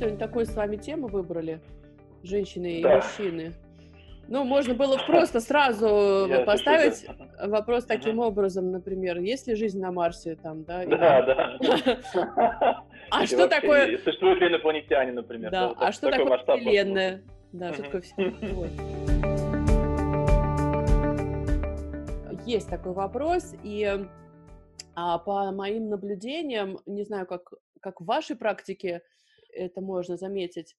сегодня 0.00 0.18
такую 0.18 0.46
с 0.46 0.54
вами 0.54 0.76
тему 0.76 1.08
выбрали. 1.08 1.60
Женщины 2.22 2.80
да. 2.82 2.92
и 2.92 2.96
мужчины. 2.96 3.52
Ну, 4.28 4.44
можно 4.44 4.74
было 4.74 4.96
просто 5.06 5.40
сразу 5.40 6.26
Я 6.26 6.44
поставить 6.44 7.04
вопрос 7.38 7.84
таким 7.84 8.18
образом, 8.20 8.70
например, 8.70 9.18
есть 9.18 9.46
ли 9.46 9.54
жизнь 9.54 9.78
на 9.80 9.92
Марсе 9.92 10.36
там, 10.36 10.64
да? 10.64 10.86
Да, 10.86 11.22
да. 11.22 12.84
А 13.10 13.26
что 13.26 13.48
такое... 13.48 13.98
Существуют 13.98 14.40
ли 14.40 14.48
инопланетяне, 14.48 15.12
например? 15.12 15.50
Да, 15.50 15.74
а 15.76 15.92
что 15.92 16.10
такое 16.10 16.38
Вселенная? 16.38 17.22
Да, 17.52 17.72
что 17.74 17.82
такое 17.82 18.00
Вселенная? 18.00 18.70
Есть 22.46 22.70
такой 22.70 22.92
вопрос, 22.92 23.54
и 23.64 24.06
а, 24.94 25.18
по 25.18 25.50
моим 25.50 25.88
наблюдениям, 25.88 26.78
не 26.86 27.02
знаю, 27.02 27.26
как, 27.26 27.52
как 27.80 28.00
в 28.00 28.04
вашей 28.04 28.36
практике 28.36 29.02
это 29.52 29.80
можно 29.80 30.16
заметить, 30.16 30.76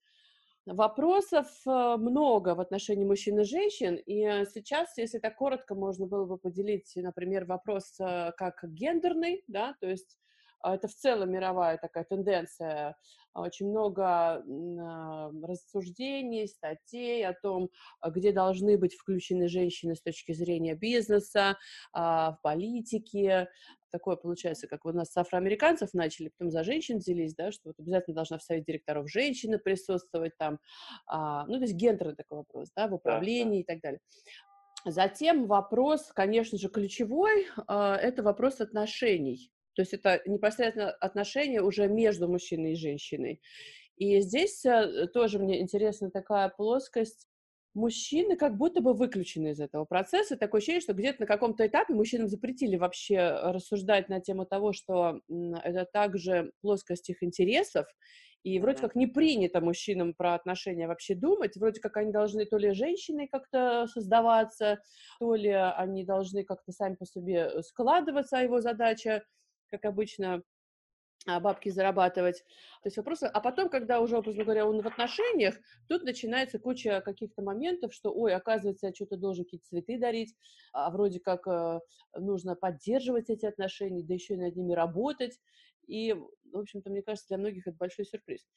Вопросов 0.68 1.48
э, 1.66 1.96
много 1.98 2.54
в 2.54 2.60
отношении 2.60 3.04
мужчин 3.04 3.40
и 3.40 3.44
женщин, 3.44 3.96
и 3.96 4.46
сейчас, 4.54 4.96
если 4.96 5.18
так 5.18 5.36
коротко, 5.36 5.74
можно 5.74 6.06
было 6.06 6.26
бы 6.26 6.38
поделить, 6.38 6.92
например, 6.96 7.46
вопрос 7.46 8.00
э, 8.00 8.32
как 8.38 8.64
гендерный, 8.64 9.44
да, 9.48 9.76
то 9.80 9.90
есть 9.90 10.20
это 10.64 10.88
в 10.88 10.94
целом 10.94 11.32
мировая 11.32 11.78
такая 11.78 12.04
тенденция, 12.04 12.96
очень 13.34 13.70
много 13.70 14.04
а, 14.06 15.32
рассуждений, 15.44 16.48
статей 16.48 17.26
о 17.26 17.34
том, 17.34 17.70
а, 18.00 18.10
где 18.10 18.32
должны 18.32 18.78
быть 18.78 18.96
включены 18.96 19.48
женщины 19.48 19.96
с 19.96 20.02
точки 20.02 20.34
зрения 20.34 20.76
бизнеса, 20.76 21.58
в 21.94 22.38
политике, 22.44 23.50
такое 23.92 24.16
получается, 24.16 24.68
как 24.68 24.86
у 24.86 24.92
нас 24.92 25.12
с 25.12 25.18
афроамериканцев 25.18 25.94
начали, 25.94 26.30
потом 26.30 26.50
за 26.50 26.64
женщин 26.64 26.98
взялись, 26.98 27.36
да, 27.36 27.52
что 27.52 27.70
вот 27.70 27.80
обязательно 27.80 28.16
должна 28.16 28.38
в 28.38 28.44
совете 28.44 28.66
директоров 28.66 29.12
женщина 29.12 29.60
присутствовать 29.60 30.36
там, 30.38 30.60
а, 31.06 31.46
ну, 31.48 31.56
то 31.56 31.62
есть 31.62 31.76
гендерный 31.76 32.16
такой 32.16 32.40
вопрос, 32.40 32.72
да, 32.76 32.88
в 32.88 32.94
управлении 32.94 33.64
да, 33.64 33.68
да. 33.68 33.74
и 33.74 33.76
так 33.76 33.82
далее. 33.82 34.00
Затем 34.86 35.46
вопрос, 35.46 36.12
конечно 36.14 36.58
же, 36.58 36.70
ключевой, 36.70 37.48
а, 37.68 37.96
это 37.96 38.24
вопрос 38.24 38.62
отношений. 38.62 39.52
То 39.74 39.82
есть 39.82 39.94
это 39.94 40.22
непосредственно 40.26 40.92
отношения 40.92 41.62
уже 41.62 41.88
между 41.88 42.28
мужчиной 42.28 42.74
и 42.74 42.76
женщиной. 42.76 43.42
И 43.98 44.20
здесь 44.22 44.66
э, 44.66 45.08
тоже 45.14 45.40
мне 45.40 45.62
интересна 45.62 46.10
такая 46.10 46.50
плоскость 46.50 47.28
мужчины 47.74 48.36
как 48.36 48.58
будто 48.58 48.82
бы 48.82 48.94
выключены 48.94 49.50
из 49.52 49.60
этого 49.60 49.86
процесса. 49.86 50.38
Такое 50.38 50.60
ощущение, 50.60 50.82
что 50.82 50.94
где-то 50.94 51.22
на 51.22 51.28
каком-то 51.28 51.66
этапе 51.66 51.94
мужчинам 51.94 52.28
запретили 52.28 52.76
вообще 52.78 53.16
э, 53.16 53.52
рассуждать 53.52 54.10
на 54.10 54.20
тему 54.20 54.46
того, 54.46 54.74
что 54.74 55.22
это 55.30 55.86
также 55.86 56.52
плоскость 56.62 57.10
их 57.10 57.24
интересов, 57.24 57.88
и 58.44 58.60
вроде 58.60 58.82
как 58.82 58.96
не 58.96 59.06
принято 59.06 59.62
мужчинам 59.62 60.16
про 60.16 60.34
отношения 60.34 60.88
вообще 60.88 61.14
думать, 61.14 61.56
вроде 61.58 61.80
как 61.80 61.98
они 61.98 62.12
должны 62.12 62.46
то 62.46 62.58
ли 62.58 62.74
женщиной 62.74 63.28
как-то 63.28 63.86
создаваться, 63.88 64.80
то 65.20 65.36
ли 65.36 65.52
они 65.52 66.04
должны 66.04 66.44
как-то 66.44 66.72
сами 66.72 66.96
по 66.96 67.06
себе 67.06 67.62
складываться, 67.62 68.40
а 68.40 68.42
его 68.42 68.60
задача, 68.60 69.24
как 69.72 69.86
обычно, 69.86 70.44
а, 71.28 71.40
бабки 71.40 71.70
зарабатывать. 71.70 72.44
То 72.82 72.88
есть 72.88 72.98
вопросы. 72.98 73.26
А 73.26 73.42
потом, 73.42 73.70
когда 73.70 74.02
уже, 74.02 74.18
образно 74.18 74.44
говоря, 74.44 74.66
он 74.66 74.82
в 74.82 74.88
отношениях, 74.88 75.56
тут 75.88 76.04
начинается 76.04 76.58
куча 76.60 77.02
каких-то 77.02 77.42
моментов, 77.44 77.94
что, 77.94 78.12
ой, 78.12 78.34
оказывается, 78.34 78.88
я 78.88 78.94
что-то 78.94 79.18
должен 79.18 79.46
какие-то 79.46 79.68
цветы 79.68 80.00
дарить, 80.00 80.36
а 80.74 80.90
вроде 80.90 81.20
как 81.20 81.48
э, 81.48 81.80
нужно 82.18 82.56
поддерживать 82.56 83.30
эти 83.30 83.46
отношения, 83.46 84.04
да 84.04 84.14
еще 84.16 84.34
и 84.34 84.38
над 84.38 84.56
ними 84.56 84.74
работать. 84.74 85.40
И, 85.88 86.14
в 86.14 86.58
общем-то, 86.58 86.90
мне 86.90 87.04
кажется, 87.04 87.28
для 87.30 87.38
многих 87.38 87.68
это 87.68 87.78
большой 87.78 88.06
сюрприз. 88.06 88.48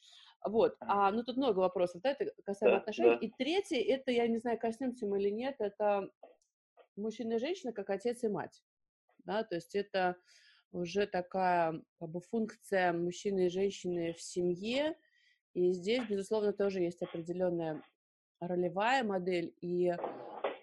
Вот. 0.43 0.75
А, 0.79 1.11
ну, 1.11 1.23
тут 1.23 1.37
много 1.37 1.59
вопросов, 1.59 2.01
да, 2.01 2.11
это 2.11 2.31
касаемо 2.43 2.77
да, 2.77 2.81
отношений. 2.81 3.09
Да. 3.11 3.17
И 3.17 3.31
третье, 3.37 3.79
это, 3.79 4.11
я 4.11 4.27
не 4.27 4.37
знаю, 4.37 4.57
коснемся 4.57 5.05
мы 5.05 5.19
или 5.19 5.29
нет, 5.29 5.55
это 5.59 6.09
мужчина 6.95 7.33
и 7.33 7.39
женщина 7.39 7.73
как 7.73 7.89
отец 7.89 8.23
и 8.23 8.27
мать. 8.27 8.63
Да, 9.25 9.43
то 9.43 9.55
есть 9.55 9.75
это 9.75 10.17
уже 10.71 11.07
такая 11.07 11.81
как 11.99 12.09
бы, 12.09 12.21
функция 12.21 12.93
мужчины 12.93 13.47
и 13.47 13.49
женщины 13.49 14.13
в 14.13 14.21
семье. 14.21 14.97
И 15.53 15.71
здесь, 15.71 16.03
безусловно, 16.07 16.53
тоже 16.53 16.81
есть 16.81 17.01
определенная 17.01 17.81
ролевая 18.39 19.03
модель 19.03 19.55
и 19.61 19.93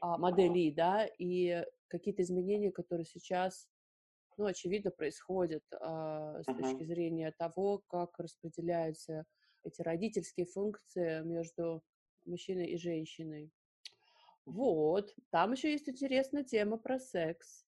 а, 0.00 0.18
модели, 0.18 0.70
да, 0.70 1.06
и 1.18 1.64
какие-то 1.88 2.22
изменения, 2.22 2.70
которые 2.70 3.06
сейчас, 3.06 3.68
ну, 4.36 4.46
очевидно, 4.46 4.90
происходят 4.90 5.64
а, 5.80 6.42
с 6.42 6.48
uh-huh. 6.48 6.58
точки 6.58 6.84
зрения 6.84 7.32
того, 7.38 7.82
как 7.88 8.18
распределяются 8.18 9.24
эти 9.64 9.80
родительские 9.80 10.46
функции 10.46 11.22
между 11.22 11.82
мужчиной 12.24 12.66
и 12.66 12.76
женщиной. 12.76 13.50
Вот, 14.44 15.14
там 15.30 15.52
еще 15.52 15.70
есть 15.70 15.88
интересная 15.88 16.42
тема 16.42 16.76
про 16.76 16.98
секс. 16.98 17.64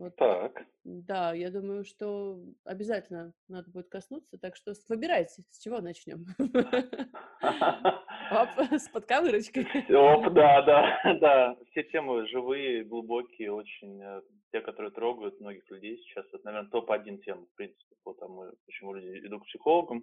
Вот, 0.00 0.16
так. 0.16 0.64
Да, 0.84 1.34
я 1.34 1.50
думаю, 1.50 1.84
что 1.84 2.40
обязательно 2.64 3.34
надо 3.48 3.70
будет 3.70 3.90
коснуться, 3.90 4.38
так 4.38 4.56
что 4.56 4.72
выбирайте, 4.88 5.42
с 5.50 5.62
чего 5.62 5.82
начнем. 5.82 6.24
С 8.78 8.88
подковырочкой. 8.88 9.66
Оп, 9.94 10.32
да, 10.32 10.62
да, 10.62 11.14
да. 11.20 11.54
Все 11.70 11.82
темы 11.82 12.26
живые, 12.28 12.84
глубокие, 12.84 13.52
очень, 13.52 14.00
э, 14.00 14.22
те, 14.52 14.62
которые 14.62 14.90
трогают 14.90 15.38
многих 15.38 15.70
людей 15.70 15.98
сейчас. 15.98 16.24
Это, 16.32 16.46
наверное, 16.46 16.70
топ-1 16.70 17.18
тема, 17.18 17.44
в 17.44 17.54
принципе, 17.56 17.94
по 18.02 18.14
тому, 18.14 18.46
почему 18.64 18.94
люди 18.94 19.26
идут 19.26 19.42
к 19.42 19.48
психологам. 19.48 20.02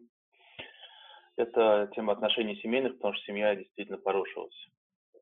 Это 1.37 1.89
тема 1.95 2.13
отношений 2.13 2.57
семейных, 2.57 2.97
потому 2.97 3.15
что 3.15 3.25
семья 3.25 3.55
действительно 3.55 3.97
порушилась 3.97 4.67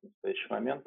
в 0.01 0.03
настоящий 0.03 0.49
момент. 0.49 0.85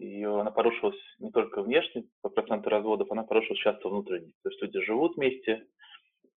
Ее, 0.00 0.40
она 0.40 0.50
порушилась 0.50 0.98
не 1.18 1.30
только 1.30 1.62
внешне, 1.62 2.04
по 2.22 2.30
проценту 2.30 2.70
разводов, 2.70 3.10
она 3.10 3.22
порушилась 3.22 3.60
часто 3.60 3.90
внутренне. 3.90 4.32
То 4.42 4.48
есть 4.48 4.62
люди 4.62 4.80
живут 4.80 5.16
вместе, 5.16 5.66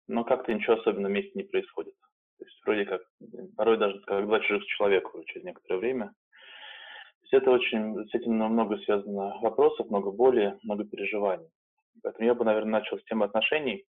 но 0.07 0.23
как-то 0.23 0.51
ничего 0.51 0.77
особенного 0.77 1.11
вместе 1.11 1.31
не 1.35 1.43
происходит. 1.43 1.93
То 2.39 2.45
есть 2.45 2.59
вроде 2.65 2.85
как, 2.85 3.01
порой 3.55 3.77
даже 3.77 3.99
как 3.99 4.25
два 4.25 4.39
чужих 4.39 4.65
человека 4.65 5.11
через 5.27 5.45
некоторое 5.45 5.77
время. 5.77 6.07
То 6.07 7.21
есть 7.21 7.33
это 7.33 7.51
очень, 7.51 8.09
с 8.09 8.15
этим 8.15 8.33
много 8.33 8.79
связано 8.79 9.37
вопросов, 9.41 9.91
много 9.91 10.09
боли, 10.09 10.57
много 10.63 10.83
переживаний. 10.83 11.47
Поэтому 12.01 12.25
я 12.25 12.33
бы, 12.33 12.43
наверное, 12.43 12.79
начал 12.79 12.97
с 12.97 13.03
темы 13.03 13.25
отношений, 13.25 13.85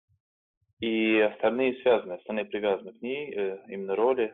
и 0.79 1.19
остальные 1.19 1.81
связаны, 1.81 2.13
остальные 2.13 2.45
привязаны 2.45 2.93
к 2.93 3.01
ней, 3.01 3.33
э, 3.35 3.59
именно 3.67 3.97
роли, 3.97 4.33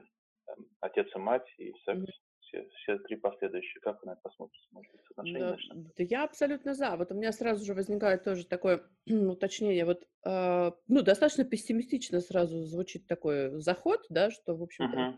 отец 0.79 1.07
и 1.15 1.17
мать 1.17 1.51
и 1.57 1.73
секс 1.85 2.05
все, 2.53 2.69
все 2.69 2.97
три 2.99 3.15
последующие. 3.15 3.81
Как 3.81 4.01
вы 4.01 4.07
на 4.07 4.11
это 4.13 4.21
посмотрите? 4.21 4.67
Может 4.71 4.91
быть, 4.91 5.01
соотношение 5.07 5.57
да, 5.73 5.91
да, 5.97 6.03
я 6.03 6.23
абсолютно 6.23 6.73
за. 6.73 6.95
Вот 6.95 7.11
у 7.11 7.15
меня 7.15 7.31
сразу 7.31 7.65
же 7.65 7.73
возникает 7.73 8.23
тоже 8.23 8.45
такое 8.45 8.83
уточнение. 9.07 9.85
Вот, 9.85 10.03
э, 10.25 10.71
ну, 10.87 11.01
достаточно 11.01 11.43
пессимистично 11.43 12.21
сразу 12.21 12.63
звучит 12.65 13.07
такой 13.07 13.59
заход, 13.59 14.05
да, 14.09 14.31
что, 14.31 14.55
в 14.55 14.63
общем-то, 14.63 14.97
uh-huh. 14.97 15.13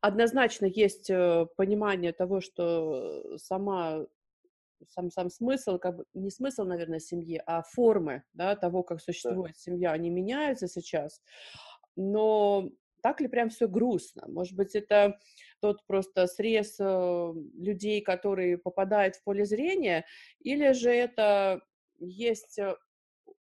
однозначно 0.00 0.66
есть 0.66 1.10
э, 1.10 1.46
понимание 1.56 2.12
того, 2.12 2.40
что 2.40 3.38
сама 3.38 4.06
сам, 4.88 5.10
сам 5.10 5.28
смысл, 5.28 5.78
как 5.78 5.96
бы, 5.96 6.04
не 6.14 6.30
смысл, 6.30 6.64
наверное, 6.64 7.00
семьи, 7.00 7.42
а 7.44 7.62
формы, 7.62 8.22
да, 8.32 8.56
того, 8.56 8.82
как 8.82 9.02
существует 9.02 9.52
да. 9.52 9.58
семья, 9.58 9.92
они 9.92 10.08
меняются 10.08 10.68
сейчас. 10.68 11.20
Но 11.96 12.70
так 13.02 13.20
ли 13.20 13.28
прям 13.28 13.50
все 13.50 13.68
грустно? 13.68 14.24
Может 14.26 14.56
быть, 14.56 14.74
это 14.74 15.18
тот 15.60 15.86
просто 15.86 16.26
срез 16.26 16.76
э, 16.78 17.32
людей, 17.54 18.00
которые 18.00 18.58
попадают 18.58 19.16
в 19.16 19.24
поле 19.24 19.44
зрения, 19.44 20.04
или 20.40 20.72
же 20.72 20.90
это 20.90 21.60
есть 21.98 22.58
э, 22.58 22.76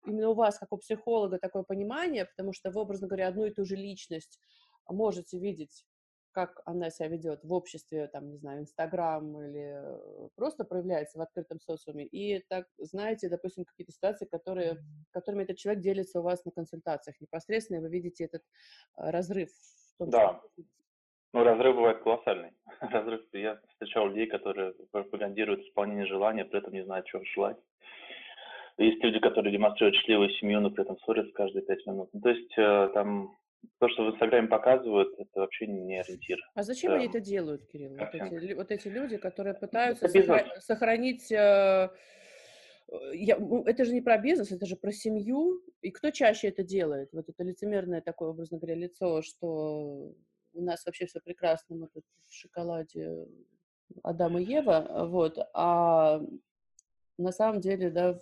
именно 0.05 0.29
у 0.29 0.33
вас, 0.33 0.59
как 0.59 0.71
у 0.71 0.77
психолога, 0.77 1.39
такое 1.39 1.63
понимание, 1.63 2.25
потому 2.25 2.53
что 2.53 2.71
вы, 2.71 2.81
образно 2.81 3.07
говоря, 3.07 3.27
одну 3.27 3.45
и 3.45 3.51
ту 3.51 3.65
же 3.65 3.75
личность 3.75 4.39
можете 4.87 5.39
видеть 5.39 5.85
как 6.31 6.61
она 6.65 6.89
себя 6.89 7.07
ведет 7.07 7.43
в 7.43 7.53
обществе, 7.53 8.07
там, 8.07 8.29
не 8.29 8.37
знаю, 8.37 8.61
Инстаграм 8.61 9.41
или 9.41 9.73
э, 9.75 10.29
просто 10.35 10.63
проявляется 10.63 11.17
в 11.17 11.21
открытом 11.21 11.59
социуме. 11.59 12.05
И 12.05 12.39
так, 12.47 12.67
знаете, 12.77 13.29
допустим, 13.29 13.65
какие-то 13.65 13.91
ситуации, 13.91 14.25
которые, 14.25 14.77
которыми 15.11 15.43
этот 15.43 15.57
человек 15.57 15.81
делится 15.83 16.19
у 16.19 16.23
вас 16.23 16.45
на 16.45 16.51
консультациях 16.51 17.19
непосредственно, 17.19 17.77
и 17.77 17.81
вы 17.81 17.89
видите 17.89 18.25
этот 18.25 18.43
разрыв. 18.95 19.49
В 19.49 19.97
том, 19.97 20.09
да. 20.11 20.41
Ну, 21.33 21.43
разрыв 21.43 21.75
бывает 21.75 22.01
колоссальный. 22.01 22.51
разрыв. 22.81 23.21
Я 23.33 23.59
встречал 23.69 24.07
людей, 24.07 24.27
которые 24.27 24.73
пропагандируют 24.91 25.61
исполнение 25.61 26.05
желания, 26.05 26.45
при 26.45 26.59
этом 26.59 26.73
не 26.73 26.83
знают, 26.83 27.05
чего 27.05 27.23
желать. 27.35 27.57
Есть 28.77 29.03
люди, 29.03 29.19
которые 29.19 29.51
демонстрируют 29.51 29.97
счастливую 29.97 30.29
семью, 30.31 30.61
но 30.61 30.71
при 30.71 30.83
этом 30.83 30.97
ссорятся 30.99 31.33
каждые 31.33 31.63
пять 31.63 31.85
минут. 31.85 32.09
Ну, 32.13 32.21
то 32.21 32.29
есть 32.29 32.57
э, 32.57 32.89
там 32.93 33.35
то, 33.79 33.89
что 33.89 34.05
в 34.05 34.11
Инстаграме 34.11 34.47
показывают, 34.47 35.13
это 35.19 35.41
вообще 35.41 35.67
не 35.67 35.99
ориентир. 35.99 36.39
А 36.55 36.63
зачем 36.63 36.91
это... 36.91 36.99
они 36.99 37.09
это 37.09 37.19
делают, 37.19 37.65
Кирилл? 37.65 37.97
Вот 37.97 38.13
эти, 38.13 38.53
вот 38.53 38.71
эти 38.71 38.87
люди, 38.87 39.17
которые 39.17 39.53
пытаются 39.53 40.05
сохра- 40.07 40.59
сохранить... 40.59 41.29
Э, 41.31 41.89
я, 43.13 43.37
ну, 43.37 43.63
это 43.65 43.83
же 43.83 43.93
не 43.93 44.01
про 44.01 44.17
бизнес, 44.17 44.51
это 44.51 44.65
же 44.65 44.77
про 44.77 44.91
семью. 44.93 45.61
И 45.81 45.91
кто 45.91 46.09
чаще 46.09 46.47
это 46.47 46.63
делает? 46.63 47.09
Вот 47.11 47.27
это 47.27 47.43
лицемерное 47.43 48.01
такое, 48.01 48.29
образно 48.29 48.57
говоря, 48.57 48.75
лицо, 48.75 49.21
что 49.21 50.13
у 50.53 50.61
нас 50.61 50.85
вообще 50.85 51.05
все 51.05 51.19
прекрасно, 51.19 51.75
мы 51.75 51.87
тут 51.87 52.03
в 52.27 52.33
шоколаде 52.33 53.27
Адам 54.03 54.37
и 54.37 54.43
Ева, 54.43 55.07
вот, 55.07 55.37
а 55.53 56.21
на 57.17 57.31
самом 57.31 57.59
деле, 57.59 57.89
да, 57.89 58.19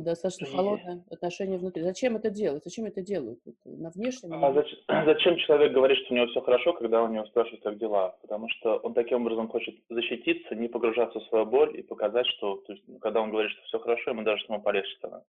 достаточно 0.00 0.46
и... 0.46 0.54
холодное 0.54 1.04
отношение 1.10 1.58
внутри. 1.58 1.82
Зачем 1.82 2.16
это 2.16 2.30
делать? 2.30 2.62
Зачем 2.64 2.86
это 2.86 3.02
делают? 3.02 3.40
на 3.64 3.90
внешнем? 3.90 4.32
А 4.44 4.52
зачем, 4.52 4.78
зачем 5.06 5.36
человек 5.38 5.72
говорит, 5.72 5.98
что 5.98 6.14
у 6.14 6.16
него 6.16 6.26
все 6.28 6.40
хорошо, 6.40 6.72
когда 6.72 7.02
у 7.02 7.08
него 7.08 7.24
спрашивают, 7.26 7.62
как 7.62 7.78
дела? 7.78 8.16
Потому 8.22 8.48
что 8.48 8.76
он 8.78 8.94
таким 8.94 9.22
образом 9.22 9.48
хочет 9.48 9.76
защититься, 9.88 10.54
не 10.54 10.68
погружаться 10.68 11.20
в 11.20 11.24
свою 11.24 11.46
боль 11.46 11.78
и 11.78 11.82
показать, 11.82 12.26
что, 12.26 12.56
то 12.56 12.72
есть, 12.72 12.84
когда 13.00 13.20
он 13.20 13.30
говорит, 13.30 13.52
что 13.52 13.62
все 13.62 13.78
хорошо, 13.78 14.10
ему 14.10 14.22
даже 14.22 14.44
самому 14.44 14.62
полегче 14.62 14.94
становится. 14.96 15.30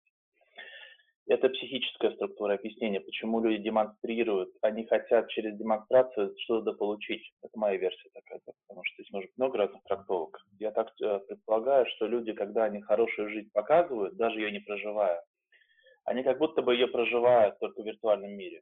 Это 1.28 1.50
психическая 1.50 2.12
структура 2.12 2.54
объяснения, 2.54 3.02
почему 3.02 3.42
люди 3.42 3.62
демонстрируют, 3.62 4.50
они 4.62 4.86
хотят 4.86 5.28
через 5.30 5.58
демонстрацию 5.58 6.34
что-то 6.38 6.72
получить. 6.72 7.34
Это 7.44 7.60
моя 7.60 7.78
версия 7.78 8.10
такая, 8.14 8.40
потому 8.46 8.84
что 8.86 8.96
здесь 8.96 9.12
может 9.12 9.30
быть 9.30 9.38
много 9.38 9.58
разных 9.58 9.84
трактовок. 9.84 10.40
Я 10.58 10.72
так 10.72 10.90
э, 11.02 11.20
предполагаю, 11.28 11.86
что 11.88 12.08
люди, 12.08 12.32
когда 12.32 12.64
они 12.64 12.82
хорошую 12.82 13.30
жизнь 13.30 13.50
показывают, 13.52 14.16
даже 14.16 14.40
ее 14.40 14.54
не 14.54 14.60
проживая, 14.60 15.22
они 16.06 16.24
как 16.24 16.38
будто 16.38 16.62
бы 16.62 16.74
ее 16.74 16.88
проживают 16.88 17.60
только 17.60 17.82
в 17.82 17.86
виртуальном 17.86 18.32
мире. 18.32 18.62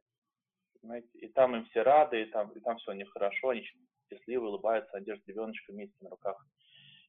Понимаете? 0.80 1.08
И 1.20 1.28
там 1.28 1.54
им 1.54 1.66
все 1.66 1.82
рады, 1.82 2.22
и 2.22 2.24
там, 2.24 2.50
и 2.50 2.58
там 2.58 2.78
все 2.78 2.90
у 2.90 2.94
них 2.94 3.08
хорошо, 3.10 3.50
они 3.50 3.62
счастливы, 4.10 4.48
улыбаются, 4.48 4.96
они 4.96 5.06
держат 5.06 5.26
ребеночка 5.28 5.72
вместе 5.72 5.96
на 6.00 6.10
руках. 6.10 6.44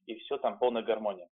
И 0.06 0.14
все 0.20 0.38
там 0.38 0.56
полная 0.60 0.82
гармония. 0.82 1.28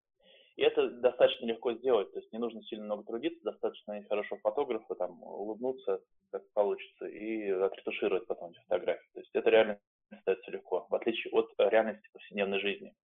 И 0.57 0.63
это 0.63 0.89
достаточно 0.89 1.45
легко 1.45 1.75
сделать, 1.75 2.11
то 2.13 2.19
есть 2.19 2.33
не 2.33 2.39
нужно 2.39 2.63
сильно 2.63 2.87
много 2.87 3.05
трудиться, 3.05 3.45
достаточно 3.45 4.03
хорошего 4.05 4.41
фотографа, 4.41 4.95
там, 4.95 5.23
улыбнуться, 5.23 6.01
как 6.31 6.51
получится, 6.55 7.07
и 7.07 7.51
отретушировать 7.51 8.27
потом 8.27 8.53
эти 8.53 8.61
фотографии. 8.61 9.09
То 9.13 9.21
есть 9.21 9.31
это 9.35 9.51
реально 9.51 9.79
остается 10.11 10.51
легко, 10.51 10.87
в 10.89 10.95
отличие 10.95 11.31
от 11.33 11.53
реальности 11.59 12.09
повседневной 12.11 12.61
жизни. 12.61 12.95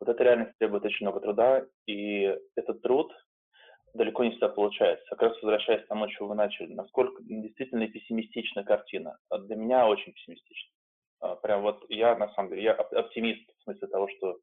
Вот 0.00 0.08
эта 0.08 0.24
реальность 0.24 0.58
требует 0.58 0.84
очень 0.84 1.06
много 1.06 1.20
труда, 1.20 1.66
и 1.86 2.36
этот 2.56 2.82
труд 2.82 3.12
далеко 3.94 4.24
не 4.24 4.30
всегда 4.30 4.48
получается. 4.48 5.06
Как 5.10 5.22
раз 5.22 5.42
возвращаясь 5.42 5.84
к 5.84 5.88
тому, 5.88 6.08
чего 6.08 6.28
вы 6.28 6.34
начали, 6.34 6.72
насколько 6.72 7.22
действительно 7.22 7.86
пессимистична 7.86 8.64
картина. 8.64 9.18
Для 9.30 9.54
меня 9.54 9.86
очень 9.86 10.12
пессимистична. 10.12 10.72
А, 11.20 11.36
прям 11.36 11.62
вот 11.62 11.84
я, 11.90 12.16
на 12.16 12.32
самом 12.32 12.50
деле, 12.50 12.62
я 12.64 12.72
оптимист 12.72 13.48
в 13.58 13.62
смысле 13.64 13.88
того, 13.88 14.08
что 14.16 14.38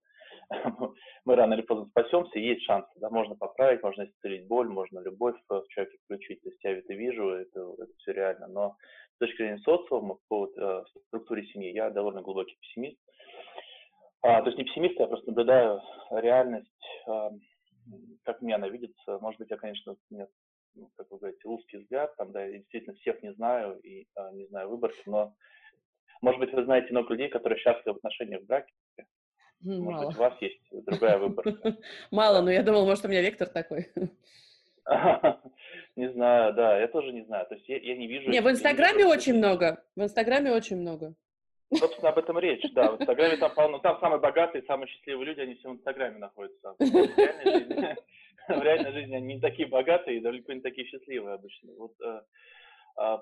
мы 1.25 1.35
рано 1.35 1.53
или 1.55 1.61
поздно 1.61 1.87
спасемся, 1.87 2.39
есть 2.39 2.63
шансы, 2.63 2.89
да, 2.95 3.09
можно 3.09 3.35
поправить, 3.35 3.83
можно 3.83 4.05
исцелить 4.05 4.47
боль, 4.47 4.69
можно 4.69 4.99
любовь 4.99 5.35
в 5.49 5.67
человеке 5.69 5.97
включить, 6.05 6.41
то 6.41 6.49
есть 6.49 6.63
я 6.63 6.77
это 6.77 6.93
вижу, 6.93 7.29
это, 7.29 7.73
это 7.79 7.91
все 7.97 8.13
реально, 8.13 8.47
но 8.47 8.75
с 9.15 9.19
точки 9.19 9.37
зрения 9.37 9.59
социума, 9.59 10.17
по 10.27 10.39
вот, 10.39 10.57
э, 10.57 10.83
структуре 11.07 11.45
семьи, 11.47 11.73
я 11.73 11.89
довольно 11.89 12.21
глубокий 12.21 12.55
пессимист. 12.61 12.99
А, 14.21 14.41
то 14.41 14.47
есть 14.47 14.57
не 14.57 14.63
пессимист, 14.63 14.99
я 14.99 15.07
просто 15.07 15.27
наблюдаю 15.27 15.81
реальность, 16.11 16.69
э, 17.07 17.29
как 18.23 18.41
мне 18.41 18.55
она 18.55 18.69
видится. 18.69 19.17
Может 19.19 19.39
быть, 19.39 19.49
я, 19.49 19.57
конечно, 19.57 19.95
меня, 20.09 20.27
ну, 20.75 20.89
как 20.95 21.09
вы 21.11 21.17
говорите, 21.17 21.47
узкий 21.47 21.77
взгляд, 21.77 22.15
там, 22.17 22.31
да, 22.31 22.45
я 22.45 22.59
действительно 22.59 22.95
всех 22.97 23.21
не 23.23 23.33
знаю 23.33 23.79
и 23.79 24.07
э, 24.15 24.31
не 24.33 24.45
знаю 24.47 24.69
выборки, 24.69 25.01
но, 25.07 25.33
может 26.21 26.39
быть, 26.39 26.53
вы 26.53 26.63
знаете 26.63 26.91
много 26.91 27.13
людей, 27.13 27.29
которые 27.29 27.59
счастливы 27.59 27.95
в 27.95 27.97
отношениях 27.97 28.43
в 28.43 28.45
браке, 28.45 28.71
может 29.61 29.83
Мало. 29.83 30.07
быть, 30.07 30.17
у 30.17 30.19
вас 30.19 30.33
есть 30.41 30.61
другая 30.71 31.17
выборка. 31.17 31.77
Мало, 32.11 32.41
но 32.41 32.51
я 32.51 32.63
думал, 32.63 32.85
может, 32.85 33.05
у 33.05 33.07
меня 33.07 33.21
вектор 33.21 33.47
такой. 33.47 33.87
Не 35.95 36.11
знаю, 36.11 36.53
да, 36.53 36.79
я 36.79 36.87
тоже 36.87 37.11
не 37.11 37.23
знаю. 37.23 37.47
То 37.47 37.55
есть 37.55 37.67
я, 37.67 37.77
я 37.77 37.97
не 37.97 38.05
вижу... 38.05 38.29
Не, 38.29 38.39
в 38.39 38.49
Инстаграме 38.49 39.05
очень 39.07 39.33
много. 39.33 39.83
В 39.95 40.03
Инстаграме 40.03 40.51
очень 40.51 40.77
много. 40.77 41.15
Собственно, 41.73 42.09
об 42.09 42.19
этом 42.19 42.37
речь, 42.39 42.63
да. 42.73 42.91
В 42.91 42.95
Инстаграме 43.01 43.37
там, 43.37 43.51
ну, 43.71 43.79
там 43.79 43.99
самые 43.99 44.19
богатые, 44.19 44.63
самые 44.63 44.87
счастливые 44.87 45.25
люди, 45.25 45.39
они 45.41 45.55
все 45.55 45.69
в 45.69 45.73
Инстаграме 45.73 46.19
находятся. 46.19 46.75
В 46.77 46.83
реальной 46.83 47.51
жизни, 47.51 47.95
в 48.47 48.61
реальной 48.61 48.91
жизни 48.91 49.15
они 49.15 49.33
не 49.35 49.41
такие 49.41 49.67
богатые 49.67 50.17
и 50.17 50.21
далеко 50.21 50.53
не 50.53 50.61
такие 50.61 50.87
счастливые 50.87 51.33
обычно. 51.33 51.73
Вот, 51.73 51.93
э, 51.99 52.05
а, 52.05 52.23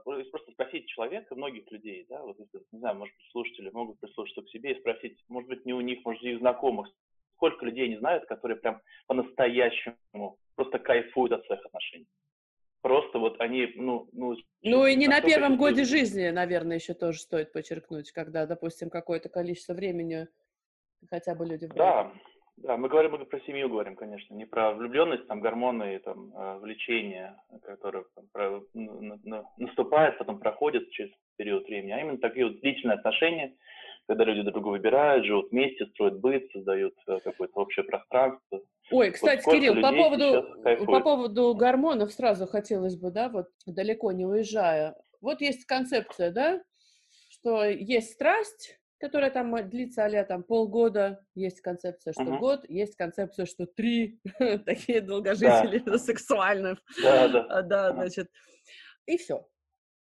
просто 0.04 0.52
спросить 0.52 0.88
человека, 0.88 1.36
многих 1.36 1.70
людей, 1.70 2.06
да, 2.10 2.22
вот 2.22 2.40
если, 2.40 2.66
не 2.72 2.80
знаю, 2.80 2.96
может 2.96 3.16
быть, 3.16 3.28
слушатели 3.32 3.70
могут 3.72 4.00
прислушаться 4.00 4.42
к 4.42 4.50
себе 4.50 4.72
и 4.72 4.80
спросить, 4.80 5.18
может 5.28 5.50
быть, 5.50 5.66
не 5.66 5.74
у 5.74 5.82
них, 5.82 6.00
может, 6.06 6.24
их 6.24 6.40
знакомых, 6.40 6.90
сколько 7.36 7.66
людей 7.66 7.90
не 7.90 7.98
знают, 7.98 8.26
которые 8.26 8.58
прям 8.58 8.82
по-настоящему 9.08 10.38
просто 10.56 10.80
кайфуют 10.80 11.34
от 11.34 11.46
своих 11.46 11.66
отношений. 11.66 12.08
Просто 12.82 13.20
вот 13.20 13.42
они, 13.42 13.74
ну... 13.76 14.08
Ну, 14.14 14.36
ну 14.62 14.86
и 14.86 14.96
не 14.96 15.08
на 15.08 15.20
первом 15.20 15.58
годе 15.58 15.84
жизни, 15.84 16.30
наверное, 16.30 16.78
еще 16.78 16.94
тоже 16.94 17.20
стоит 17.20 17.52
подчеркнуть, 17.52 18.12
когда, 18.12 18.46
допустим, 18.46 18.90
какое-то 18.90 19.28
количество 19.28 19.74
времени 19.74 20.28
хотя 21.10 21.36
бы 21.36 21.46
люди... 21.46 21.68
Да, 21.68 22.14
да, 22.58 22.78
мы 22.78 22.88
говорим 22.88 23.12
мы 23.12 23.26
про 23.26 23.40
семью, 23.42 23.70
говорим, 23.70 23.96
конечно, 23.96 24.34
не 24.34 24.46
про 24.46 24.72
влюбленность, 24.72 25.28
там 25.28 25.42
гормоны, 25.42 26.00
там 26.00 26.32
э, 26.34 26.58
влечение, 26.60 27.36
которое 27.64 28.06
там, 28.16 28.26
про, 28.32 28.64
на, 28.74 29.20
на, 29.24 29.44
наступает, 29.58 30.18
потом 30.18 30.40
проходит 30.40 30.90
через 30.92 31.12
период 31.36 31.66
времени, 31.68 31.92
а 31.92 32.00
именно 32.00 32.18
такие 32.18 32.46
вот 32.46 32.62
длительные 32.62 32.96
отношения, 32.96 33.56
когда 34.08 34.24
люди 34.24 34.42
друг 34.42 34.54
друга 34.54 34.70
выбирают, 34.70 35.26
живут 35.26 35.52
вместе, 35.52 35.86
строят 35.88 36.20
быт, 36.20 36.50
создают 36.54 36.94
э, 37.08 37.20
какое-то 37.24 37.60
общее 37.60 37.84
пространство. 37.84 38.62
Ой, 38.92 39.12
кстати, 39.12 39.44
вот 39.46 39.56
Кирилл, 39.56 39.82
по 39.82 39.92
поводу, 39.92 40.86
по 40.86 41.00
поводу 41.02 41.56
гормонов 41.56 42.14
сразу 42.14 42.48
хотелось 42.48 42.96
бы, 42.96 43.12
да, 43.12 43.30
вот 43.30 43.48
далеко 43.66 44.12
не 44.12 44.26
уезжая. 44.26 44.96
Вот 45.22 45.42
есть 45.42 45.66
концепция, 45.66 46.32
да, 46.32 46.64
что 47.30 47.66
есть 47.66 48.14
страсть, 48.14 48.80
которая 49.00 49.30
там 49.30 49.56
э, 49.56 49.64
длится 49.64 50.06
а 50.06 50.24
там 50.24 50.44
полгода, 50.44 51.26
есть 51.34 51.62
концепция, 51.62 52.14
что 52.14 52.24
uh-huh. 52.24 52.40
год, 52.40 52.70
есть 52.70 52.96
концепция, 52.96 53.46
что 53.46 53.66
три, 53.66 54.20
такие 54.66 55.02
долгожители 55.02 55.80
да. 55.80 55.98
сексуальных. 55.98 56.80
Да, 57.02 57.28
да. 57.28 57.44
А, 57.50 57.62
да, 57.62 57.94
значит, 57.94 58.30
и 59.06 59.18
все. 59.18 59.48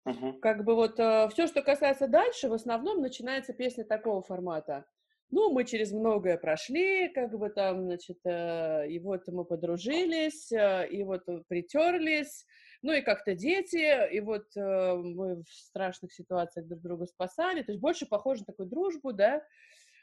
Uh-huh. 0.06 0.38
Как 0.40 0.64
бы 0.64 0.74
вот 0.74 0.98
э, 0.98 1.28
все, 1.30 1.46
что 1.46 1.62
касается 1.62 2.06
дальше, 2.06 2.48
в 2.48 2.52
основном 2.52 3.00
начинается 3.00 3.52
песня 3.52 3.84
такого 3.84 4.22
формата. 4.22 4.86
Ну, 5.30 5.52
мы 5.52 5.64
через 5.64 5.92
многое 5.92 6.38
прошли, 6.38 7.08
как 7.08 7.36
бы 7.36 7.50
там, 7.50 7.84
значит, 7.84 8.18
э, 8.24 8.88
и 8.88 8.98
вот 8.98 9.26
мы 9.28 9.44
подружились, 9.44 10.50
и 10.52 11.02
вот 11.02 11.24
притерлись, 11.48 12.46
ну 12.82 12.92
и 12.92 13.00
как-то 13.00 13.34
дети, 13.34 14.12
и 14.12 14.20
вот 14.20 14.56
э, 14.56 14.94
мы 14.94 15.42
в 15.42 15.48
страшных 15.48 16.12
ситуациях 16.12 16.66
друг 16.66 16.80
друга 16.80 17.06
спасали. 17.06 17.62
То 17.62 17.72
есть 17.72 17.80
больше 17.80 18.06
похоже 18.06 18.40
на 18.40 18.46
такую 18.46 18.68
дружбу, 18.68 19.12
да? 19.12 19.42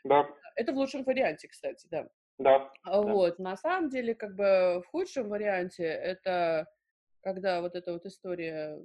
Да. 0.03 0.27
Это 0.55 0.73
в 0.73 0.75
лучшем 0.75 1.03
варианте, 1.03 1.47
кстати, 1.47 1.87
да. 1.89 2.07
Да. 2.37 2.69
Вот, 2.85 3.35
да. 3.37 3.43
на 3.43 3.57
самом 3.57 3.89
деле, 3.89 4.13
как 4.13 4.35
бы 4.35 4.81
в 4.81 4.85
худшем 4.91 5.29
варианте 5.29 5.83
это 5.85 6.67
когда 7.25 7.59
вот 7.61 7.75
эта 7.75 7.91
вот 7.91 8.05
история 8.05 8.79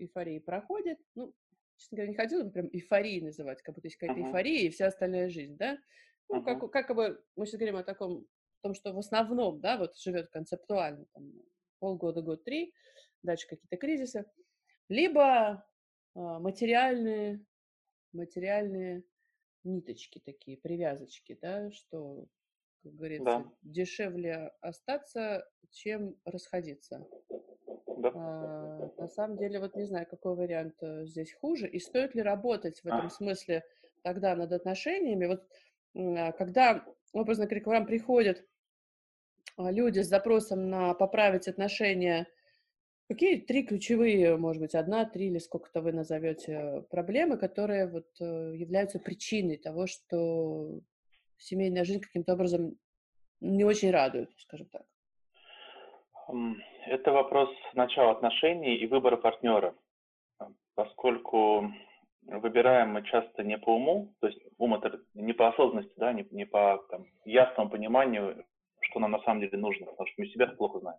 эйфории 0.00 0.40
проходит, 0.40 0.98
ну, 1.14 1.32
честно 1.76 1.96
говоря, 1.96 2.10
не 2.10 2.16
хотела 2.16 2.42
бы 2.42 2.50
прям 2.50 2.66
эйфорией 2.72 3.20
называть, 3.20 3.62
как 3.62 3.76
будто 3.76 3.86
есть 3.86 3.96
какая-то 3.96 4.20
uh-huh. 4.20 4.26
эйфория 4.26 4.60
и 4.62 4.70
вся 4.70 4.88
остальная 4.88 5.28
жизнь, 5.28 5.56
да? 5.56 5.78
Ну, 6.28 6.40
uh-huh. 6.40 6.68
как, 6.68 6.72
как 6.72 6.96
бы 6.96 7.22
мы 7.36 7.46
сейчас 7.46 7.60
говорим 7.60 7.76
о 7.76 7.84
таком, 7.84 8.26
о 8.60 8.62
том, 8.62 8.74
что 8.74 8.92
в 8.92 8.98
основном, 8.98 9.60
да, 9.60 9.78
вот 9.78 9.96
живет 9.96 10.28
концептуально, 10.30 11.06
там, 11.14 11.32
полгода, 11.78 12.22
год, 12.22 12.42
три, 12.42 12.74
дальше 13.26 13.46
какие-то 13.48 13.76
кризисы, 13.76 14.24
либо 14.88 15.66
а, 16.14 16.38
материальные, 16.38 17.44
материальные 18.12 19.04
ниточки 19.64 20.20
такие, 20.24 20.56
привязочки, 20.56 21.38
да, 21.42 21.70
что, 21.70 22.26
как 22.82 22.94
говорится, 22.94 23.24
да. 23.24 23.52
дешевле 23.62 24.52
остаться, 24.60 25.46
чем 25.70 26.16
расходиться. 26.24 27.06
Да. 27.98 28.12
А, 28.14 28.92
на 28.96 29.08
самом 29.08 29.36
деле, 29.36 29.60
вот 29.60 29.76
не 29.76 29.84
знаю, 29.84 30.06
какой 30.06 30.36
вариант 30.36 30.76
э, 30.82 31.04
здесь 31.06 31.34
хуже, 31.34 31.68
и 31.68 31.78
стоит 31.78 32.14
ли 32.14 32.22
работать 32.22 32.80
в 32.80 32.86
этом 32.86 33.06
а. 33.06 33.10
смысле 33.10 33.64
тогда 34.02 34.34
над 34.34 34.52
отношениями. 34.52 35.26
Вот 35.26 35.46
а, 35.94 36.32
когда, 36.32 36.84
образно 37.12 37.44
говоря, 37.44 37.62
к 37.62 37.66
вам 37.66 37.86
приходят 37.86 38.46
люди 39.58 40.00
с 40.00 40.08
запросом 40.08 40.68
на 40.68 40.94
поправить 40.94 41.48
отношения 41.48 42.26
Какие 43.08 43.36
три 43.40 43.62
ключевые, 43.62 44.36
может 44.36 44.60
быть, 44.60 44.74
одна, 44.74 45.04
три 45.04 45.26
или 45.26 45.38
сколько-то 45.38 45.80
вы 45.80 45.92
назовете 45.92 46.84
проблемы, 46.90 47.38
которые 47.38 47.86
вот 47.86 48.06
э, 48.20 48.56
являются 48.56 48.98
причиной 48.98 49.58
того, 49.58 49.86
что 49.86 50.80
семейная 51.38 51.84
жизнь 51.84 52.00
каким-то 52.00 52.32
образом 52.32 52.76
не 53.40 53.62
очень 53.62 53.92
радует, 53.92 54.32
скажем 54.38 54.66
так? 54.72 54.82
Это 56.88 57.12
вопрос 57.12 57.48
начала 57.74 58.10
отношений 58.10 58.74
и 58.74 58.88
выбора 58.88 59.16
партнера, 59.16 59.76
поскольку 60.74 61.72
выбираем 62.22 62.90
мы 62.90 63.04
часто 63.04 63.44
не 63.44 63.56
по 63.56 63.76
уму, 63.76 64.12
то 64.20 64.26
есть 64.26 64.40
ум 64.58 64.74
это 64.74 65.00
не 65.14 65.32
по 65.32 65.46
осознанности, 65.48 65.94
да, 65.96 66.12
не, 66.12 66.26
не 66.32 66.44
по 66.44 66.84
там, 66.90 67.06
ясному 67.24 67.70
пониманию, 67.70 68.44
что 68.80 68.98
нам 68.98 69.12
на 69.12 69.22
самом 69.22 69.42
деле 69.42 69.56
нужно, 69.58 69.86
потому 69.86 70.08
что 70.08 70.22
мы 70.22 70.26
себя 70.26 70.48
плохо 70.48 70.80
знаем 70.80 70.98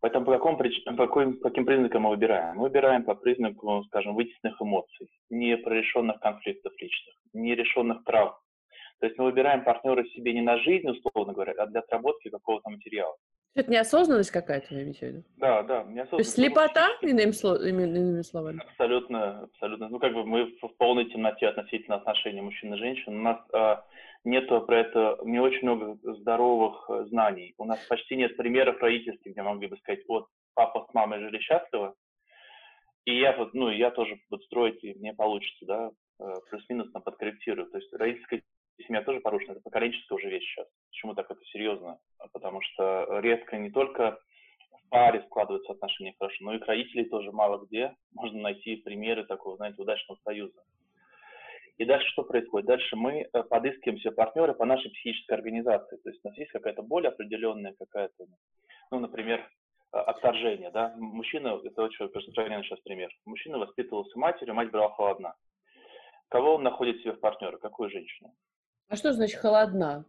Поэтому 0.00 0.26
по, 0.26 0.32
какому, 0.32 0.56
по 0.56 0.64
каким, 1.06 1.40
по 1.40 1.48
каким 1.48 1.66
признакам 1.66 2.02
мы 2.02 2.10
выбираем? 2.10 2.56
Мы 2.56 2.62
выбираем 2.64 3.04
по 3.04 3.14
признаку, 3.14 3.82
скажем, 3.88 4.14
вытесненных 4.14 4.60
эмоций, 4.62 5.08
непрорешенных 5.30 6.20
конфликтов 6.20 6.72
личных, 6.78 7.14
нерешенных 7.32 8.04
травм. 8.04 8.34
То 9.00 9.06
есть 9.06 9.18
мы 9.18 9.26
выбираем 9.26 9.64
партнера 9.64 10.04
себе 10.04 10.32
не 10.32 10.40
на 10.40 10.58
жизнь, 10.58 10.88
условно 10.88 11.32
говоря, 11.32 11.52
а 11.58 11.66
для 11.66 11.80
отработки 11.80 12.30
какого-то 12.30 12.70
материала. 12.70 13.14
Это 13.54 13.70
неосознанность 13.70 14.30
какая-то, 14.30 14.66
я 14.70 14.82
имею 14.82 14.94
в 14.94 15.02
виду? 15.02 15.24
Да, 15.36 15.62
да, 15.62 15.82
неосознанность. 15.84 16.10
То 16.10 16.16
есть 16.18 16.34
слепота, 16.34 16.88
иными, 17.02 17.30
слов, 17.32 17.60
иными 17.60 18.22
словами? 18.22 18.60
Абсолютно, 18.70 19.42
абсолютно. 19.42 19.88
Ну, 19.88 19.98
как 19.98 20.14
бы 20.14 20.24
мы 20.24 20.44
в 20.62 20.68
полной 20.78 21.06
темноте 21.06 21.48
относительно 21.48 21.96
отношений 21.96 22.40
мужчин 22.40 22.74
и 22.74 22.76
женщин. 22.76 23.18
У 23.18 23.22
нас 23.22 23.38
а, 23.52 23.84
нету 24.24 24.60
про 24.62 24.80
это, 24.80 25.18
не 25.24 25.38
очень 25.38 25.62
много 25.62 25.98
здоровых 26.02 26.88
э, 26.88 27.04
знаний. 27.06 27.54
У 27.58 27.64
нас 27.64 27.78
почти 27.86 28.16
нет 28.16 28.36
примеров 28.36 28.80
родительских, 28.80 29.32
где 29.32 29.42
могли 29.42 29.68
бы 29.68 29.76
сказать, 29.78 30.00
вот, 30.08 30.26
папа 30.54 30.86
с 30.90 30.94
мамой 30.94 31.20
жили 31.20 31.38
счастливо, 31.38 31.94
и 33.08 33.18
я 33.20 33.34
вот, 33.36 33.54
ну, 33.54 33.70
я 33.70 33.90
тоже 33.90 34.20
буду 34.28 34.42
строить, 34.44 34.84
и 34.84 34.92
мне 34.92 35.14
получится, 35.14 35.64
да, 35.64 35.90
э, 36.20 36.34
плюс-минус 36.50 36.92
там 36.92 37.02
подкорректирую. 37.02 37.70
То 37.70 37.78
есть 37.78 37.90
родительская 37.94 38.42
семья 38.86 39.02
тоже 39.02 39.20
порушена, 39.20 39.52
это 39.52 39.62
поколенческая 39.62 40.16
уже 40.16 40.28
вещь 40.28 40.44
сейчас. 40.44 40.66
Почему 40.90 41.14
так 41.14 41.30
это 41.30 41.42
серьезно? 41.46 41.98
Потому 42.34 42.60
что 42.60 43.20
редко 43.20 43.56
не 43.56 43.70
только 43.70 44.20
в 44.72 44.88
паре 44.90 45.22
складываются 45.22 45.72
отношения 45.72 46.14
хорошо, 46.18 46.36
но 46.44 46.54
и 46.54 46.58
к 46.58 46.66
родителей 46.66 47.06
тоже 47.06 47.32
мало 47.32 47.64
где 47.64 47.94
можно 48.12 48.40
найти 48.40 48.76
примеры 48.76 49.24
такого, 49.24 49.56
знаете, 49.56 49.80
удачного 49.80 50.18
союза. 50.22 50.62
И 51.78 51.84
дальше 51.84 52.08
что 52.08 52.24
происходит? 52.24 52.66
Дальше 52.66 52.96
мы 52.96 53.28
э, 53.32 53.42
подыскиваем 53.44 54.00
себе 54.00 54.10
партнеры 54.10 54.52
по 54.52 54.64
нашей 54.64 54.90
психической 54.90 55.36
организации. 55.36 55.96
То 55.96 56.10
есть 56.10 56.20
у 56.24 56.28
нас 56.28 56.36
есть 56.36 56.50
какая-то 56.50 56.82
боль 56.82 57.06
определенная, 57.06 57.72
какая-то, 57.78 58.26
ну, 58.90 58.98
например, 58.98 59.48
э, 59.92 59.96
отторжение, 59.96 60.72
да. 60.72 60.92
Мужчина, 60.96 61.60
это 61.64 61.82
очень 61.82 62.06
распространенный 62.06 62.64
сейчас 62.64 62.80
пример. 62.80 63.10
Мужчина 63.24 63.58
воспитывался 63.58 64.18
матерью, 64.18 64.54
мать 64.54 64.72
брала 64.72 64.90
холодна. 64.90 65.34
Кого 66.28 66.56
он 66.56 66.64
находит 66.64 67.00
себе 67.00 67.12
в 67.12 67.20
партнеры? 67.20 67.58
Какую 67.58 67.90
женщину? 67.90 68.34
А 68.88 68.96
что 68.96 69.12
значит 69.12 69.38
холодна? 69.38 70.04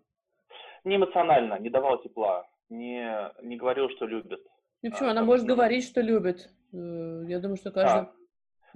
Не 0.83 0.95
эмоционально, 0.95 1.59
не 1.59 1.69
давала 1.69 2.01
тепла, 2.01 2.49
не, 2.69 3.31
не 3.43 3.57
говорил, 3.57 3.89
что 3.91 4.07
любит. 4.07 4.41
Ну 4.81 4.89
почему? 4.89 5.09
А, 5.09 5.11
она 5.11 5.23
может 5.23 5.45
говорить, 5.45 5.85
что 5.85 6.01
любит. 6.01 6.49
Э, 6.73 7.23
я 7.27 7.39
думаю, 7.39 7.57
что 7.57 7.71
каждый... 7.71 8.05
Да. 8.05 8.18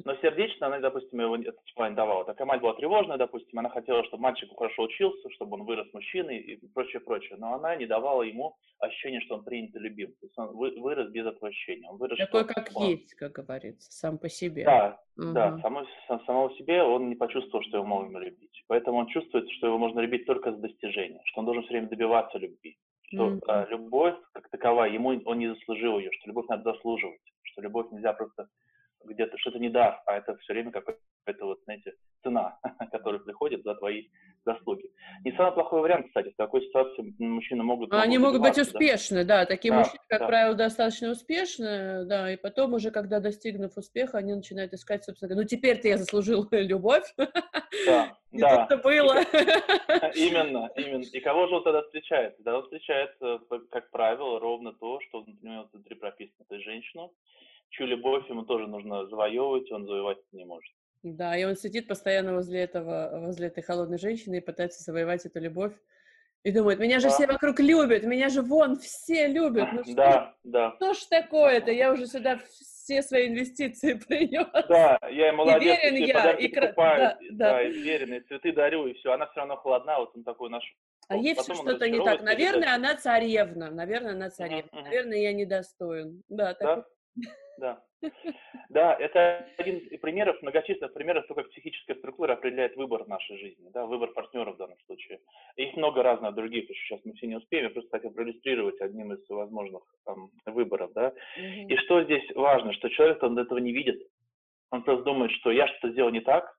Но 0.04 0.16
сердечно 0.16 0.68
она, 0.68 0.80
допустим, 0.80 1.20
его 1.20 1.36
этот 1.36 1.64
тепла 1.66 1.90
не 1.90 1.96
давала. 1.96 2.26
Такая 2.26 2.48
мать 2.48 2.62
была 2.62 2.74
тревожная, 2.74 3.18
допустим, 3.18 3.60
она 3.60 3.70
хотела, 3.70 4.04
чтобы 4.06 4.24
мальчик 4.24 4.50
хорошо 4.58 4.84
учился, 4.84 5.30
чтобы 5.32 5.56
он 5.56 5.64
вырос 5.64 5.88
мужчиной 5.94 6.40
и 6.40 6.68
прочее, 6.68 7.00
прочее. 7.00 7.38
Но 7.38 7.54
она 7.54 7.76
не 7.76 7.86
давала 7.86 8.24
ему 8.24 8.56
ощущения, 8.80 9.22
что 9.22 9.36
он 9.36 9.44
принят 9.44 9.76
и 9.76 9.80
любим. 9.80 10.10
То 10.14 10.26
есть 10.26 10.38
он 10.38 10.56
вырос 10.56 11.10
без 11.12 11.26
этого 11.26 11.48
ощущения. 11.48 11.88
Он 11.90 11.98
вырос, 11.98 12.18
Такой, 12.18 12.46
как 12.46 12.70
он... 12.76 12.88
есть, 12.88 13.14
как 13.16 13.34
говорится, 13.34 13.92
сам 13.92 14.18
по 14.18 14.30
себе. 14.30 14.66
Да, 14.66 15.00
угу. 15.18 15.34
да, 15.34 15.60
само, 15.62 15.86
самого 16.26 16.54
себе 16.56 16.82
он 16.82 17.10
не 17.10 17.16
почувствовал, 17.16 17.64
что 17.64 17.78
его 17.78 17.86
можно 17.86 18.18
любить. 18.18 18.64
Поэтому 18.68 18.98
он 18.98 19.08
чувствует, 19.08 19.50
что 19.52 19.68
его 19.68 19.78
можно 19.78 20.00
любить 20.00 20.26
только 20.26 20.52
за 20.52 20.58
достижение, 20.58 21.22
что 21.26 21.40
он 21.42 21.46
должен 21.46 21.64
все 21.64 21.74
время 21.74 21.90
добиваться 21.90 22.38
любви. 22.38 22.78
Что 23.14 23.30
mm 23.30 23.40
э, 23.48 23.68
любовь, 23.70 24.16
как 24.34 24.50
таковая, 24.50 24.90
ему 24.90 25.10
он 25.26 25.38
не 25.38 25.54
заслужил 25.54 26.00
ее, 26.00 26.10
что 26.14 26.30
любовь 26.30 26.48
надо 26.48 26.74
заслуживать, 26.74 27.22
что 27.44 27.62
любовь 27.62 27.92
нельзя 27.92 28.12
просто 28.14 28.48
где-то 29.04 29.38
что-то 29.38 29.60
не 29.60 29.70
даст, 29.70 30.02
а 30.06 30.18
это 30.18 30.36
все 30.38 30.54
время 30.54 30.72
какая-то 30.72 31.46
вот, 31.46 31.60
знаете, 31.66 31.94
цена, 32.24 32.58
которая 32.92 33.20
приходит 33.20 33.64
за 33.64 33.76
твои 33.76 34.08
заслуги. 34.46 34.90
Не 35.24 35.32
самый 35.34 35.54
плохой 35.54 35.82
вариант, 35.82 36.08
кстати, 36.08 36.30
в 36.30 36.36
такой 36.36 36.62
ситуации 36.62 37.14
мужчины 37.20 37.64
могут... 37.64 37.94
Они 37.94 38.18
могут 38.18 38.42
быть 38.42 38.58
успешны, 38.58 39.24
да, 39.24 39.42
да. 39.42 39.46
такие 39.46 39.72
да, 39.72 39.80
мужчины, 39.80 40.00
как 40.08 40.20
да. 40.20 40.28
правило, 40.28 40.56
достаточно 40.56 41.12
успешны, 41.12 42.06
да, 42.06 42.32
и 42.32 42.38
потом 42.38 42.74
уже, 42.74 42.92
когда 42.92 43.20
достигнув 43.20 43.78
успеха, 43.78 44.18
они 44.18 44.34
начинают 44.34 44.74
искать, 44.74 45.04
собственно, 45.04 45.36
ну 45.36 45.44
теперь-то 45.44 45.88
я 45.88 45.98
заслужил 45.98 46.48
любовь. 46.52 47.14
Да, 47.86 48.18
да. 48.32 48.66
то 48.68 48.78
было. 48.78 49.22
Именно, 50.16 50.70
именно. 50.76 51.04
И 51.04 51.20
кого 51.20 51.48
же 51.48 51.56
он 51.56 51.64
тогда 51.64 51.82
встречает? 51.84 52.36
Тогда 52.38 52.58
он 52.58 52.64
встречает, 52.64 53.12
как 53.70 53.90
правило, 53.92 54.40
ровно 54.40 54.74
то, 54.74 55.00
что 55.02 55.22
у 55.22 55.46
него 55.46 55.70
внутри 55.72 55.96
прописано, 55.96 56.46
то 56.48 56.56
есть 56.56 56.66
женщину, 56.66 57.14
чью 57.74 57.88
любовь 57.88 58.30
ему 58.30 58.44
тоже 58.44 58.68
нужно 58.68 59.08
завоевывать, 59.08 59.72
он 59.72 59.86
завоевать 59.86 60.20
не 60.32 60.46
может. 60.46 60.72
Да, 61.02 61.36
и 61.36 61.44
он 61.44 61.56
сидит 61.56 61.88
постоянно 61.88 62.34
возле 62.34 62.62
этого, 62.62 63.20
возле 63.20 63.48
этой 63.48 63.62
холодной 63.62 63.98
женщины 63.98 64.38
и 64.38 64.42
пытается 64.42 64.84
завоевать 64.84 65.26
эту 65.26 65.40
любовь. 65.42 65.74
И 66.44 66.52
думает, 66.52 66.80
меня 66.80 67.00
же 67.00 67.08
да. 67.08 67.14
все 67.14 67.26
вокруг 67.26 67.60
любят, 67.60 68.04
меня 68.04 68.28
же 68.28 68.42
вон 68.42 68.78
все 68.78 69.28
любят. 69.28 69.70
Ну 69.72 69.84
что, 69.84 69.94
да, 69.94 70.36
да. 70.44 70.74
Что 70.76 70.94
ж 70.94 70.98
такое-то? 71.10 71.72
Я 71.72 71.92
уже 71.92 72.06
сюда 72.06 72.38
все 72.38 73.02
свои 73.02 73.30
инвестиции 73.30 73.94
принес. 74.08 74.48
Да, 74.68 75.00
я 75.10 75.30
и 75.30 75.32
молодец, 75.32 75.80
и 75.84 75.90
верен 75.90 76.06
я, 76.06 76.32
и 76.32 76.48
покупаю, 76.50 77.00
да, 77.00 77.18
да. 77.32 77.52
да, 77.54 77.64
и 77.64 77.72
верен, 77.72 78.14
и 78.14 78.20
цветы 78.20 78.52
дарю, 78.52 78.88
и 78.88 78.94
все. 78.94 79.14
Она 79.14 79.26
все 79.28 79.40
равно 79.40 79.56
холодна, 79.56 80.00
вот 80.00 80.12
он 80.16 80.24
такой 80.26 80.50
наш. 80.50 80.64
А 81.08 81.16
ей 81.16 81.34
все 81.34 81.54
что-то 81.54 81.90
не 81.90 82.04
так. 82.04 82.22
Наверное, 82.22 82.76
она 82.76 82.96
царевна. 82.96 83.72
Наверное, 83.72 84.12
она 84.12 84.30
царевна. 84.30 84.82
Наверное, 84.82 85.18
я 85.20 85.34
недостоин. 85.34 86.24
Да, 86.28 86.54
так. 86.54 86.86
Да? 87.16 87.32
Да. 87.58 87.82
Да, 88.70 88.96
это 88.96 89.48
один 89.58 89.78
из 89.78 90.00
примеров, 90.00 90.42
многочисленных 90.42 90.94
примеров, 90.94 91.26
то, 91.28 91.36
как 91.36 91.50
психическая 91.50 91.96
структура 91.96 92.34
определяет 92.34 92.76
выбор 92.76 93.04
в 93.04 93.08
нашей 93.08 93.38
жизни, 93.38 93.70
да, 93.70 93.86
выбор 93.86 94.12
партнера 94.12 94.52
в 94.52 94.58
данном 94.58 94.78
случае. 94.86 95.20
Их 95.56 95.76
много 95.78 96.04
разных 96.04 96.36
других, 96.36 96.70
еще 96.70 96.84
сейчас 96.84 97.06
мы 97.06 97.14
все 97.14 97.28
не 97.28 97.36
успеем, 97.36 97.66
я 97.66 97.70
просто 97.70 97.92
хотел 97.92 98.12
проиллюстрировать 98.12 98.82
одним 98.82 99.14
из 99.14 99.30
возможных 99.30 99.84
там, 100.06 100.32
выборов, 100.46 100.92
да. 100.94 101.14
Mm-hmm. 101.40 101.68
И 101.68 101.78
что 101.78 102.04
здесь 102.04 102.30
важно, 102.36 102.74
что 102.74 102.90
человек, 102.90 103.24
он 103.24 103.38
этого 103.38 103.60
не 103.60 103.72
видит, 103.72 104.02
он 104.72 104.84
просто 104.84 105.06
думает, 105.06 105.32
что 105.32 105.52
я 105.52 105.68
что-то 105.68 105.92
сделал 105.92 106.10
не 106.10 106.22
так, 106.22 106.54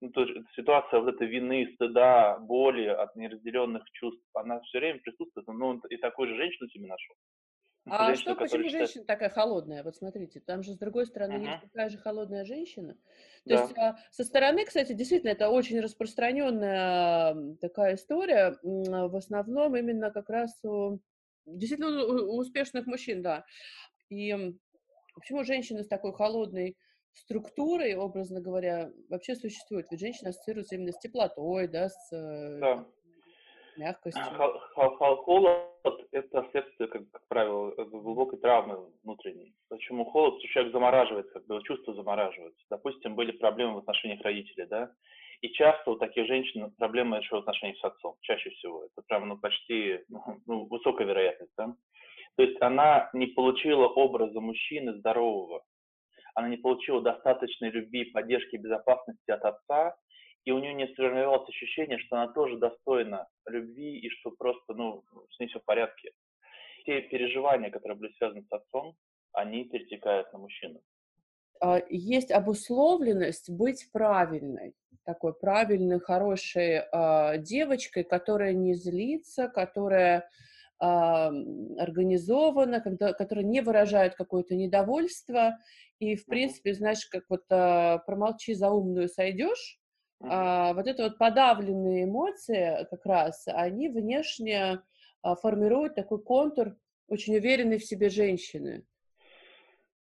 ну, 0.00 0.10
то 0.10 0.22
есть 0.22 0.46
ситуация 0.54 1.00
вот 1.00 1.14
этой 1.14 1.26
вины, 1.26 1.72
стыда, 1.74 2.38
боли 2.38 2.86
от 2.86 3.16
неразделенных 3.16 3.82
чувств, 3.92 4.22
она 4.34 4.60
все 4.60 4.78
время 4.78 5.00
присутствует, 5.00 5.46
ну, 5.48 5.80
и 5.88 5.96
такую 5.96 6.28
же 6.28 6.36
женщину 6.36 6.68
себе 6.68 6.86
нашел. 6.86 7.16
А 7.88 8.08
женщину, 8.08 8.34
что, 8.34 8.40
почему 8.42 8.64
считает... 8.64 8.88
женщина 8.88 9.04
такая 9.04 9.28
холодная? 9.30 9.84
Вот 9.84 9.96
смотрите, 9.96 10.40
там 10.40 10.62
же 10.62 10.72
с 10.72 10.78
другой 10.78 11.06
стороны 11.06 11.34
uh-huh. 11.34 11.50
есть 11.50 11.62
такая 11.62 11.88
же 11.88 11.98
холодная 11.98 12.44
женщина. 12.44 12.94
То 13.44 13.50
да. 13.50 13.62
есть 13.62 13.78
а, 13.78 13.96
со 14.10 14.24
стороны, 14.24 14.64
кстати, 14.64 14.92
действительно, 14.92 15.30
это 15.30 15.48
очень 15.50 15.80
распространенная 15.80 17.56
такая 17.60 17.94
история, 17.94 18.58
в 18.62 19.16
основном 19.16 19.76
именно 19.76 20.10
как 20.10 20.28
раз 20.28 20.52
у, 20.64 20.98
действительно 21.46 22.04
у 22.04 22.38
успешных 22.38 22.86
мужчин, 22.86 23.22
да. 23.22 23.44
И 24.08 24.34
почему 25.14 25.44
женщина 25.44 25.84
с 25.84 25.88
такой 25.88 26.12
холодной 26.12 26.76
структурой, 27.12 27.94
образно 27.94 28.40
говоря, 28.40 28.90
вообще 29.08 29.36
существует? 29.36 29.86
Ведь 29.90 30.00
женщина 30.00 30.30
ассоциируется 30.30 30.74
именно 30.74 30.92
с 30.92 30.98
теплотой, 30.98 31.68
да, 31.68 31.88
с 31.88 32.12
э, 32.12 32.58
да 32.60 32.86
мягкостью. 33.76 34.22
Холод– 34.74 36.08
это 36.12 36.48
следствие, 36.50 36.88
как, 36.88 37.02
как 37.10 37.22
правило, 37.28 37.70
глубокой 37.84 38.38
травмы 38.38 38.90
внутренней. 39.02 39.54
Почему 39.68 40.04
холод? 40.04 40.40
Человек 40.40 40.72
замораживается, 40.72 41.32
как 41.32 41.46
бы 41.46 41.62
чувства 41.62 41.94
замораживаются. 41.94 42.64
Допустим, 42.70 43.14
были 43.14 43.32
проблемы 43.32 43.74
в 43.74 43.78
отношениях 43.78 44.22
родителей, 44.22 44.66
да, 44.66 44.90
и 45.42 45.50
часто 45.50 45.90
у 45.90 45.96
таких 45.96 46.26
женщин 46.26 46.72
проблемы 46.78 47.18
еще 47.18 47.36
в 47.36 47.38
отношениях 47.40 47.78
с 47.78 47.84
отцом, 47.84 48.16
чаще 48.22 48.50
всего. 48.50 48.84
Это 48.84 49.02
прям, 49.06 49.28
ну, 49.28 49.38
почти, 49.38 50.00
ну, 50.08 50.22
ну, 50.46 50.66
высокая 50.66 51.06
вероятность, 51.06 51.52
да. 51.56 51.74
То 52.36 52.42
есть 52.42 52.60
она 52.60 53.10
не 53.12 53.26
получила 53.28 53.86
образа 53.86 54.40
мужчины 54.40 54.94
здорового, 54.94 55.62
она 56.34 56.48
не 56.48 56.56
получила 56.58 57.00
достаточной 57.00 57.70
любви, 57.70 58.04
поддержки, 58.04 58.56
безопасности 58.56 59.30
от 59.30 59.44
отца, 59.44 59.96
и 60.46 60.52
у 60.52 60.60
нее 60.60 60.74
не 60.74 60.86
сформировалось 60.86 61.48
ощущение, 61.48 61.98
что 61.98 62.16
она 62.16 62.32
тоже 62.32 62.56
достойна 62.56 63.26
любви 63.46 63.98
и 63.98 64.08
что 64.08 64.30
просто, 64.30 64.74
ну, 64.74 65.02
с 65.30 65.40
ней 65.40 65.48
все 65.48 65.58
в 65.58 65.64
порядке. 65.64 66.12
Те 66.86 67.02
переживания, 67.02 67.70
которые 67.70 67.98
были 67.98 68.12
связаны 68.12 68.44
с 68.44 68.52
отцом, 68.52 68.94
они 69.32 69.64
перетекают 69.64 70.32
на 70.32 70.38
мужчину. 70.38 70.80
А, 71.60 71.82
есть 71.90 72.30
обусловленность 72.30 73.50
быть 73.50 73.88
правильной, 73.92 74.74
такой 75.04 75.34
правильной, 75.34 75.98
хорошей 75.98 76.82
э, 76.82 77.38
девочкой, 77.38 78.04
которая 78.04 78.52
не 78.52 78.74
злится, 78.74 79.48
которая 79.48 80.28
э, 80.80 80.84
организована, 80.84 82.80
когда, 82.80 83.14
которая 83.14 83.44
не 83.44 83.62
выражает 83.62 84.14
какое-то 84.14 84.54
недовольство. 84.54 85.58
И, 85.98 86.14
в 86.14 86.24
принципе, 86.26 86.72
знаешь, 86.72 87.04
как 87.06 87.24
вот 87.28 87.44
э, 87.50 87.98
промолчи 88.06 88.54
за 88.54 88.70
умную 88.70 89.08
сойдешь, 89.08 89.80
а, 90.20 90.72
вот 90.72 90.86
это 90.86 91.04
вот 91.04 91.18
подавленные 91.18 92.04
эмоции 92.04 92.86
как 92.90 93.04
раз, 93.04 93.46
они 93.48 93.88
внешне 93.88 94.80
а, 95.22 95.36
формируют 95.36 95.94
такой 95.94 96.22
контур 96.22 96.76
очень 97.08 97.36
уверенной 97.36 97.78
в 97.78 97.84
себе 97.84 98.08
женщины. 98.08 98.84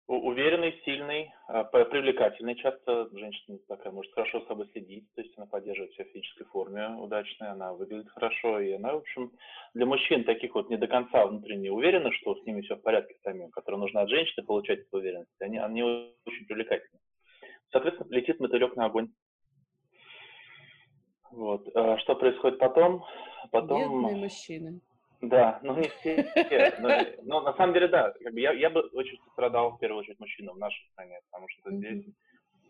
Уверенный, 0.08 0.80
сильный, 0.86 1.34
а, 1.48 1.64
привлекательный. 1.64 2.56
Часто 2.56 3.10
женщина 3.12 3.58
такая 3.68 3.92
может 3.92 4.14
хорошо 4.14 4.40
с 4.42 4.48
собой 4.48 4.70
следить, 4.72 5.12
то 5.16 5.22
есть 5.22 5.36
она 5.36 5.48
поддерживает 5.48 5.94
себя 5.94 6.06
в 6.06 6.10
физической 6.10 6.46
форме 6.46 6.90
удачной, 6.90 7.50
она 7.50 7.74
выглядит 7.74 8.10
хорошо, 8.10 8.60
и 8.60 8.74
она, 8.74 8.94
в 8.94 8.98
общем, 8.98 9.32
для 9.74 9.88
мужчин 9.88 10.24
таких 10.24 10.54
вот 10.54 10.70
не 10.70 10.78
до 10.78 10.88
конца 10.88 11.26
внутренне 11.26 11.72
уверенных, 11.72 12.14
что 12.14 12.36
с 12.36 12.46
ними 12.46 12.62
все 12.62 12.76
в 12.76 12.84
порядке 12.84 13.16
самим, 13.24 13.50
которым 13.50 13.82
нужно 13.82 14.02
от 14.02 14.10
женщины 14.10 14.46
получать 14.46 14.80
эту 14.80 14.98
уверенность, 14.98 15.42
они, 15.42 15.58
они 15.58 15.82
очень 15.82 16.46
привлекательны. 16.46 17.00
Соответственно, 17.72 18.08
летит 18.12 18.40
мотылек 18.40 18.76
на 18.76 18.86
огонь. 18.86 19.10
Вот. 21.36 21.68
А 21.76 21.98
что 22.00 22.16
происходит 22.16 22.60
потом? 22.60 23.04
Потом... 23.52 23.82
Бедные 23.82 24.24
мужчины. 24.24 24.80
Да, 25.22 25.60
ну 25.64 25.76
не 25.76 25.90
все. 25.90 26.76
Но, 26.80 26.90
но 27.24 27.42
на 27.42 27.54
самом 27.54 27.74
деле, 27.74 27.88
да. 27.88 28.14
Как 28.24 28.34
бы 28.34 28.40
я, 28.40 28.54
я 28.54 28.70
бы 28.70 28.82
очень 28.94 29.18
страдал, 29.32 29.72
в 29.72 29.80
первую 29.80 30.00
очередь, 30.00 30.20
мужчинам 30.20 30.56
в 30.56 30.60
нашей 30.60 30.86
стране, 30.92 31.20
потому 31.30 31.48
что 31.50 31.70
mm-hmm. 31.70 31.78
здесь 31.78 32.06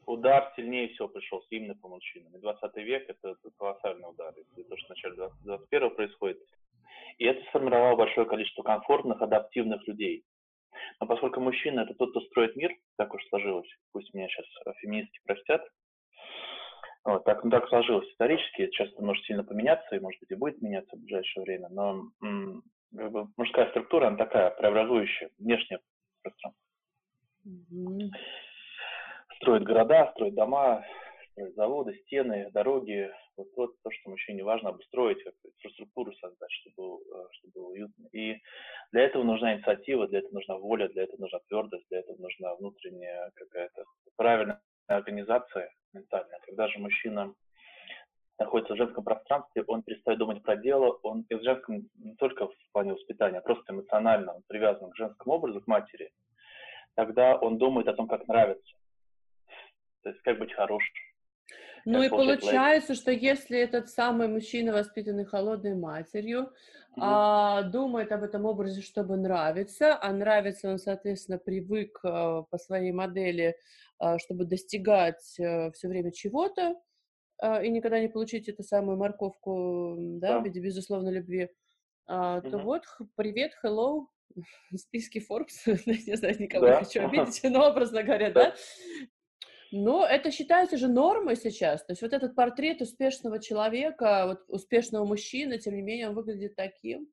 удар 0.05 0.51
сильнее 0.55 0.89
всего 0.89 1.07
пришелся 1.07 1.47
именно 1.51 1.75
по 1.75 1.87
мужчинам. 1.87 2.35
И 2.35 2.39
20 2.39 2.75
век 2.77 3.09
это, 3.09 3.35
колоссальный 3.57 4.09
удар. 4.09 4.33
И 4.55 4.63
то, 4.63 4.77
что 4.77 4.87
в 4.87 4.89
начале 4.89 5.15
21 5.43 5.95
происходит. 5.95 6.39
И 7.17 7.25
это 7.25 7.43
сформировало 7.49 7.95
большое 7.95 8.25
количество 8.25 8.63
комфортных, 8.63 9.21
адаптивных 9.21 9.87
людей. 9.87 10.23
Но 10.99 11.07
поскольку 11.07 11.39
мужчина 11.39 11.81
это 11.81 11.93
тот, 11.93 12.11
кто 12.11 12.21
строит 12.21 12.55
мир, 12.55 12.71
так 12.97 13.13
уж 13.13 13.25
сложилось, 13.27 13.69
пусть 13.91 14.13
меня 14.13 14.27
сейчас 14.27 14.45
феминистки 14.81 15.19
простят, 15.25 15.65
вот, 17.05 17.23
так, 17.23 17.43
ну, 17.43 17.51
так 17.51 17.69
сложилось 17.69 18.09
исторически, 18.09 18.65
сейчас 18.67 18.89
это 18.91 19.03
может 19.03 19.23
сильно 19.25 19.43
поменяться, 19.43 19.95
и, 19.95 19.99
может 19.99 20.19
быть, 20.19 20.31
и 20.31 20.35
будет 20.35 20.61
меняться 20.61 20.95
в 20.95 20.99
ближайшее 20.99 21.43
время, 21.43 21.69
но 21.69 22.03
как 22.95 23.11
бы, 23.11 23.27
мужская 23.37 23.69
структура, 23.69 24.07
она 24.07 24.17
такая, 24.17 24.49
преобразующая, 24.51 25.29
внешнее 25.37 25.79
пространство. 26.23 26.61
Mm-hmm. 27.45 28.09
Строит 29.35 29.63
города, 29.63 30.11
строит 30.13 30.33
дома, 30.33 30.83
строит 31.31 31.55
заводы, 31.55 31.93
стены, 32.05 32.49
дороги. 32.51 33.11
Вот, 33.37 33.47
вот 33.57 33.71
то, 33.83 33.91
что 33.91 34.09
мужчине 34.09 34.43
важно 34.43 34.69
обустроить, 34.69 35.21
как 35.23 35.33
инфраструктуру 35.43 36.13
создать, 36.13 36.51
чтобы, 36.51 37.03
чтобы 37.33 37.53
было 37.53 37.67
уютно. 37.67 38.07
И 38.13 38.37
для 38.93 39.01
этого 39.01 39.23
нужна 39.23 39.55
инициатива, 39.55 40.07
для 40.07 40.19
этого 40.19 40.35
нужна 40.35 40.57
воля, 40.57 40.87
для 40.87 41.03
этого 41.03 41.19
нужна 41.19 41.39
твердость, 41.49 41.85
для 41.89 41.99
этого 41.99 42.17
нужна 42.17 42.55
внутренняя 42.55 43.29
какая-то 43.35 43.83
правильная 44.15 44.61
организация 44.87 45.71
ментальная. 45.93 46.39
Когда 46.45 46.67
же 46.67 46.79
мужчина 46.79 47.33
находится 48.37 48.73
в 48.73 48.77
женском 48.77 49.03
пространстве, 49.03 49.63
он 49.67 49.83
перестает 49.83 50.19
думать 50.19 50.43
про 50.43 50.55
дело, 50.57 50.99
он 51.03 51.25
и 51.29 51.35
в 51.35 51.43
женском 51.43 51.89
не 51.95 52.15
только 52.15 52.47
в 52.47 52.55
плане 52.73 52.93
воспитания, 52.93 53.37
а 53.37 53.41
просто 53.41 53.73
эмоционально, 53.73 54.35
он 54.35 54.43
привязан 54.47 54.91
к 54.91 54.97
женскому 54.97 55.35
образу, 55.35 55.61
к 55.61 55.67
матери, 55.67 56.11
тогда 56.95 57.35
он 57.35 57.57
думает 57.57 57.87
о 57.87 57.93
том, 57.93 58.07
как 58.07 58.27
нравится. 58.27 58.75
То 60.03 60.09
есть 60.09 60.21
как 60.21 60.37
быть 60.37 60.53
хорошим. 60.53 60.93
Ну 61.85 62.01
и 62.01 62.09
получается, 62.09 62.95
что 62.95 63.11
если 63.11 63.59
этот 63.59 63.89
самый 63.89 64.27
мужчина, 64.27 64.73
воспитанный 64.73 65.25
холодной 65.25 65.75
матерью, 65.75 66.39
mm-hmm. 66.39 66.99
а, 66.99 67.61
думает 67.63 68.11
об 68.11 68.23
этом 68.23 68.45
образе, 68.45 68.81
чтобы 68.81 69.17
нравиться, 69.17 69.97
а 70.01 70.11
нравится 70.11 70.69
он, 70.69 70.79
соответственно, 70.79 71.37
привык 71.37 71.99
а, 72.03 72.41
по 72.43 72.57
своей 72.57 72.91
модели 72.91 73.55
а, 73.97 74.19
чтобы 74.19 74.45
достигать 74.45 75.39
э, 75.39 75.71
все 75.71 75.87
время 75.87 76.11
чего-то 76.11 76.75
а, 77.41 77.63
и 77.63 77.69
никогда 77.69 77.99
не 77.99 78.09
получить 78.09 78.49
эту 78.49 78.63
самую 78.63 78.97
морковку, 78.97 79.95
да, 79.97 80.33
да. 80.33 80.39
в 80.39 80.45
виде 80.45 80.59
безусловной 80.59 81.13
любви, 81.13 81.45
угу. 82.05 82.41
то 82.49 82.61
вот, 82.61 82.83
привет, 83.15 83.53
hello, 83.63 84.07
списки 84.75 85.19
Forbes, 85.19 85.79
не 86.07 86.17
знаю, 86.17 86.35
никого 86.41 86.65
да. 86.65 86.71
не 86.71 86.85
хочу 86.85 87.01
обидеть, 87.05 87.41
но 87.43 87.69
образно 87.69 88.03
говоря, 88.03 88.31
да. 88.31 88.51
да, 88.51 88.55
но 89.75 90.05
это 90.05 90.31
считается 90.31 90.77
же 90.77 90.87
нормой 90.87 91.35
сейчас. 91.35 91.83
То 91.83 91.91
есть 91.91 92.01
вот 92.01 92.13
этот 92.13 92.33
портрет 92.33 92.81
успешного 92.81 93.39
человека, 93.39 94.25
вот 94.25 94.39
успешного 94.47 95.05
мужчины, 95.05 95.57
тем 95.57 95.75
не 95.75 95.81
менее, 95.81 96.09
он 96.09 96.15
выглядит 96.15 96.55
таким. 96.55 97.09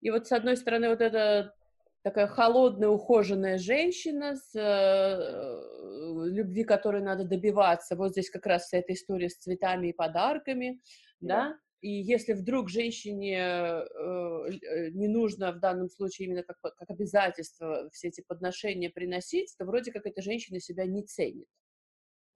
И 0.00 0.10
вот 0.10 0.26
с 0.26 0.32
одной 0.32 0.56
стороны 0.56 0.88
вот 0.88 1.00
это 1.00 1.54
такая 2.02 2.26
холодная, 2.26 2.88
ухоженная 2.88 3.58
женщина, 3.58 4.34
с 4.34 4.50
э, 4.54 6.30
любви 6.30 6.64
которой 6.64 7.02
надо 7.02 7.24
добиваться. 7.24 7.94
Вот 7.94 8.12
здесь 8.12 8.30
как 8.30 8.46
раз 8.46 8.64
вся 8.64 8.78
эта 8.78 8.92
история 8.92 9.28
с 9.28 9.36
цветами 9.36 9.88
и 9.88 9.92
подарками, 9.92 10.80
да. 11.20 11.50
да? 11.50 11.58
И 11.80 11.90
если 11.90 12.32
вдруг 12.32 12.68
женщине 12.70 13.38
э, 13.38 13.84
э, 13.86 14.90
не 14.90 15.06
нужно 15.06 15.52
в 15.52 15.60
данном 15.60 15.88
случае 15.88 16.26
именно 16.26 16.42
как, 16.42 16.56
как 16.60 16.90
обязательство 16.90 17.88
все 17.92 18.08
эти 18.08 18.20
подношения 18.20 18.90
приносить, 18.90 19.54
то 19.56 19.64
вроде 19.64 19.92
как 19.92 20.06
эта 20.06 20.20
женщина 20.22 20.60
себя 20.60 20.86
не 20.86 21.04
ценит. 21.04 21.46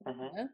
Uh-huh. 0.03 0.31
Да? 0.35 0.49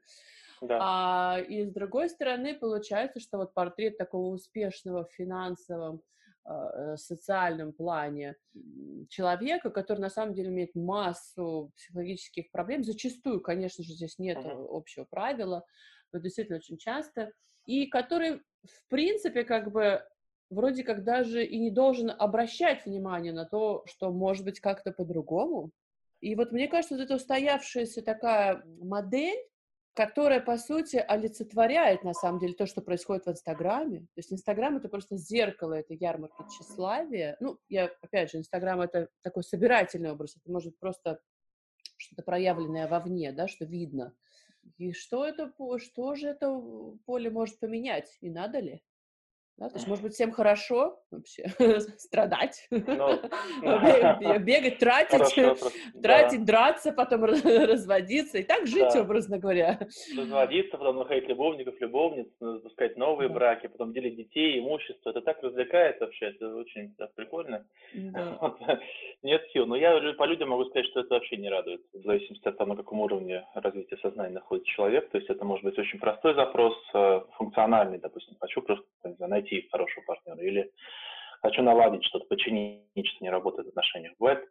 Да. 0.62 0.80
А, 0.80 1.40
и 1.40 1.66
с 1.66 1.72
другой 1.72 2.10
стороны, 2.10 2.54
получается, 2.54 3.20
что 3.20 3.38
вот 3.38 3.54
портрет 3.54 3.98
такого 3.98 4.34
успешного 4.34 5.06
в 5.06 5.12
финансовом 5.12 6.04
а, 6.44 6.94
э, 6.94 6.98
социальном 6.98 7.74
плане 7.74 8.36
человека, 9.10 9.72
который 9.72 10.00
на 10.00 10.10
самом 10.10 10.36
деле 10.36 10.50
имеет 10.50 10.76
массу 10.76 11.72
психологических 11.76 12.52
проблем. 12.52 12.84
Зачастую, 12.84 13.42
конечно 13.42 13.84
же, 13.84 13.94
здесь 13.94 14.20
нет 14.20 14.38
uh-huh. 14.38 14.68
общего 14.70 15.06
правила, 15.06 15.66
но 16.14 16.20
действительно 16.20 16.58
очень 16.58 16.78
часто. 16.78 17.32
И 17.66 17.88
который, 17.88 18.42
в 18.64 18.88
принципе, 18.90 19.44
как 19.44 19.72
бы 19.72 20.04
вроде 20.52 20.84
как 20.84 21.04
даже 21.04 21.44
и 21.44 21.58
не 21.58 21.72
должен 21.72 22.12
обращать 22.12 22.86
внимание 22.86 23.34
на 23.34 23.46
то, 23.46 23.84
что 23.88 24.12
может 24.12 24.46
быть 24.46 24.60
как-то 24.60 24.92
по-другому. 24.92 25.72
И 26.22 26.36
вот 26.36 26.52
мне 26.52 26.68
кажется, 26.68 26.96
вот 26.96 27.04
эта 27.04 27.16
устоявшаяся 27.16 28.02
такая 28.02 28.64
модель, 28.80 29.40
которая, 29.94 30.40
по 30.40 30.58
сути, 30.58 30.96
олицетворяет, 30.96 32.04
на 32.04 32.14
самом 32.14 32.40
деле, 32.40 32.54
то, 32.54 32.66
что 32.66 32.82
происходит 32.82 33.26
в 33.26 33.32
Инстаграме. 33.32 34.02
То 34.02 34.18
есть 34.18 34.32
Инстаграм— 34.32 34.78
это 34.78 34.88
просто 34.88 35.18
зеркало 35.18 35.74
этой 35.74 35.98
ярмарки 35.98 36.44
тщеславия. 36.50 37.36
Ну, 37.42 37.58
я, 37.68 37.92
опять 38.02 38.32
же, 38.32 38.38
Инстаграм— 38.38 38.80
это 38.82 39.10
такой 39.22 39.44
собирательный 39.44 40.12
образ. 40.12 40.38
Это 40.38 40.50
может 40.50 40.80
просто 40.80 41.20
что-то 41.98 42.24
проявленное 42.24 42.88
вовне, 42.88 43.32
да, 43.34 43.48
что 43.48 43.66
видно. 43.66 44.16
И 44.78 44.94
что 44.94 45.26
это, 45.26 45.52
что 45.78 46.16
же 46.16 46.30
это 46.30 46.50
поле 47.06 47.30
может 47.30 47.60
поменять? 47.60 48.18
И 48.22 48.30
надо 48.30 48.60
ли? 48.60 48.82
Да, 49.58 49.70
то 49.70 49.76
есть, 49.76 49.88
может 49.88 50.04
быть, 50.04 50.14
всем 50.14 50.32
хорошо 50.32 51.00
вообще 51.12 51.44
страдать, 51.98 52.68
ну, 52.72 52.80
бегать, 54.40 54.80
тратить, 54.80 55.36
тратить, 56.02 56.46
драться, 56.46 56.92
потом 56.92 57.26
разводиться 57.26 58.40
и 58.40 58.44
так 58.44 58.66
жить, 58.66 58.96
образно 58.96 59.38
говоря. 59.38 59.80
Разводиться, 60.18 60.78
потом 60.78 60.98
находить 60.98 61.30
любовников, 61.30 61.76
любовниц, 61.80 62.28
запускать 62.40 62.98
новые 62.98 63.30
браки, 63.30 63.68
потом 63.68 63.94
делить 63.94 64.16
детей, 64.16 64.60
имущество. 64.60 65.12
Это 65.12 65.22
так 65.22 65.44
развлекает 65.44 66.00
вообще, 66.00 66.28
это 66.28 66.56
очень 66.56 66.96
прикольно. 67.16 67.66
Нет 69.24 69.42
сил. 69.54 69.68
Но 69.68 69.76
я 69.76 70.00
по 70.14 70.24
людям 70.24 70.50
могу 70.50 70.66
сказать, 70.66 70.88
что 70.88 71.02
это 71.02 71.14
вообще 71.14 71.38
не 71.38 71.50
радует, 71.50 71.82
в 71.94 72.04
зависимости 72.04 72.48
от 72.48 72.58
того, 72.58 72.72
на 72.72 72.78
каком 72.78 73.02
уровне 73.02 73.46
развития 73.54 73.98
сознания 73.98 74.34
находится 74.34 74.72
человек. 74.72 75.10
То 75.10 75.18
есть 75.18 75.30
это 75.30 75.46
может 75.46 75.64
быть 75.64 75.78
очень 75.78 76.00
простой 76.00 76.34
запрос, 76.34 76.74
э, 76.94 77.22
функциональный, 77.38 78.00
допустим, 78.00 78.36
хочу 78.40 78.62
просто 78.62 78.86
найти 79.20 79.51
найти 79.52 79.68
хорошего 79.70 80.04
партнера, 80.06 80.42
или 80.42 80.72
хочу 81.42 81.62
наладить 81.62 82.04
что-то, 82.06 82.26
починить, 82.28 82.86
что 82.96 83.24
не 83.24 83.30
работает 83.30 83.68
в 83.68 83.70
отношениях. 83.70 84.14
Бывает 84.20 84.44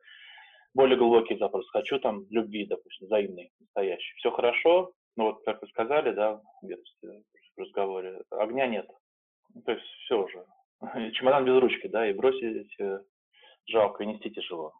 более 0.74 0.96
глубокий 0.96 1.36
запрос. 1.36 1.68
Хочу 1.70 1.98
там 1.98 2.26
любви, 2.30 2.66
допустим, 2.66 3.06
взаимной, 3.06 3.50
настоящей. 3.58 4.14
Все 4.16 4.30
хорошо, 4.30 4.92
но 5.16 5.26
вот 5.26 5.44
как 5.44 5.60
вы 5.62 5.68
сказали, 5.68 6.12
да, 6.12 6.40
в 6.62 7.60
разговоре, 7.60 8.22
огня 8.30 8.66
нет. 8.66 8.88
Ну, 9.54 9.62
то 9.62 9.72
есть 9.72 9.84
все 10.04 10.22
уже. 10.22 10.44
Чемодан 11.12 11.44
без 11.44 11.60
ручки, 11.60 11.88
да, 11.88 12.08
и 12.08 12.12
бросить 12.12 12.74
э, 12.78 13.00
жалко, 13.66 14.02
и 14.02 14.06
нести 14.06 14.30
тяжело. 14.30 14.72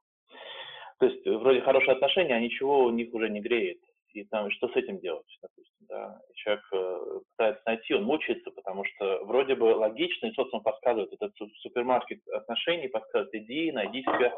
То 0.99 1.07
есть 1.07 1.27
вроде 1.27 1.61
хорошие 1.63 1.95
отношения, 1.95 2.35
а 2.35 2.41
ничего 2.41 2.85
у 2.85 2.91
них 2.91 3.13
уже 3.13 3.29
не 3.29 3.41
греет 3.41 3.81
и 4.15 4.25
там 4.25 4.51
что 4.51 4.69
с 4.69 4.77
этим 4.77 4.99
делать, 5.01 5.27
допустим, 5.43 5.87
да, 5.89 6.21
человек 6.35 6.65
э, 6.73 7.21
пытается 7.37 7.63
найти, 7.67 7.95
он 7.95 8.05
мучается, 8.05 8.51
потому 8.51 8.85
что 8.85 9.25
вроде 9.25 9.55
бы 9.55 9.65
логично, 9.65 10.27
и 10.27 10.35
социум 10.35 10.63
подсказывает, 10.63 11.13
этот 11.13 11.33
супермаркет 11.61 12.21
отношений 12.29 12.89
подсказывает, 12.89 13.35
иди, 13.35 13.73
найди 13.73 14.03
себя 14.03 14.33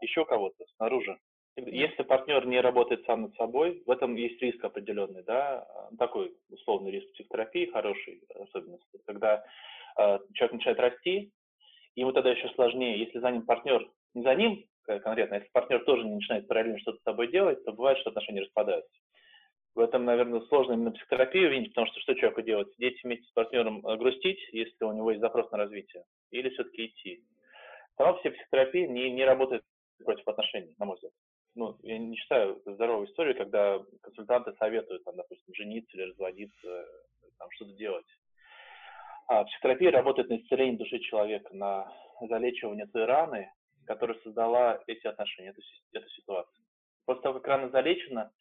еще 0.00 0.24
кого-то 0.24 0.64
снаружи. 0.76 1.18
Если 1.56 2.04
партнер 2.04 2.46
не 2.46 2.60
работает 2.60 3.04
сам 3.04 3.22
над 3.22 3.34
собой, 3.36 3.82
в 3.84 3.90
этом 3.90 4.14
есть 4.14 4.40
риск 4.40 4.62
определенный, 4.64 5.24
да, 5.24 5.66
такой 5.98 6.32
условный 6.50 6.92
риск 6.92 7.12
психотерапии 7.14 7.66
хороший 7.66 8.22
особенности, 8.34 9.00
когда 9.06 9.44
э, 9.98 10.18
человек 10.34 10.52
начинает 10.52 10.78
расти, 10.78 11.32
ему 11.96 12.12
тогда 12.12 12.30
еще 12.30 12.48
сложнее, 12.50 13.00
если 13.00 13.18
за 13.18 13.30
ним 13.30 13.42
партнер, 13.42 13.90
не 14.14 14.22
за 14.22 14.34
ним 14.36 14.64
конкретно, 14.98 15.34
если 15.34 15.48
партнер 15.52 15.84
тоже 15.84 16.04
не 16.04 16.14
начинает 16.14 16.48
параллельно 16.48 16.78
что-то 16.78 16.98
с 16.98 17.02
собой 17.02 17.28
делать, 17.28 17.62
то 17.64 17.72
бывает, 17.72 17.98
что 17.98 18.10
отношения 18.10 18.40
распадаются. 18.40 18.90
В 19.78 19.80
этом, 19.80 20.04
наверное, 20.04 20.40
сложно 20.48 20.72
именно 20.72 20.90
психотерапию 20.90 21.52
видеть, 21.52 21.68
потому 21.68 21.86
что 21.86 22.00
что 22.00 22.16
человеку 22.16 22.42
делать? 22.42 22.68
Сидеть 22.74 23.00
вместе 23.04 23.24
с 23.28 23.30
партнером 23.30 23.86
э, 23.86 23.96
грустить, 23.96 24.40
если 24.50 24.84
у 24.84 24.90
него 24.90 25.12
есть 25.12 25.20
запрос 25.20 25.48
на 25.52 25.58
развитие, 25.58 26.02
или 26.32 26.48
все-таки 26.48 26.86
идти? 26.86 27.22
Сама 27.96 28.14
все 28.14 28.32
психотерапия 28.32 28.88
не, 28.88 29.08
не 29.12 29.24
работает 29.24 29.62
против 30.04 30.26
отношений, 30.26 30.74
на 30.80 30.84
мой 30.84 30.96
взгляд. 30.96 31.12
ну, 31.54 31.76
я 31.82 31.96
не 31.96 32.16
считаю 32.16 32.60
здоровой 32.66 33.06
историей, 33.06 33.36
когда 33.36 33.78
консультанты 34.02 34.52
советуют, 34.54 35.04
там, 35.04 35.14
допустим, 35.14 35.54
жениться 35.54 35.96
или 35.96 36.10
разводиться, 36.10 36.88
там, 37.38 37.48
что-то 37.52 37.74
делать. 37.74 38.06
А 39.28 39.44
психотерапия 39.44 39.92
работает 39.92 40.28
на 40.28 40.38
исцеление 40.38 40.76
души 40.76 40.98
человека, 40.98 41.54
на 41.54 41.88
залечивание 42.28 42.86
той 42.88 43.04
раны, 43.04 43.48
которая 43.86 44.18
создала 44.24 44.82
эти 44.88 45.06
отношения, 45.06 45.50
эту, 45.50 45.62
эту 45.92 46.08
ситуацию. 46.08 46.64
После 47.04 47.22
того, 47.22 47.38
как 47.38 47.46
рана 47.46 47.70
залечена, 47.70 48.32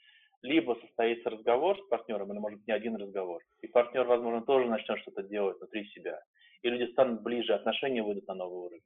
либо 0.42 0.78
состоится 0.82 1.30
разговор 1.30 1.78
с 1.80 1.88
партнером, 1.88 2.32
или, 2.32 2.40
может 2.40 2.60
быть, 2.60 2.68
не 2.68 2.74
один 2.74 2.96
разговор, 2.96 3.42
и 3.62 3.68
партнер, 3.68 4.06
возможно, 4.06 4.42
тоже 4.42 4.68
начнет 4.68 5.00
что-то 5.00 5.24
делать 5.24 5.58
внутри 5.58 5.86
себя, 5.88 6.20
и 6.62 6.70
люди 6.70 6.92
станут 6.92 7.22
ближе, 7.22 7.54
отношения 7.54 8.04
выйдут 8.04 8.28
на 8.28 8.36
новый 8.36 8.60
уровень. 8.60 8.84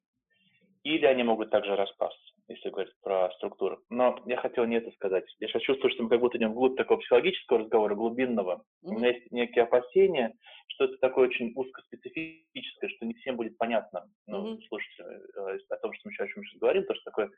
Или 0.84 1.06
они 1.06 1.22
могут 1.22 1.52
также 1.52 1.76
распасться, 1.76 2.34
если 2.48 2.72
говорить 2.72 2.94
про 3.04 3.30
структуру. 3.34 3.84
Но 3.92 4.20
я 4.26 4.38
хотел 4.38 4.66
не 4.66 4.78
это 4.78 4.90
сказать. 4.92 5.26
Я 5.40 5.48
сейчас 5.48 5.62
чувствую, 5.62 5.92
что 5.92 6.02
мы 6.02 6.10
как 6.10 6.20
будто 6.20 6.40
идем 6.40 6.54
вглубь 6.54 6.76
такого 6.76 6.98
психологического 6.98 7.60
разговора, 7.60 7.94
глубинного. 7.94 8.64
Mm-hmm. 8.84 8.90
У 8.90 8.94
меня 8.94 9.10
есть 9.10 9.32
некие 9.32 9.66
опасения, 9.66 10.34
что 10.70 10.86
это 10.86 10.98
такое 10.98 11.28
очень 11.28 11.54
узкоспецифическое, 11.56 12.90
что 12.90 13.06
не 13.06 13.14
всем 13.14 13.38
будет 13.38 13.60
понятно. 13.60 14.10
Ну, 14.26 14.56
mm-hmm. 14.56 14.60
слушайте, 14.70 15.04
э, 15.04 15.58
о 15.70 15.78
том, 15.78 15.94
что 15.94 16.10
мы 16.10 16.14
сейчас, 16.14 16.26
о 16.26 16.30
чем 16.30 16.40
мы 16.40 16.46
сейчас 16.46 16.60
говорим, 16.60 16.86
то, 16.86 16.96
что 16.96 17.04
такое 17.04 17.30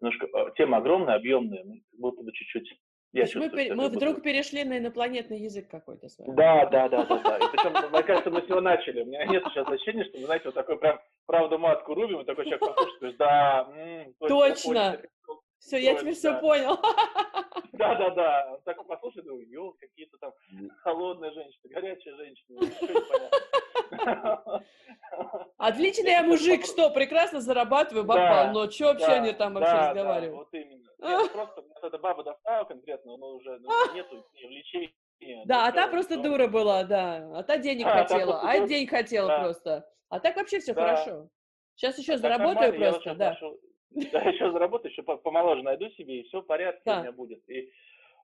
немножко 0.00 0.26
э, 0.26 0.52
тема 0.56 0.76
огромная, 0.76 1.16
объемная, 1.16 1.64
мы 1.64 1.80
как 1.80 2.00
будто 2.00 2.22
бы 2.22 2.32
чуть-чуть 2.32 2.72
я 3.16 3.22
То 3.24 3.30
есть 3.30 3.34
мы, 3.36 3.48
пер... 3.50 3.74
мы 3.74 3.88
вдруг 3.88 4.22
перешли 4.22 4.62
на 4.64 4.76
инопланетный 4.76 5.38
язык 5.38 5.68
какой-то 5.70 6.08
с 6.08 6.18
вами. 6.18 6.36
Да, 6.36 6.66
да, 6.66 6.88
да, 6.88 7.04
да, 7.04 7.18
да. 7.18 7.38
И 7.38 7.50
причем, 7.50 7.90
мне 7.90 8.02
кажется, 8.02 8.30
мы 8.30 8.42
с 8.42 8.48
него 8.48 8.60
начали. 8.60 9.02
У 9.02 9.06
меня 9.06 9.24
нет 9.24 9.42
сейчас 9.48 9.66
ощущения, 9.68 10.04
что, 10.04 10.18
вы 10.18 10.26
знаете, 10.26 10.44
вот 10.46 10.54
такой 10.54 10.78
прям 10.78 11.00
правду 11.24 11.58
матку 11.58 11.94
рубим, 11.94 12.20
и 12.20 12.24
такой 12.24 12.44
человек 12.44 12.60
послушает, 12.60 12.98
говорит, 13.00 13.18
да, 13.18 13.66
м, 13.74 14.14
точно. 14.20 15.00
Все, 15.58 15.78
я 15.78 15.94
теперь 15.94 16.14
все 16.14 16.38
понял. 16.38 16.78
Да, 17.72 17.94
да, 17.94 18.10
да. 18.10 18.48
Он 18.52 18.60
так 18.64 18.86
послушает, 18.86 19.26
думаю, 19.26 19.48
ё, 19.48 19.72
какие-то 19.80 20.18
там 20.18 20.32
холодные 20.82 21.32
женщины, 21.32 21.62
горячие 21.70 22.14
женщины, 22.16 22.58
понятно. 23.90 24.64
Отличный 25.58 26.10
я 26.10 26.22
мужик, 26.22 26.64
что, 26.64 26.90
прекрасно 26.90 27.40
зарабатываю, 27.40 28.04
бабал, 28.04 28.52
но 28.52 28.70
что 28.70 28.86
вообще 28.86 29.06
они 29.06 29.32
там 29.32 29.54
вообще 29.54 29.72
разговаривают? 29.72 30.34
вот 30.34 30.48
именно. 30.52 31.28
Просто 31.28 31.62
эта 31.86 31.98
баба 31.98 32.22
достала 32.22 32.64
конкретно, 32.64 33.16
но 33.16 33.34
уже 33.34 33.58
ну, 33.58 33.68
нету 33.94 34.24
влечения. 34.32 34.92
Да, 35.46 35.66
а 35.66 35.72
та 35.72 35.88
просто 35.88 36.20
дура 36.22 36.46
была, 36.46 36.84
да. 36.84 37.30
А 37.34 37.42
та 37.42 37.56
денег 37.56 37.86
а, 37.86 38.02
хотела, 38.02 38.40
а 38.42 38.66
денег 38.66 38.90
хотела 38.90 39.38
просто. 39.40 39.88
А 40.08 40.20
так 40.20 40.36
вообще 40.36 40.60
все 40.60 40.74
хорошо. 40.74 41.28
Сейчас 41.74 41.98
еще 41.98 42.18
заработаю 42.18 42.74
просто, 42.74 43.14
да. 43.14 43.36
Да, 43.90 44.20
еще 44.22 44.52
заработаю, 44.52 44.90
еще 44.90 45.02
помоложе 45.02 45.62
найду 45.62 45.88
себе, 45.90 46.20
и 46.20 46.24
все 46.24 46.42
в 46.42 46.46
порядке 46.46 46.82
у 46.90 46.98
меня 46.98 47.12
будет. 47.12 47.48
И 47.48 47.70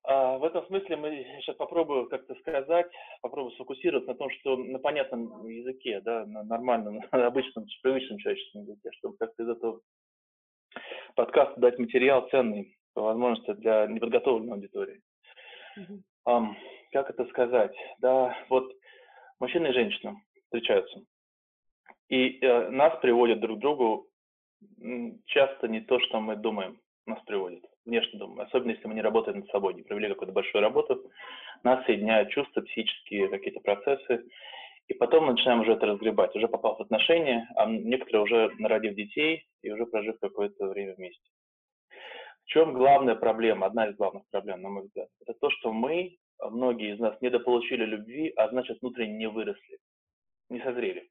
а, 0.04 0.38
в 0.38 0.44
этом 0.44 0.66
смысле 0.66 0.96
мы 0.96 1.26
сейчас 1.40 1.56
попробую 1.56 2.08
как-то 2.08 2.34
сказать, 2.36 2.90
попробую 3.20 3.52
сфокусироваться 3.52 4.10
на 4.10 4.18
том, 4.18 4.30
что 4.40 4.56
на 4.56 4.78
понятном 4.78 5.46
языке, 5.48 6.00
да, 6.00 6.26
на 6.26 6.42
нормальном, 6.42 7.00
на 7.12 7.26
обычном, 7.26 7.66
привычном 7.82 8.18
человеческом 8.18 8.62
языке, 8.62 8.90
чтобы 8.98 9.16
как-то 9.16 9.42
из 9.42 9.48
этого 9.48 9.80
подкаста 11.14 11.60
дать 11.60 11.78
материал 11.78 12.28
ценный, 12.30 12.76
возможности 13.00 13.52
для 13.54 13.86
неподготовленной 13.86 14.54
аудитории. 14.54 15.00
Mm-hmm. 15.78 16.00
Um, 16.28 16.54
как 16.92 17.10
это 17.10 17.24
сказать? 17.26 17.74
Да, 17.98 18.36
вот 18.48 18.72
мужчина 19.40 19.68
и 19.68 19.72
женщина 19.72 20.14
встречаются. 20.44 21.00
И 22.08 22.38
э, 22.40 22.68
нас 22.68 22.98
приводят 23.00 23.40
друг 23.40 23.58
к 23.58 23.60
другу 23.60 24.06
часто 25.26 25.68
не 25.68 25.80
то, 25.80 25.98
что 26.00 26.20
мы 26.20 26.36
думаем, 26.36 26.78
нас 27.06 27.18
приводит, 27.24 27.64
внешне 27.84 28.18
думаем. 28.18 28.40
Особенно 28.40 28.72
если 28.72 28.86
мы 28.86 28.94
не 28.94 29.00
работаем 29.00 29.40
над 29.40 29.48
собой, 29.48 29.74
не 29.74 29.82
провели 29.82 30.08
какую-то 30.08 30.32
большую 30.32 30.62
работу. 30.62 31.10
Нас 31.64 31.84
соединяют 31.86 32.30
чувства, 32.30 32.60
психические 32.60 33.28
какие-то 33.28 33.60
процессы. 33.60 34.24
И 34.88 34.94
потом 34.94 35.26
начинаем 35.26 35.60
уже 35.60 35.72
это 35.72 35.86
разгребать, 35.86 36.34
уже 36.36 36.48
попав 36.48 36.78
в 36.78 36.82
отношения, 36.82 37.48
а 37.56 37.66
некоторые 37.66 38.22
уже 38.22 38.50
народив 38.58 38.94
детей 38.94 39.46
и 39.62 39.70
уже 39.70 39.86
прожив 39.86 40.18
какое-то 40.20 40.66
время 40.66 40.94
вместе. 40.94 41.22
В 42.44 42.48
чем 42.48 42.72
главная 42.74 43.14
проблема, 43.14 43.66
одна 43.66 43.88
из 43.88 43.96
главных 43.96 44.24
проблем, 44.30 44.62
на 44.62 44.68
мой 44.68 44.84
взгляд? 44.84 45.08
Это 45.20 45.34
то, 45.34 45.50
что 45.50 45.72
мы, 45.72 46.18
многие 46.38 46.94
из 46.94 46.98
нас, 46.98 47.20
недополучили 47.20 47.84
любви, 47.84 48.32
а 48.36 48.48
значит 48.48 48.80
внутренне 48.80 49.16
не 49.16 49.28
выросли, 49.28 49.78
не 50.50 50.60
созрели. 50.60 51.08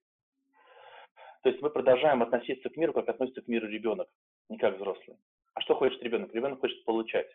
То 1.44 1.50
есть 1.50 1.62
мы 1.62 1.70
продолжаем 1.72 2.22
относиться 2.22 2.70
к 2.70 2.78
миру, 2.78 2.94
как 2.94 3.10
относится 3.10 3.42
к 3.42 3.48
миру 3.48 3.68
ребенок, 3.68 4.08
не 4.50 4.58
как 4.58 4.76
взрослый. 4.76 5.18
А 5.54 5.62
что 5.62 5.76
хочет 5.76 6.02
ребенок? 6.04 6.34
Ребенок 6.34 6.60
хочет 6.60 6.84
получать. 6.86 7.30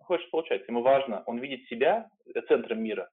Хочет 0.00 0.30
получать. 0.30 0.66
Ему 0.68 0.82
важно, 0.82 1.24
он 1.26 1.38
видит 1.38 1.66
себя 1.68 2.08
центром 2.46 2.82
мира, 2.82 3.10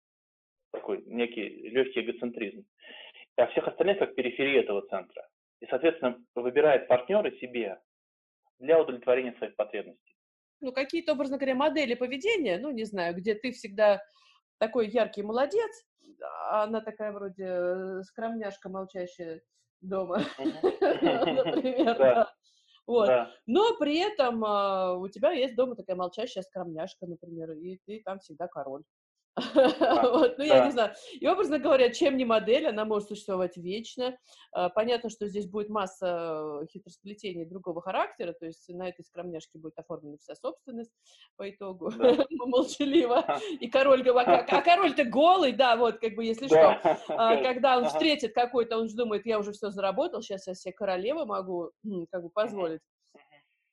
такой 0.71 1.04
некий 1.06 1.69
легкий 1.69 2.02
эгоцентризм, 2.02 2.65
а 3.36 3.47
всех 3.47 3.67
остальных 3.67 4.00
как 4.00 4.15
периферия 4.15 4.62
этого 4.62 4.82
центра. 4.88 5.28
И, 5.60 5.65
соответственно, 5.65 6.23
выбирает 6.36 6.88
партнера 6.88 7.32
себе 7.32 7.80
для 8.60 8.80
удовлетворения 8.82 9.34
своих 9.34 9.56
потребностей. 9.56 10.15
Ну, 10.60 10.72
какие-то, 10.72 11.13
образно 11.13 11.38
говоря, 11.38 11.56
модели 11.56 11.93
поведения, 11.93 12.58
ну, 12.58 12.72
не 12.72 12.84
знаю, 12.84 13.15
где 13.15 13.36
ты 13.36 13.52
всегда 13.52 14.02
такой 14.58 14.88
яркий 14.88 15.22
молодец, 15.22 15.86
а 16.22 16.63
она 16.63 16.82
такая 16.82 17.12
вроде 17.12 17.46
э, 17.46 18.02
скромняшка, 18.04 18.70
молчащая 18.70 19.41
дома, 19.82 20.22
например, 20.39 22.28
Вот. 22.88 23.10
Но 23.46 23.78
при 23.78 24.00
этом 24.00 24.43
а, 24.46 24.93
у 24.93 25.08
тебя 25.10 25.32
есть 25.32 25.56
дома 25.56 25.76
такая 25.76 25.96
молчащая 25.96 26.41
скромняшка, 26.43 27.06
например, 27.06 27.52
и 27.52 27.80
ты 27.86 28.02
там 28.04 28.20
всегда 28.20 28.48
король. 28.48 28.84
вот, 29.54 30.38
ну, 30.38 30.43
я 30.43 30.65
не 30.65 30.71
знаю. 30.71 30.93
И, 31.13 31.28
образно 31.28 31.60
говоря, 31.60 31.91
чем 31.91 32.17
не 32.17 32.26
модель, 32.26 32.67
она 32.67 32.86
может 32.86 33.10
существовать 33.10 33.56
вечно. 33.58 34.17
А, 34.52 34.69
понятно, 34.69 35.10
что 35.10 35.28
здесь 35.28 35.47
будет 35.47 35.69
масса 35.69 36.65
хитросплетений 36.71 37.45
другого 37.45 37.82
характера, 37.82 38.34
то 38.34 38.45
есть 38.45 38.67
на 38.69 38.89
этой 38.89 39.06
скромняшке 39.06 39.60
будет 39.60 39.78
оформлена 39.78 40.17
вся 40.17 40.36
собственность 40.36 40.91
по 41.36 41.50
итогу, 41.50 41.91
молчаливо. 42.32 43.39
И 43.60 43.67
король 43.67 44.04
говорит, 44.04 44.45
а 44.47 44.62
король-то 44.62 45.06
голый, 45.06 45.52
да, 45.52 45.76
вот, 45.76 46.00
как 46.00 46.15
бы, 46.15 46.26
если 46.26 46.47
что. 46.47 46.58
А, 47.10 47.38
когда 47.38 47.78
он 47.78 47.86
встретит 47.86 48.34
какой-то, 48.34 48.78
он 48.78 48.89
же 48.89 48.95
думает, 48.95 49.26
я 49.26 49.39
уже 49.39 49.52
все 49.52 49.69
заработал, 49.69 50.21
сейчас 50.21 50.47
я 50.47 50.54
себе 50.54 50.73
королеву 50.73 51.26
могу, 51.26 51.71
как 52.12 52.23
бы, 52.23 52.30
позволить. 52.30 52.82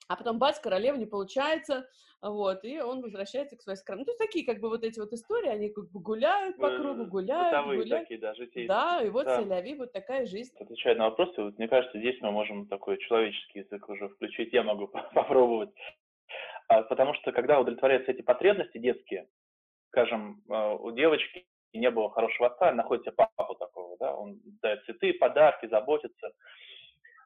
А 0.09 0.17
потом, 0.17 0.39
бац, 0.39 0.59
королева 0.61 0.97
не 0.97 1.07
получается, 1.07 1.89
вот, 2.21 2.65
и 2.65 2.81
он 2.81 3.03
возвращается 3.03 3.57
к 3.57 3.63
своей 3.63 3.77
скромности. 3.77 4.11
Ну, 4.11 4.17
то 4.17 4.23
есть 4.23 4.33
такие, 4.33 4.47
как 4.47 4.61
бы, 4.61 4.69
вот 4.69 4.83
эти 4.83 4.99
вот 4.99 5.13
истории, 5.13 5.49
они 5.49 5.71
как 5.71 5.91
бы 5.91 6.01
гуляют 6.01 6.57
по 6.57 6.71
кругу, 6.77 7.05
гуляют, 7.07 7.53
Бытовые 7.53 7.83
гуляют. 7.83 8.05
такие, 8.05 8.21
да, 8.21 8.35
житейские. 8.35 8.69
Да, 8.69 9.03
и 9.03 9.11
вот 9.11 9.25
да. 9.25 9.43
селяви, 9.43 9.75
вот 9.75 9.93
такая 9.93 10.27
жизнь. 10.27 10.55
Отвечая 10.59 10.95
на 10.97 11.11
вопросы, 11.11 11.43
вот, 11.43 11.59
мне 11.59 11.69
кажется, 11.69 11.99
здесь 11.99 12.21
мы 12.21 12.31
можем 12.31 12.67
такой 12.67 12.99
человеческий 12.99 13.61
язык 13.61 13.89
уже 13.89 14.09
включить, 14.09 14.53
я 14.53 14.63
могу 14.63 14.89
попробовать. 15.15 15.71
А, 16.69 16.83
потому 16.83 17.15
что, 17.15 17.33
когда 17.33 17.61
удовлетворяются 17.61 18.13
эти 18.13 18.23
потребности 18.23 18.79
детские, 18.79 19.29
скажем, 19.89 20.43
а, 20.49 20.75
у 20.75 20.93
девочки 20.93 21.47
не 21.73 21.91
было 21.91 22.11
хорошего 22.11 22.49
отца, 22.49 22.73
находится 22.73 23.13
папа 23.13 23.55
такого, 23.59 23.97
да, 23.99 24.15
он 24.15 24.41
дает 24.63 24.85
цветы, 24.85 25.13
подарки, 25.15 25.67
заботится, 25.67 26.33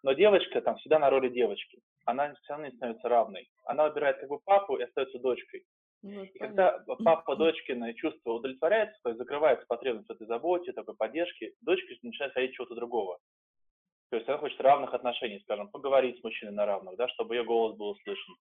но 0.02 0.12
девочка 0.12 0.60
там 0.60 0.76
всегда 0.76 0.98
на 0.98 1.10
роли 1.10 1.28
девочки. 1.28 1.80
Она 2.08 2.34
все 2.36 2.54
равно 2.54 2.66
не 2.68 2.72
становится 2.72 3.06
равной. 3.06 3.50
Она 3.66 3.86
выбирает 3.86 4.18
как 4.18 4.30
бы 4.30 4.38
папу 4.38 4.76
и 4.76 4.82
остается 4.82 5.18
дочкой. 5.18 5.64
Ну, 6.02 6.22
и 6.22 6.38
когда 6.38 6.82
папа 7.04 7.36
дочкины 7.36 7.92
чувство 7.92 8.32
удовлетворяется, 8.32 8.98
то 9.02 9.10
есть 9.10 9.18
закрывается 9.18 9.66
потребность 9.68 10.08
в 10.08 10.12
этой 10.12 10.26
заботе, 10.26 10.72
такой 10.72 10.96
поддержки, 10.96 11.52
дочка 11.60 11.92
начинает 12.02 12.32
хотеть 12.32 12.54
чего-то 12.54 12.74
другого. 12.74 13.18
То 14.08 14.16
есть 14.16 14.26
она 14.26 14.38
хочет 14.38 14.58
равных 14.62 14.94
отношений, 14.94 15.40
скажем, 15.40 15.68
поговорить 15.68 16.18
с 16.18 16.24
мужчиной 16.24 16.52
на 16.52 16.64
равных, 16.64 16.96
да, 16.96 17.08
чтобы 17.08 17.36
ее 17.36 17.44
голос 17.44 17.76
был 17.76 17.90
услышан. 17.90 18.36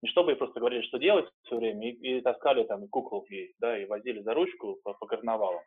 Не 0.00 0.08
чтобы 0.10 0.30
ей 0.30 0.36
просто 0.36 0.60
говорили, 0.60 0.82
что 0.82 0.98
делать 0.98 1.28
все 1.42 1.56
время, 1.56 1.90
и, 1.90 2.18
и 2.18 2.20
таскали 2.20 2.62
там 2.62 2.84
и 2.84 2.88
кукол 2.88 3.26
ей, 3.30 3.52
да, 3.58 3.76
и 3.76 3.86
возили 3.86 4.20
за 4.20 4.32
ручку 4.32 4.78
по, 4.84 4.94
по 4.94 5.06
карнавалам. 5.06 5.64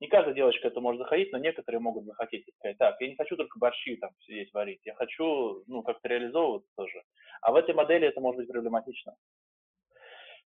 Не 0.00 0.08
каждая 0.08 0.34
девочка 0.34 0.68
это 0.68 0.80
может 0.80 1.00
заходить, 1.00 1.32
но 1.32 1.38
некоторые 1.38 1.80
могут 1.80 2.04
захотеть 2.04 2.46
и 2.48 2.52
сказать, 2.52 2.78
так, 2.78 3.00
я 3.00 3.08
не 3.08 3.16
хочу 3.16 3.36
только 3.36 3.58
борщи 3.58 3.96
там 3.96 4.10
сидеть 4.20 4.52
варить, 4.52 4.80
я 4.84 4.94
хочу, 4.94 5.62
ну, 5.66 5.82
как-то 5.82 6.08
реализовываться 6.08 6.68
тоже. 6.76 7.02
А 7.40 7.52
в 7.52 7.56
этой 7.56 7.74
модели 7.74 8.08
это 8.08 8.20
может 8.20 8.40
быть 8.40 8.50
проблематично. 8.50 9.14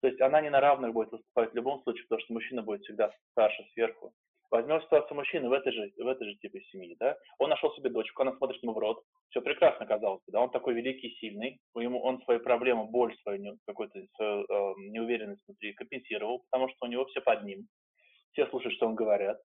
То 0.01 0.09
есть 0.09 0.21
она 0.21 0.41
не 0.41 0.51
на 0.51 0.61
равных 0.61 0.93
будет 0.93 1.13
выступать 1.13 1.53
в 1.53 1.55
любом 1.55 1.83
случае, 1.83 2.05
потому 2.05 2.21
что 2.21 2.33
мужчина 2.35 2.63
будет 2.63 2.83
всегда 2.83 3.11
старше, 3.31 3.65
сверху. 3.73 4.13
Возьмем 4.51 4.81
ситуацию 4.83 5.17
мужчины 5.17 5.49
в 5.49 5.53
этой 5.53 5.73
же, 5.73 5.91
в 5.97 6.07
этой 6.07 6.29
же 6.29 6.37
типе 6.37 6.61
семьи, 6.71 6.95
да, 7.01 7.17
он 7.39 7.51
нашел 7.51 7.75
себе 7.75 7.91
дочку, 7.91 8.23
она 8.23 8.37
смотрит 8.37 8.63
ему 8.63 8.73
в 8.73 8.79
рот, 8.79 9.03
все 9.31 9.41
прекрасно 9.41 9.87
казалось 9.87 10.23
бы, 10.27 10.33
да, 10.33 10.41
он 10.41 10.51
такой 10.51 10.75
великий, 10.75 11.11
сильный, 11.17 11.59
ему 11.75 12.01
он 12.01 12.23
свои 12.23 12.39
проблемы, 12.39 12.85
боль 12.85 13.17
свою, 13.23 13.59
какую-то 13.67 14.01
свою 14.15 14.43
э, 14.43 14.75
неуверенность 14.91 15.43
внутри 15.47 15.73
компенсировал, 15.73 16.45
потому 16.51 16.69
что 16.69 16.87
у 16.87 16.89
него 16.89 17.05
все 17.07 17.21
под 17.21 17.43
ним, 17.45 17.67
все 18.35 18.47
слушают, 18.49 18.75
что 18.75 18.87
он 18.87 18.95
говорят, 18.95 19.41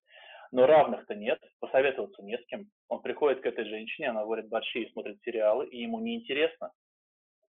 но 0.51 0.65
равных-то 0.65 1.15
нет, 1.15 1.39
посоветоваться 1.59 2.21
не 2.23 2.37
с 2.37 2.45
кем. 2.47 2.65
Он 2.89 3.01
приходит 3.01 3.41
к 3.41 3.45
этой 3.45 3.65
женщине, 3.65 4.09
она 4.09 4.25
варит 4.25 4.49
борщи 4.49 4.83
и 4.83 4.91
смотрит 4.91 5.19
сериалы, 5.23 5.67
и 5.67 5.81
ему 5.81 5.99
неинтересно. 5.99 6.71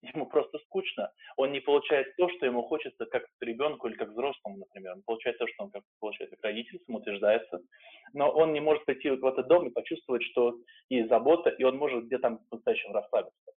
ему 0.03 0.27
просто 0.27 0.59
скучно. 0.61 1.12
Он 1.37 1.53
не 1.53 1.61
получает 1.61 2.14
то, 2.16 2.29
что 2.31 2.46
ему 2.46 2.62
хочется 2.62 3.07
как 3.07 3.25
ребенку 3.40 3.88
или 3.88 3.96
как 3.96 4.11
взрослому, 4.11 4.59
например. 4.59 4.94
Он 4.94 5.03
получает 5.03 5.38
то, 5.38 5.46
что 5.46 5.64
он 5.64 5.70
как, 5.70 5.83
получает 6.01 6.31
как 6.31 6.42
родитель, 6.42 6.81
самоутверждается. 6.87 7.61
Но 8.12 8.31
он 8.31 8.53
не 8.53 8.61
может 8.61 8.85
прийти 8.85 9.11
в 9.11 9.25
этот 9.25 9.49
дом 9.49 9.66
и 9.66 9.72
почувствовать, 9.72 10.22
что 10.22 10.57
есть 10.88 11.09
забота, 11.09 11.51
и 11.51 11.64
он 11.64 11.77
может 11.77 12.07
где-то 12.07 12.22
там 12.22 12.38
по-настоящему 12.51 12.94
расслабиться. 12.94 13.53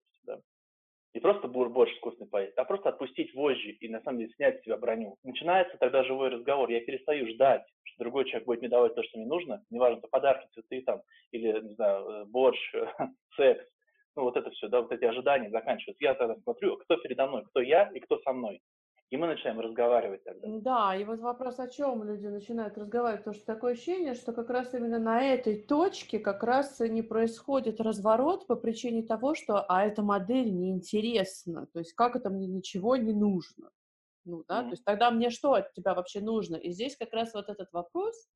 Не 1.17 1.21
просто 1.21 1.49
больше 1.49 1.97
вкусный 1.97 2.27
поесть, 2.27 2.59
а 2.59 2.65
просто 2.67 2.91
отпустить 2.91 3.35
вожжи 3.35 3.71
и 3.71 3.89
на 3.89 4.03
самом 4.03 4.19
деле 4.19 4.35
снять 4.35 4.61
с 4.61 4.65
себя 4.65 4.77
броню. 4.77 5.17
Начинается 5.23 5.79
тогда 5.79 6.05
живой 6.05 6.29
разговор. 6.29 6.69
Я 6.69 6.83
перестаю 6.83 7.27
ждать, 7.31 7.65
что 7.85 8.05
другой 8.05 8.27
человек 8.27 8.45
будет 8.45 8.61
мне 8.61 8.69
давать 8.69 8.95
то, 8.95 9.03
что 9.03 9.17
мне 9.17 9.27
нужно. 9.27 9.65
Неважно, 9.71 10.01
это 10.01 10.09
подарки, 10.09 10.47
цветы 10.53 10.83
там, 10.83 11.01
или, 11.31 11.59
не 11.59 11.73
знаю, 11.73 12.07
э, 12.07 12.25
борщ, 12.27 12.59
секс, 13.37 13.65
ну 14.15 14.25
вот 14.25 14.37
это 14.37 14.51
все, 14.51 14.69
да, 14.69 14.83
вот 14.83 14.93
эти 14.93 15.07
ожидания 15.07 15.49
заканчиваются. 15.49 16.05
Я 16.05 16.13
тогда 16.17 16.37
смотрю, 16.43 16.77
кто 16.77 16.99
передо 16.99 17.27
мной, 17.27 17.47
кто 17.47 17.63
я 17.63 17.91
и 17.95 18.01
кто 18.01 18.19
со 18.19 18.35
мной. 18.35 18.61
И 19.11 19.17
мы 19.17 19.29
начинаем 19.29 19.61
разговаривать 19.61 20.25
тогда. 20.25 20.49
Да, 20.49 20.97
и 20.97 21.05
вот 21.05 21.21
вопрос, 21.21 21.61
о 21.61 21.69
чем 21.69 22.03
люди 22.03 22.27
начинают 22.27 22.77
разговаривать, 22.77 23.21
потому 23.21 23.37
что 23.37 23.47
такое 23.47 23.75
ощущение, 23.75 24.15
что 24.15 24.33
как 24.33 24.51
раз 24.51 24.75
именно 24.75 24.99
на 24.99 25.23
этой 25.23 25.63
точке 25.63 26.19
как 26.19 26.43
раз 26.43 26.81
не 26.81 27.03
происходит 27.03 27.81
разворот 27.81 28.49
по 28.49 28.57
причине 28.57 29.05
того, 29.05 29.35
что 29.37 29.65
а 29.69 29.85
эта 29.85 30.03
модель 30.03 30.53
неинтересна, 30.53 31.67
то 31.73 31.79
есть 31.79 31.93
как 31.93 32.17
это 32.17 32.31
мне 32.31 32.49
ничего 32.49 32.97
не 32.97 33.13
нужно. 33.13 33.71
Ну, 34.25 34.43
да, 34.49 34.61
mm-hmm. 34.61 34.65
то 34.65 34.71
есть 34.71 34.85
тогда 34.85 35.13
мне 35.13 35.31
что 35.31 35.53
от 35.53 35.73
тебя 35.73 35.95
вообще 35.95 36.21
нужно? 36.21 36.57
И 36.57 36.73
здесь 36.73 36.97
как 36.97 37.13
раз 37.13 37.33
вот 37.33 37.49
этот 37.49 37.73
вопрос, 37.73 38.29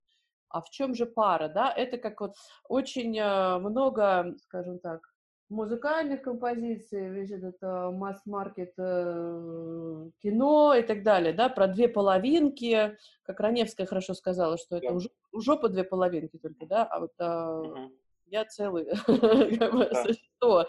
а 0.49 0.61
в 0.61 0.71
чем 0.71 0.95
же 0.95 1.05
пара, 1.05 1.49
да, 1.49 1.73
это 1.73 1.99
как 1.99 2.21
вот 2.21 2.37
очень 2.69 3.19
э, 3.19 3.59
много, 3.59 4.37
скажем 4.39 4.79
так, 4.79 5.10
музыкальных 5.51 6.23
композиций, 6.23 7.11
весь 7.11 7.31
этот 7.31 7.57
э, 7.61 7.91
масс-маркет 7.91 8.73
э, 8.79 10.11
кино 10.23 10.75
и 10.75 10.83
так 10.83 11.03
далее, 11.03 11.33
да, 11.33 11.49
про 11.49 11.67
две 11.67 11.89
половинки, 11.89 12.97
как 13.25 13.41
Раневская 13.41 13.87
хорошо 13.87 14.15
сказала, 14.15 14.57
что 14.57 14.77
это 14.77 14.93
уже 14.93 15.11
у 15.33 15.41
жопы 15.41 15.69
две 15.69 15.85
половинки 15.85 16.39
только, 16.39 16.67
да, 16.67 16.85
а 16.85 17.01
вот 17.01 17.13
угу. 17.19 17.93
я 18.27 18.45
целый 18.45 18.87
существо. 20.07 20.67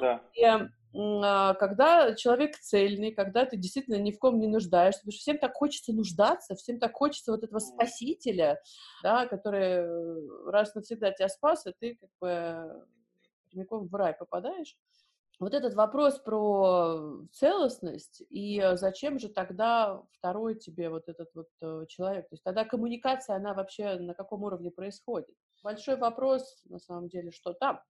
Да. 0.00 0.20
И, 0.34 0.44
а, 0.96 1.54
когда 1.54 2.14
человек 2.14 2.56
цельный, 2.56 3.12
когда 3.12 3.44
ты 3.46 3.56
действительно 3.56 3.96
ни 3.96 4.12
в 4.12 4.18
ком 4.18 4.38
не 4.38 4.46
нуждаешься, 4.46 5.00
потому 5.00 5.12
что 5.12 5.20
всем 5.20 5.38
так 5.38 5.54
хочется 5.54 5.92
нуждаться, 5.92 6.54
всем 6.54 6.78
так 6.78 6.92
хочется 6.94 7.32
вот 7.32 7.42
этого 7.42 7.58
спасителя, 7.58 8.60
да, 9.02 9.26
который 9.26 9.84
раз 10.50 10.74
навсегда 10.74 11.10
тебя 11.10 11.28
спас, 11.28 11.66
и 11.66 11.72
ты 11.78 11.96
как 11.96 12.10
бы 12.20 12.86
прямиком 13.54 13.88
в 13.88 13.94
рай 13.94 14.14
попадаешь. 14.14 14.76
Вот 15.40 15.52
этот 15.52 15.74
вопрос 15.74 16.18
про 16.20 17.26
целостность 17.32 18.22
и 18.30 18.60
э, 18.60 18.76
зачем 18.76 19.18
же 19.18 19.28
тогда 19.28 20.00
второй 20.12 20.54
тебе 20.54 20.90
вот 20.90 21.08
этот 21.08 21.28
вот 21.34 21.48
э, 21.60 21.86
человек? 21.88 22.28
То 22.28 22.34
есть 22.34 22.44
тогда 22.44 22.64
коммуникация, 22.64 23.36
она 23.36 23.52
вообще 23.52 23.98
на 23.98 24.14
каком 24.14 24.44
уровне 24.44 24.70
происходит? 24.70 25.34
Большой 25.64 25.96
вопрос, 25.96 26.62
на 26.66 26.78
самом 26.78 27.08
деле, 27.08 27.32
что 27.32 27.52
там. 27.52 27.82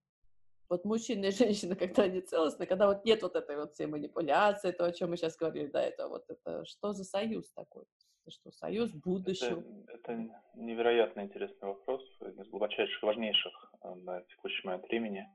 Вот 0.70 0.87
мужчина 0.87 1.27
и 1.27 1.31
женщина, 1.33 1.77
когда 1.77 2.05
они 2.05 2.22
целостны, 2.22 2.64
когда 2.64 2.87
вот 2.87 3.05
нет 3.05 3.22
вот 3.22 3.37
этой 3.37 3.57
вот 3.57 3.74
всей 3.74 3.87
манипуляции, 3.87 4.70
то, 4.72 4.87
о 4.87 4.92
чем 4.92 5.11
мы 5.11 5.18
сейчас 5.18 5.37
говорили, 5.37 5.66
да, 5.66 5.83
это 5.83 6.09
вот 6.09 6.24
это, 6.29 6.64
что 6.64 6.94
за 6.94 7.05
союз 7.05 7.53
такой? 7.53 7.85
Это 8.22 8.31
что, 8.31 8.53
союз 8.53 8.90
будущего? 8.90 9.62
Это, 9.87 10.12
это 10.12 10.40
невероятно 10.55 11.20
интересный 11.20 11.68
вопрос, 11.68 12.03
один 12.20 12.40
из 12.40 12.48
глубочайших, 12.48 13.03
важнейших 13.03 13.72
э, 13.83 13.94
на 13.96 14.22
текущий 14.22 14.66
момент 14.66 14.88
времени. 14.88 15.29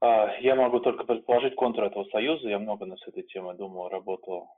А, 0.00 0.34
я 0.40 0.54
могу 0.54 0.80
только 0.80 1.04
предположить 1.04 1.54
контур 1.54 1.84
этого 1.84 2.04
союза. 2.04 2.48
Я 2.48 2.58
много 2.58 2.86
на 2.86 2.96
с 2.96 3.06
этой 3.06 3.22
темой 3.24 3.56
думал, 3.56 3.88
работал. 3.88 4.48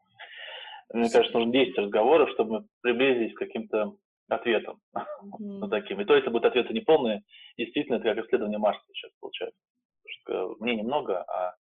Мне 0.92 1.11
кажется, 1.11 1.37
нужно 1.37 1.52
10 1.52 1.78
разговоров, 1.78 2.31
чтобы 2.31 2.61
мы 2.61 2.66
приблизились 2.83 3.35
к 3.35 3.38
каким-то 3.38 3.94
ответам. 4.28 4.78
Mm-hmm. 4.96 5.61
вот 5.61 5.70
таким. 5.70 6.00
И 6.00 6.05
то 6.05 6.14
это 6.14 6.31
будут 6.31 6.46
ответы 6.46 6.72
неполные. 6.72 7.22
Действительно, 7.57 7.96
это 7.96 8.14
как 8.14 8.24
исследование 8.24 8.59
Марса 8.59 8.83
сейчас 8.92 9.11
получается. 9.20 9.59
Потому 10.02 10.57
что 10.57 10.64
мнений 10.64 10.83
много, 10.83 11.22
а 11.22 11.55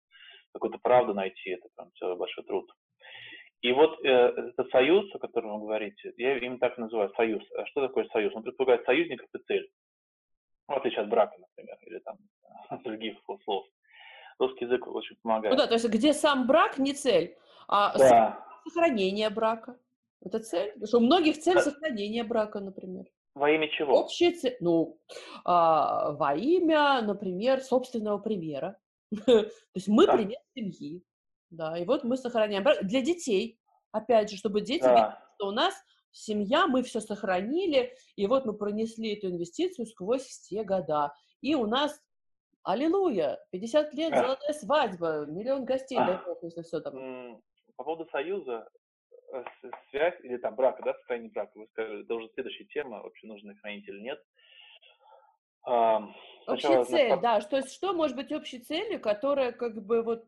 какую-то 0.53 0.79
правду 0.81 1.13
найти, 1.13 1.51
это 1.51 1.67
прям 1.75 1.89
целый 1.99 2.17
большой 2.17 2.43
труд. 2.43 2.69
И 3.61 3.71
вот 3.73 3.99
э, 4.05 4.09
этот 4.09 4.69
союз, 4.71 5.13
о 5.13 5.19
котором 5.19 5.59
вы 5.59 5.67
говорите, 5.67 6.13
я 6.17 6.37
именно 6.37 6.59
так 6.59 6.77
называю 6.77 7.11
союз. 7.15 7.43
А 7.57 7.65
что 7.65 7.87
такое 7.87 8.05
союз? 8.05 8.33
Он 8.33 8.43
предполагает 8.43 8.85
союзников 8.85 9.27
и 9.33 9.39
цель. 9.39 9.69
В 10.69 10.73
отличие 10.73 11.01
от 11.01 11.09
брака, 11.09 11.35
например, 11.37 11.77
или 11.81 11.99
там 11.99 12.17
других 12.83 13.17
слов. 13.43 13.65
Русский 14.37 14.65
язык 14.65 14.87
очень 14.87 15.17
помогает. 15.21 15.51
Ну 15.51 15.57
да, 15.57 15.67
то 15.67 15.73
есть 15.73 15.89
где 15.89 16.13
сам 16.13 16.47
брак 16.47 16.77
не 16.77 16.93
цель, 16.93 17.35
а 17.67 17.97
да. 17.97 18.45
сохранение 18.63 19.29
брака. 19.29 19.77
Это 20.21 20.39
цель? 20.39 20.71
Потому 20.73 20.87
что 20.87 20.97
у 20.99 21.01
многих 21.01 21.39
цель 21.39 21.59
сохранение 21.59 22.23
брака, 22.23 22.59
например. 22.59 23.05
Во 23.35 23.49
имя 23.49 23.67
чего? 23.69 23.99
Общая 23.99 24.31
цель, 24.31 24.57
ну, 24.59 24.99
а, 25.43 26.11
во 26.11 26.35
имя, 26.35 27.01
например, 27.01 27.61
собственного 27.61 28.19
примера. 28.19 28.77
То 29.25 29.49
есть 29.73 29.87
мы 29.87 30.05
да. 30.05 30.15
пример 30.15 30.39
семьи. 30.55 31.03
Да, 31.49 31.77
и 31.77 31.85
вот 31.85 32.03
мы 32.03 32.15
сохраняем 32.15 32.63
брак 32.63 32.85
для 32.85 33.01
детей. 33.01 33.59
Опять 33.91 34.29
же, 34.29 34.37
чтобы 34.37 34.61
дети 34.61 34.83
да. 34.83 34.93
видели, 34.93 35.15
что 35.35 35.47
у 35.47 35.51
нас 35.51 35.73
семья, 36.11 36.67
мы 36.67 36.83
все 36.83 36.99
сохранили, 36.99 37.95
и 38.15 38.27
вот 38.27 38.45
мы 38.45 38.53
пронесли 38.53 39.15
эту 39.15 39.27
инвестицию 39.27 39.85
сквозь 39.85 40.23
все 40.23 40.63
года. 40.63 41.13
И 41.41 41.55
у 41.55 41.65
нас 41.65 41.99
Аллилуйя! 42.63 43.39
50 43.51 43.93
лет, 43.93 44.13
золотая 44.15 44.53
свадьба, 44.53 45.25
миллион 45.25 45.65
гостей, 45.65 45.97
дай 45.97 46.23
бог, 46.25 46.43
если 46.43 46.61
все 46.61 46.79
там. 46.81 47.41
По 47.77 47.83
поводу 47.83 48.07
союза, 48.11 48.69
э, 49.33 49.43
связь 49.89 50.19
или 50.23 50.37
там 50.37 50.55
брака, 50.55 50.83
да, 50.83 50.93
сохранение 50.93 51.31
брака, 51.31 51.51
вы 51.55 51.67
сказали, 51.67 52.03
это 52.03 52.13
уже 52.15 52.29
следующая 52.33 52.65
тема, 52.65 53.01
вообще 53.01 53.27
нужно 53.27 53.55
хранить 53.55 53.87
или 53.87 54.01
нет. 54.01 54.21
А, 55.63 56.03
общая 56.47 56.83
цель, 56.83 57.19
да, 57.21 57.41
что, 57.41 57.65
что 57.65 57.93
может 57.93 58.15
быть 58.15 58.31
общей 58.31 58.59
целью, 58.59 58.99
которая 58.99 59.51
как 59.51 59.83
бы 59.85 60.01
вот, 60.03 60.25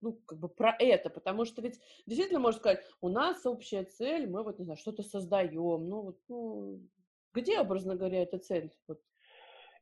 ну, 0.00 0.18
как 0.26 0.38
бы 0.38 0.48
про 0.48 0.74
это, 0.78 1.10
потому 1.10 1.44
что 1.44 1.62
ведь 1.62 1.78
действительно 2.06 2.40
можно 2.40 2.58
сказать, 2.58 2.84
у 3.00 3.08
нас 3.08 3.44
общая 3.46 3.84
цель, 3.84 4.28
мы 4.28 4.42
вот, 4.42 4.58
не 4.58 4.64
знаю, 4.64 4.78
что-то 4.78 5.02
создаем, 5.02 5.88
ну, 5.88 6.02
вот, 6.02 6.18
ну, 6.28 6.80
где, 7.32 7.60
образно 7.60 7.96
говоря, 7.96 8.22
эта 8.22 8.38
цель? 8.38 8.70
Вот, 8.88 8.98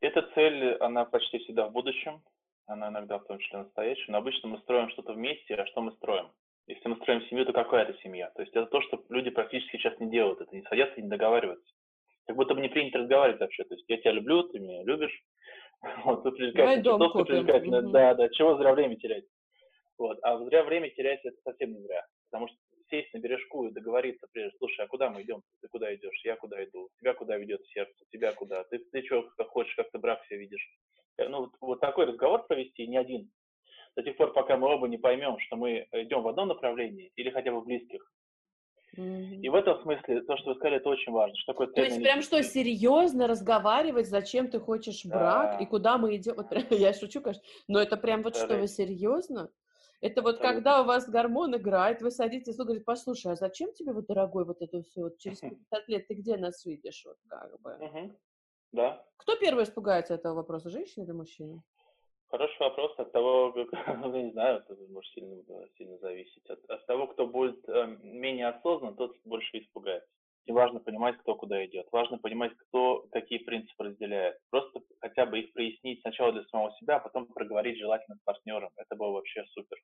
эта 0.00 0.22
цель, 0.34 0.74
она 0.76 1.04
почти 1.04 1.38
всегда 1.38 1.66
в 1.66 1.72
будущем, 1.72 2.22
она 2.66 2.88
иногда 2.88 3.18
в 3.18 3.24
том 3.24 3.38
числе 3.38 3.60
настоящем, 3.60 4.12
но 4.12 4.18
обычно 4.18 4.48
мы 4.48 4.58
строим 4.58 4.90
что-то 4.90 5.14
вместе, 5.14 5.54
а 5.54 5.66
что 5.66 5.80
мы 5.80 5.92
строим? 5.92 6.30
Если 6.66 6.86
мы 6.86 6.96
строим 6.96 7.22
семью, 7.28 7.46
то 7.46 7.52
какая 7.52 7.84
это 7.84 7.98
семья? 8.02 8.30
То 8.36 8.42
есть 8.42 8.54
это 8.54 8.66
то, 8.66 8.82
что 8.82 9.02
люди 9.08 9.30
практически 9.30 9.76
сейчас 9.76 9.98
не 9.98 10.10
делают, 10.10 10.40
это 10.40 10.54
не 10.54 10.62
садятся 10.64 11.00
и 11.00 11.02
не 11.02 11.08
договариваются. 11.08 11.72
Как 12.26 12.36
будто 12.36 12.54
бы 12.54 12.60
не 12.60 12.68
принято 12.68 12.98
разговаривать 12.98 13.40
вообще. 13.40 13.64
То 13.64 13.74
есть 13.74 13.86
я 13.88 13.96
тебя 13.96 14.12
люблю, 14.12 14.42
ты 14.44 14.58
меня 14.58 14.84
любишь. 14.84 15.18
Вот, 16.04 16.24
ты 16.24 16.32
привлекательный, 16.32 16.82
чертовка 16.84 17.24
привлекательная. 17.24 17.82
Да, 17.82 18.14
да, 18.14 18.28
чего 18.30 18.58
зря 18.58 18.74
время 18.74 18.96
терять? 18.96 19.24
Вот. 19.98 20.18
А 20.22 20.38
зря 20.44 20.64
время 20.64 20.90
терять 20.90 21.20
это 21.24 21.36
совсем 21.42 21.72
не 21.72 21.80
зря. 21.80 22.04
Потому 22.30 22.48
что 22.48 22.56
сесть 22.90 23.12
на 23.12 23.18
бережку 23.18 23.66
и 23.66 23.72
договориться 23.72 24.26
прежде, 24.32 24.56
слушай, 24.58 24.84
а 24.84 24.88
куда 24.88 25.10
мы 25.10 25.22
идем? 25.22 25.42
Ты 25.60 25.68
куда 25.68 25.94
идешь? 25.94 26.20
Я 26.24 26.36
куда 26.36 26.62
иду? 26.64 26.88
Тебя 27.00 27.14
куда 27.14 27.36
ведет 27.36 27.66
сердце? 27.66 28.04
Тебя 28.10 28.32
куда? 28.32 28.64
Ты, 28.64 28.78
ты 28.78 29.02
что 29.04 29.28
как 29.36 29.48
хочешь, 29.48 29.74
как 29.74 29.90
ты 29.90 29.98
брак 29.98 30.24
себе 30.26 30.40
видишь? 30.40 30.66
Э, 31.18 31.28
ну, 31.28 31.40
вот, 31.40 31.50
вот 31.60 31.80
такой 31.80 32.06
разговор 32.06 32.46
провести 32.46 32.86
не 32.86 32.96
один. 32.96 33.30
До 33.96 34.02
тех 34.02 34.16
пор, 34.16 34.32
пока 34.32 34.56
мы 34.56 34.68
оба 34.68 34.86
не 34.86 34.98
поймем, 34.98 35.38
что 35.40 35.56
мы 35.56 35.86
идем 35.92 36.22
в 36.22 36.28
одном 36.28 36.48
направлении 36.48 37.10
или 37.16 37.30
хотя 37.30 37.50
бы 37.50 37.60
в 37.60 37.64
близких. 37.64 38.00
Mm-hmm. 38.96 39.40
И 39.42 39.48
в 39.48 39.54
этом 39.54 39.82
смысле 39.82 40.22
то, 40.22 40.36
что 40.36 40.50
вы 40.50 40.56
сказали, 40.56 40.76
это 40.78 40.88
очень 40.88 41.12
важно. 41.12 41.36
Что 41.36 41.52
такое 41.52 41.66
то 41.68 41.82
есть 41.82 42.00
прям 42.00 42.22
что, 42.22 42.42
серьезно 42.42 43.26
разговаривать, 43.26 44.08
зачем 44.08 44.48
ты 44.48 44.60
хочешь 44.60 45.04
брак 45.04 45.58
да. 45.58 45.58
и 45.58 45.66
куда 45.66 45.98
мы 45.98 46.16
идем? 46.16 46.34
Вот 46.36 46.48
прям, 46.48 46.64
я 46.70 46.92
шучу, 46.92 47.20
конечно, 47.20 47.42
но 47.66 47.80
это 47.80 47.96
прям 47.96 48.22
вот 48.22 48.34
да, 48.34 48.44
что, 48.44 48.56
вы 48.56 48.66
серьезно? 48.66 49.50
Это 50.00 50.22
вот 50.22 50.36
Абсолютно. 50.36 50.54
когда 50.54 50.82
у 50.82 50.84
вас 50.84 51.08
гормон 51.08 51.56
играет, 51.56 52.02
вы 52.02 52.10
садитесь 52.12 52.54
и 52.54 52.62
говорите, 52.62 52.84
послушай, 52.84 53.32
а 53.32 53.36
зачем 53.36 53.72
тебе 53.72 53.92
вот, 53.92 54.06
дорогой, 54.06 54.44
вот 54.44 54.62
это 54.62 54.82
все, 54.82 55.02
вот 55.02 55.18
через 55.18 55.40
50 55.40 55.88
лет 55.88 56.06
ты 56.06 56.14
где 56.14 56.36
нас 56.36 56.64
видишь, 56.64 57.04
вот 57.04 57.16
как 57.28 57.60
бы? 57.60 57.72
Угу. 57.72 58.18
Да. 58.72 59.04
Кто 59.16 59.36
первый 59.36 59.64
испугается 59.64 60.14
этого 60.14 60.34
вопроса, 60.34 60.70
женщина 60.70 61.02
или 61.02 61.12
мужчина? 61.12 61.62
Хороший 62.30 62.60
вопрос 62.60 62.92
от 62.98 63.10
того, 63.10 63.52
как, 63.52 63.70
ну, 64.04 64.22
не 64.22 64.30
знаю, 64.30 64.58
это 64.58 64.76
может 64.90 65.10
сильно, 65.12 65.42
сильно 65.76 65.98
зависеть. 65.98 66.48
От, 66.48 66.64
от 66.70 66.86
того, 66.86 67.08
кто 67.08 67.26
будет 67.26 67.66
э, 67.68 67.96
менее 68.02 68.48
осознан, 68.48 68.94
тот 68.94 69.16
больше 69.24 69.58
испугается. 69.58 70.08
И 70.48 70.52
важно 70.52 70.80
понимать, 70.80 71.18
кто 71.18 71.34
куда 71.34 71.62
идет. 71.66 71.86
Важно 71.92 72.16
понимать, 72.16 72.52
кто 72.56 73.04
какие 73.12 73.38
принципы 73.38 73.84
разделяет. 73.84 74.38
Просто 74.50 74.80
хотя 74.98 75.26
бы 75.26 75.40
их 75.40 75.52
прояснить 75.52 76.00
сначала 76.00 76.32
для 76.32 76.42
самого 76.44 76.72
себя, 76.80 76.96
а 76.96 77.00
потом 77.00 77.26
проговорить 77.26 77.78
желательно 77.78 78.16
с 78.16 78.24
партнером. 78.24 78.70
Это 78.76 78.96
было 78.96 79.10
вообще 79.10 79.44
супер. 79.50 79.76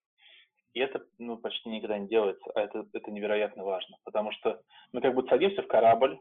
И 0.72 0.80
это 0.80 1.04
ну, 1.18 1.36
почти 1.36 1.68
никогда 1.68 1.98
не 1.98 2.08
делается, 2.08 2.50
а 2.54 2.62
это, 2.62 2.86
это 2.94 3.10
невероятно 3.10 3.62
важно, 3.62 3.96
потому 4.04 4.32
что 4.32 4.60
мы 4.92 5.00
как 5.02 5.14
бы 5.14 5.24
садимся 5.28 5.62
в 5.62 5.68
корабль, 5.68 6.18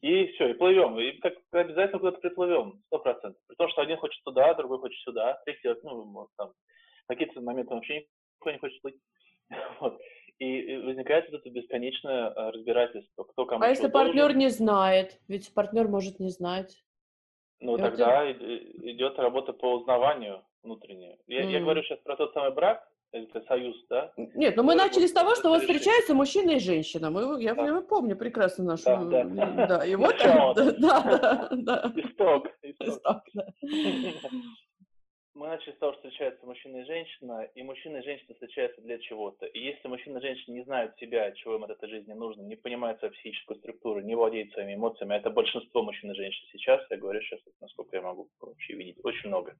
и 0.00 0.28
все, 0.28 0.48
и 0.48 0.54
плывем, 0.54 0.98
и 0.98 1.12
как 1.18 1.34
обязательно 1.52 1.98
куда-то 1.98 2.20
приплывем, 2.20 2.80
сто 2.86 2.98
процентов. 3.00 3.42
При 3.46 3.56
том, 3.56 3.68
что 3.68 3.82
один 3.82 3.98
хочет 3.98 4.22
туда, 4.24 4.54
другой 4.54 4.78
хочет 4.78 4.98
сюда, 5.00 5.38
третий, 5.44 5.68
ну, 5.82 6.28
там, 6.38 6.52
какие-то 7.08 7.42
моменты 7.42 7.74
вообще 7.74 8.06
никто 8.36 8.50
не 8.52 8.58
хочет 8.58 8.80
плыть. 8.80 8.96
Вот. 9.80 10.00
И 10.40 10.78
возникает 10.78 11.30
вот 11.30 11.40
это 11.40 11.50
бесконечное 11.50 12.30
э, 12.30 12.50
разбирательство, 12.52 13.24
кто 13.24 13.44
кому 13.44 13.62
А 13.62 13.68
если 13.68 13.88
партнер 13.88 14.22
должен. 14.22 14.38
не 14.38 14.48
знает? 14.48 15.20
Ведь 15.28 15.52
партнер 15.52 15.86
может 15.86 16.18
не 16.18 16.30
знать. 16.30 16.82
Ну, 17.60 17.76
и 17.76 17.78
тогда 17.78 18.24
вот... 18.24 18.36
идет 18.40 19.18
работа 19.18 19.52
по 19.52 19.74
узнаванию 19.74 20.42
внутреннюю. 20.62 21.18
Я, 21.26 21.42
mm. 21.42 21.50
я 21.50 21.60
говорю 21.60 21.82
сейчас 21.82 21.98
про 22.00 22.16
тот 22.16 22.32
самый 22.32 22.52
брак, 22.52 22.82
это 23.12 23.42
союз, 23.42 23.76
да? 23.90 24.12
Нет, 24.16 24.56
но 24.56 24.62
мы 24.62 24.74
начали 24.74 25.06
с 25.06 25.12
того, 25.12 25.34
что 25.34 25.50
вот 25.50 25.60
встречаются 25.60 26.14
мужчина 26.14 26.52
и 26.52 26.58
женщина. 26.58 27.10
Мы, 27.10 27.42
я, 27.42 27.54
да. 27.54 27.66
я 27.66 27.80
помню 27.82 28.16
прекрасно 28.16 28.64
нашу... 28.64 28.84
Да, 29.10 29.24
да. 29.24 29.66
да. 29.66 29.84
И 29.84 29.94
вот... 29.94 30.16
Да, 30.18 30.54
да, 30.54 31.48
да. 31.52 31.92
Исток. 31.96 32.46
Исток, 32.62 33.22
да. 33.34 33.46
Мы 35.40 35.46
начали 35.46 35.72
с 35.72 35.78
того, 35.78 35.94
что 35.94 36.02
встречаются 36.02 36.44
мужчина 36.44 36.82
и 36.82 36.84
женщина, 36.84 37.48
и 37.54 37.62
мужчина 37.62 37.96
и 37.96 38.02
женщина 38.02 38.34
встречаются 38.34 38.82
для 38.82 38.98
чего-то. 38.98 39.46
И 39.46 39.58
если 39.58 39.88
мужчина 39.88 40.18
и 40.18 40.20
женщина 40.20 40.54
не 40.54 40.64
знают 40.64 40.94
себя, 40.98 41.32
чего 41.32 41.54
им 41.54 41.64
от 41.64 41.70
этой 41.70 41.88
жизни 41.88 42.12
нужно, 42.12 42.42
не 42.42 42.56
понимают 42.56 42.98
свою 42.98 43.14
психическую 43.14 43.56
структуру, 43.56 44.02
не 44.02 44.14
владеют 44.14 44.52
своими 44.52 44.74
эмоциями, 44.74 45.14
а 45.14 45.18
это 45.18 45.30
большинство 45.30 45.82
мужчин 45.82 46.10
и 46.10 46.14
женщин 46.14 46.46
сейчас, 46.52 46.82
я 46.90 46.98
говорю 46.98 47.22
сейчас, 47.22 47.40
насколько 47.62 47.96
я 47.96 48.02
могу 48.02 48.28
вообще 48.38 48.74
видеть, 48.74 48.98
очень 49.02 49.30
много. 49.30 49.56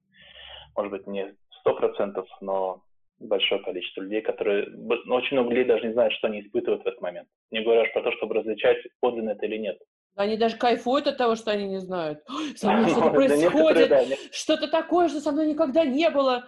Может 0.75 0.91
быть, 0.91 1.07
не 1.07 1.35
сто 1.61 1.73
процентов, 1.73 2.27
но 2.41 2.83
большое 3.19 3.59
количество 3.63 4.01
людей, 4.01 4.21
которые 4.21 4.67
ну, 4.67 5.15
очень 5.15 5.35
много 5.35 5.49
людей 5.49 5.65
даже 5.65 5.87
не 5.87 5.93
знают, 5.93 6.13
что 6.13 6.27
они 6.27 6.41
испытывают 6.41 6.83
в 6.83 6.87
этот 6.87 7.01
момент. 7.01 7.27
Не 7.49 7.63
говоря 7.63 7.81
уж 7.81 7.91
про 7.91 8.03
то, 8.03 8.11
чтобы 8.11 8.35
различать, 8.35 8.85
подлинно 8.99 9.31
это 9.31 9.47
или 9.47 9.57
нет. 9.57 9.79
Они 10.15 10.37
даже 10.37 10.57
кайфуют 10.57 11.07
от 11.07 11.17
того, 11.17 11.35
что 11.35 11.51
они 11.51 11.67
не 11.67 11.79
знают. 11.79 12.19
Со 12.55 12.71
мной 12.71 12.89
что-то 12.89 13.09
происходит, 13.11 14.19
что-то 14.31 14.67
такое, 14.67 15.07
что 15.07 15.21
со 15.21 15.31
мной 15.31 15.47
никогда 15.47 15.85
не 15.85 16.09
было. 16.09 16.47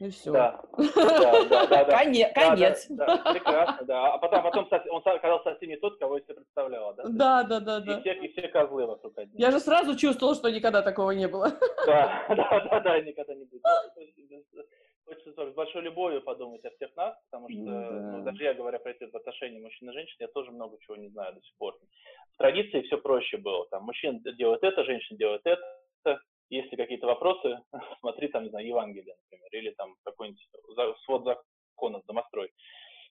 И 0.00 0.10
все. 0.10 0.32
Да, 0.32 0.60
да, 0.76 1.44
да, 1.44 1.66
да, 1.66 1.84
да. 1.84 1.84
Конец. 1.98 2.32
конец. 2.34 2.86
Да, 2.88 3.06
да, 3.06 3.32
прекрасно, 3.32 3.86
да. 3.86 4.14
А 4.14 4.18
потом, 4.18 4.42
потом 4.42 4.68
он 4.90 5.02
оказался 5.04 5.50
совсем 5.50 5.68
не 5.68 5.76
тот, 5.76 5.98
кого 6.00 6.16
я 6.16 6.22
себе 6.24 6.34
представляла, 6.34 6.94
да? 6.94 7.04
Да, 7.06 7.42
да, 7.44 7.60
да, 7.60 7.78
да. 7.78 7.98
И 7.98 8.00
все, 8.00 8.12
и 8.14 8.32
все 8.32 8.48
козлы 8.48 8.86
вокруг 8.86 9.16
одни. 9.16 9.40
Я 9.40 9.52
же 9.52 9.60
сразу 9.60 9.96
чувствовала, 9.96 10.34
что 10.34 10.50
никогда 10.50 10.82
такого 10.82 11.12
не 11.12 11.28
было. 11.28 11.52
Да, 11.86 12.26
да, 12.28 12.68
да, 12.70 12.80
да, 12.80 13.00
никогда 13.02 13.34
не 13.34 13.44
будет 13.44 13.62
хочется 15.04 15.32
тоже 15.32 15.52
с 15.52 15.54
большой 15.54 15.82
любовью 15.82 16.22
подумать 16.22 16.64
о 16.64 16.70
всех 16.70 16.94
нас, 16.96 17.16
потому 17.30 17.48
что, 17.48 17.58
ну, 17.58 17.70
да. 17.70 17.90
ну, 17.90 18.24
даже 18.24 18.42
я, 18.42 18.54
говоря 18.54 18.78
про 18.78 18.92
эти 18.92 19.04
отношения 19.04 19.60
мужчин 19.60 19.90
и 19.90 19.92
женщин, 19.92 20.16
я 20.18 20.28
тоже 20.28 20.50
много 20.50 20.78
чего 20.80 20.96
не 20.96 21.08
знаю 21.08 21.34
до 21.34 21.40
сих 21.42 21.54
пор. 21.56 21.76
В 22.34 22.36
традиции 22.38 22.82
все 22.82 22.98
проще 22.98 23.36
было. 23.36 23.66
Там 23.68 23.84
мужчина 23.84 24.20
делает 24.34 24.62
это, 24.62 24.84
женщина 24.84 25.18
делает 25.18 25.42
это. 25.44 26.20
Если 26.50 26.76
какие-то 26.76 27.06
вопросы, 27.06 27.58
смотри 28.00 28.28
там, 28.28 28.44
не 28.44 28.50
знаю, 28.50 28.66
Евангелие, 28.66 29.16
например, 29.24 29.48
или 29.52 29.70
там 29.74 29.94
какой-нибудь 30.04 30.46
свод 31.04 31.24
законов, 31.24 32.04
домострой. 32.06 32.52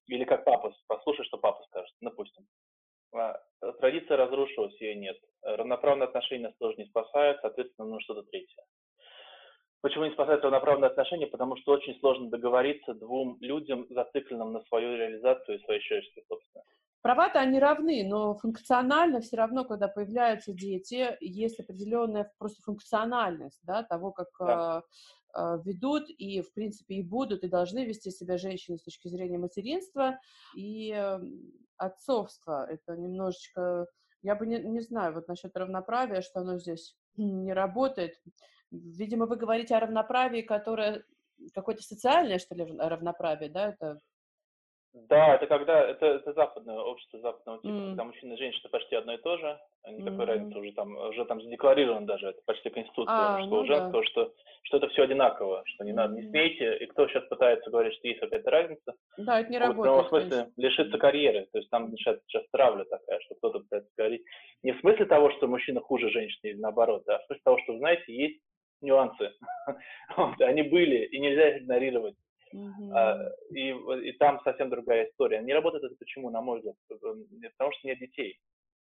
Или 0.08 0.26
как 0.26 0.44
папа, 0.44 0.74
послушай, 0.88 1.26
что 1.26 1.38
папа 1.38 1.64
скажет, 1.66 1.96
допустим. 2.02 2.46
А, 3.14 3.40
традиция 3.80 4.18
разрушилась, 4.18 4.80
ее 4.82 4.96
нет. 4.96 5.18
Равноправные 5.44 6.08
отношения 6.08 6.48
нас 6.48 6.58
тоже 6.58 6.78
не 6.78 6.86
спасают, 6.86 7.40
соответственно, 7.42 7.88
нужно 7.88 8.02
что-то 8.02 8.24
третье. 8.24 8.64
Почему 9.84 10.06
не 10.06 10.12
спасает 10.12 10.42
равноправные 10.42 10.90
отношения? 10.90 11.28
Потому 11.28 11.58
что 11.58 11.74
очень 11.74 12.00
сложно 12.00 12.30
договориться 12.30 12.94
двум 12.94 13.38
людям, 13.42 13.86
зацикленным 13.90 14.54
на 14.54 14.62
свою 14.62 14.96
реализацию 14.96 15.60
и 15.60 15.64
свое 15.66 15.82
счастье, 15.82 16.24
собственно. 16.30 16.64
Права-то 17.02 17.42
они 17.42 17.60
равны, 17.60 18.06
но 18.08 18.34
функционально 18.36 19.20
все 19.20 19.36
равно, 19.36 19.66
когда 19.66 19.90
появляются 19.90 20.54
дети, 20.54 21.18
есть 21.20 21.60
определенная 21.60 22.32
просто 22.38 22.62
функциональность 22.62 23.60
да, 23.64 23.84
того, 23.84 24.14
как 24.14 24.30
да. 24.40 24.84
э, 25.36 25.38
э, 25.38 25.58
ведут 25.66 26.06
и, 26.08 26.42
в 26.42 26.54
принципе, 26.54 26.96
и 26.96 27.04
будут, 27.04 27.44
и 27.44 27.50
должны 27.50 27.84
вести 27.84 28.10
себя 28.10 28.38
женщины 28.38 28.78
с 28.78 28.84
точки 28.84 29.10
зрения 29.10 29.38
материнства 29.38 30.18
и 30.56 30.94
э, 30.96 31.20
отцовства. 31.76 32.66
Это 32.70 32.96
немножечко... 32.96 33.88
Я 34.22 34.36
бы 34.36 34.48
не, 34.48 34.60
не 34.60 34.80
знаю 34.80 35.14
вот 35.14 35.28
насчет 35.28 35.54
равноправия, 35.58 36.22
что 36.22 36.40
оно 36.40 36.58
здесь 36.58 36.96
не 37.18 37.52
работает. 37.52 38.14
Видимо, 38.74 39.28
вы 39.28 39.36
говорите 39.36 39.76
о 39.76 39.80
равноправии, 39.80 40.42
которое 40.42 41.04
какое-то 41.54 41.84
социальное, 41.84 42.40
что 42.40 42.56
ли, 42.56 42.66
равноправие, 42.78 43.50
да, 43.50 43.70
это 43.70 44.00
да, 44.94 45.36
это 45.36 45.48
когда 45.48 45.90
это, 45.90 46.06
это 46.06 46.34
западное 46.34 46.78
общество 46.78 47.20
западного 47.20 47.60
типа, 47.64 47.74
mm. 47.74 47.88
когда 47.88 48.04
мужчина 48.04 48.34
и 48.34 48.38
женщина 48.38 48.70
почти 48.70 48.96
одно 48.96 49.14
и 49.14 49.18
то 49.18 49.38
же, 49.38 49.60
никакой 49.88 50.26
mm. 50.26 50.30
разницы 50.30 50.60
уже 50.60 50.72
там 50.74 50.96
уже 50.96 51.26
там 51.26 51.42
задекларировано 51.42 52.06
даже, 52.06 52.28
это 52.28 52.40
почти 52.46 52.70
конституция 52.70 53.16
а, 53.16 53.38
мужского 53.40 53.62
ну 53.62 53.66
женского, 53.66 54.04
да. 54.04 54.08
что 54.08 54.34
что 54.62 54.78
это 54.78 54.88
все 54.90 55.04
одинаково, 55.04 55.64
что 55.66 55.84
не 55.84 55.94
надо, 55.94 56.14
не 56.14 56.30
смейте, 56.30 56.78
и 56.78 56.86
кто 56.86 57.08
сейчас 57.08 57.24
пытается 57.28 57.72
говорить, 57.72 57.96
что 57.96 58.08
есть 58.08 58.20
какая-то 58.20 58.52
разница, 58.52 58.94
да, 59.18 59.40
это 59.40 59.50
не 59.50 59.58
вот, 59.58 59.68
работает. 59.68 60.06
В 60.06 60.10
смысле 60.10 60.30
конечно. 60.30 60.54
лишиться 60.58 60.98
карьеры, 61.00 61.48
то 61.52 61.58
есть 61.58 61.70
там 61.72 61.90
сейчас, 61.98 62.20
сейчас 62.28 62.44
травля 62.52 62.86
такая, 62.86 63.20
что 63.22 63.36
кто-то 63.36 63.60
пытается 63.62 63.92
говорить 63.98 64.22
не 64.62 64.74
в 64.74 64.80
смысле 64.80 65.06
того, 65.06 65.32
что 65.32 65.48
мужчина 65.48 65.82
хуже 65.82 66.12
женщины 66.12 66.52
или 66.52 66.60
наоборот, 66.60 67.04
да, 67.08 67.16
а 67.16 67.20
в 67.20 67.26
смысле 67.26 67.42
того, 67.44 67.58
что 67.64 67.78
знаете 67.80 68.14
есть 68.14 68.40
нюансы. 68.84 69.32
вот, 70.18 70.40
они 70.42 70.64
были, 70.64 71.06
и 71.06 71.20
нельзя 71.20 71.50
их 71.50 71.64
игнорировать. 71.64 72.16
Mm-hmm. 72.54 72.92
А, 72.94 73.32
и, 73.52 74.10
и 74.10 74.12
там 74.14 74.40
совсем 74.44 74.70
другая 74.70 75.08
история. 75.10 75.42
Не 75.42 75.54
работает 75.54 75.84
это 75.84 75.96
почему, 75.98 76.30
на 76.30 76.42
мой 76.42 76.60
взгляд? 76.60 76.76
Потому 76.88 77.72
что 77.74 77.88
нет 77.88 78.00
детей. 78.00 78.40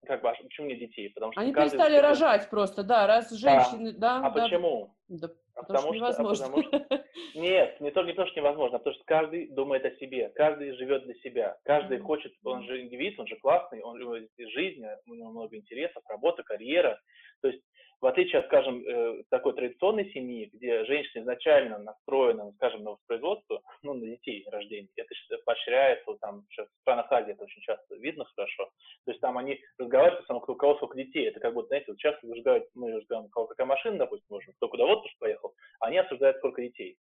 Как 0.07 0.23
бы, 0.23 0.31
а 0.31 0.35
почему 0.35 0.67
нет 0.67 0.79
детей? 0.79 1.11
Потому 1.11 1.33
что 1.33 1.41
Они 1.41 1.53
перестали 1.53 1.97
рожать 1.99 2.49
просто, 2.49 2.83
да, 2.83 3.07
раз 3.07 3.31
женщины, 3.31 3.93
да. 3.93 4.21
да 4.21 4.27
а 4.27 4.31
да, 4.31 4.43
почему? 4.43 4.97
Да, 5.11 5.29
а 5.57 5.65
потому, 5.65 5.93
потому 5.93 5.95
что, 5.95 6.23
невозможно. 6.23 6.47
А 6.47 6.51
потому 6.51 6.63
что... 6.63 7.05
Нет, 7.35 7.81
не 7.81 7.91
то, 7.91 8.03
не 8.05 8.13
то, 8.13 8.27
что 8.27 8.39
невозможно, 8.39 8.77
а 8.77 8.79
потому 8.79 8.95
что 8.95 9.05
каждый 9.05 9.49
думает 9.49 9.85
о 9.85 9.91
себе, 9.97 10.31
каждый 10.37 10.73
живет 10.77 11.03
для 11.03 11.15
себя, 11.15 11.59
каждый 11.65 11.99
mm-hmm. 11.99 12.03
хочет, 12.03 12.33
он 12.45 12.63
же 12.63 12.81
индивид, 12.81 13.19
он 13.19 13.27
же 13.27 13.35
классный, 13.37 13.83
он 13.83 14.01
у 14.01 14.17
жизнь, 14.39 14.85
у 15.07 15.15
него 15.15 15.31
много 15.31 15.57
интересов, 15.57 16.05
работа, 16.09 16.45
карьера. 16.45 17.01
То 17.43 17.49
есть 17.49 17.61
в 18.01 18.07
отличие 18.07 18.41
от, 18.41 18.47
скажем, 18.47 18.83
э, 18.87 19.23
такой 19.31 19.55
традиционной 19.55 20.11
семьи, 20.13 20.51
где 20.53 20.85
женщина 20.85 21.23
изначально 21.23 21.79
настроена, 21.79 22.45
ну, 22.45 22.53
скажем, 22.55 22.83
на 22.83 22.93
воспроизводство, 22.93 23.61
ну, 23.83 23.95
на 23.95 24.07
детей 24.07 24.47
рождения, 24.51 24.89
это 24.97 25.15
поощряется, 25.45 26.05
вот 26.07 26.21
там, 26.21 26.45
в 26.49 26.81
странах 26.81 27.13
Азии 27.13 27.33
это 27.33 27.45
очень 27.45 27.61
часто 27.61 27.95
видно 27.97 28.25
хорошо, 28.25 28.71
то 29.05 29.11
есть 29.11 29.21
там 29.21 29.37
они 29.37 29.61
разговаривают, 29.79 30.27
там, 30.27 30.39
у 30.39 30.41
кого 30.41 30.77
сколько 30.77 30.97
детей, 30.97 31.29
это 31.29 31.41
как 31.41 31.53
будто, 31.53 31.69
знаете, 31.69 31.87
вот 31.89 31.99
часто 31.99 32.27
разговаривают, 32.27 32.71
мы 32.75 32.93
разговариваем, 32.93 33.27
у 33.27 33.33
кого 33.33 33.47
какая 33.47 33.67
машина, 33.67 33.99
допустим, 33.99 34.27
можем, 34.31 34.53
кто 34.55 34.69
куда 34.69 34.87
в 34.87 34.91
отпуск 35.01 35.19
поехал, 35.19 35.55
они 35.81 35.99
обсуждают, 35.99 36.39
сколько 36.39 36.63
детей. 36.63 36.97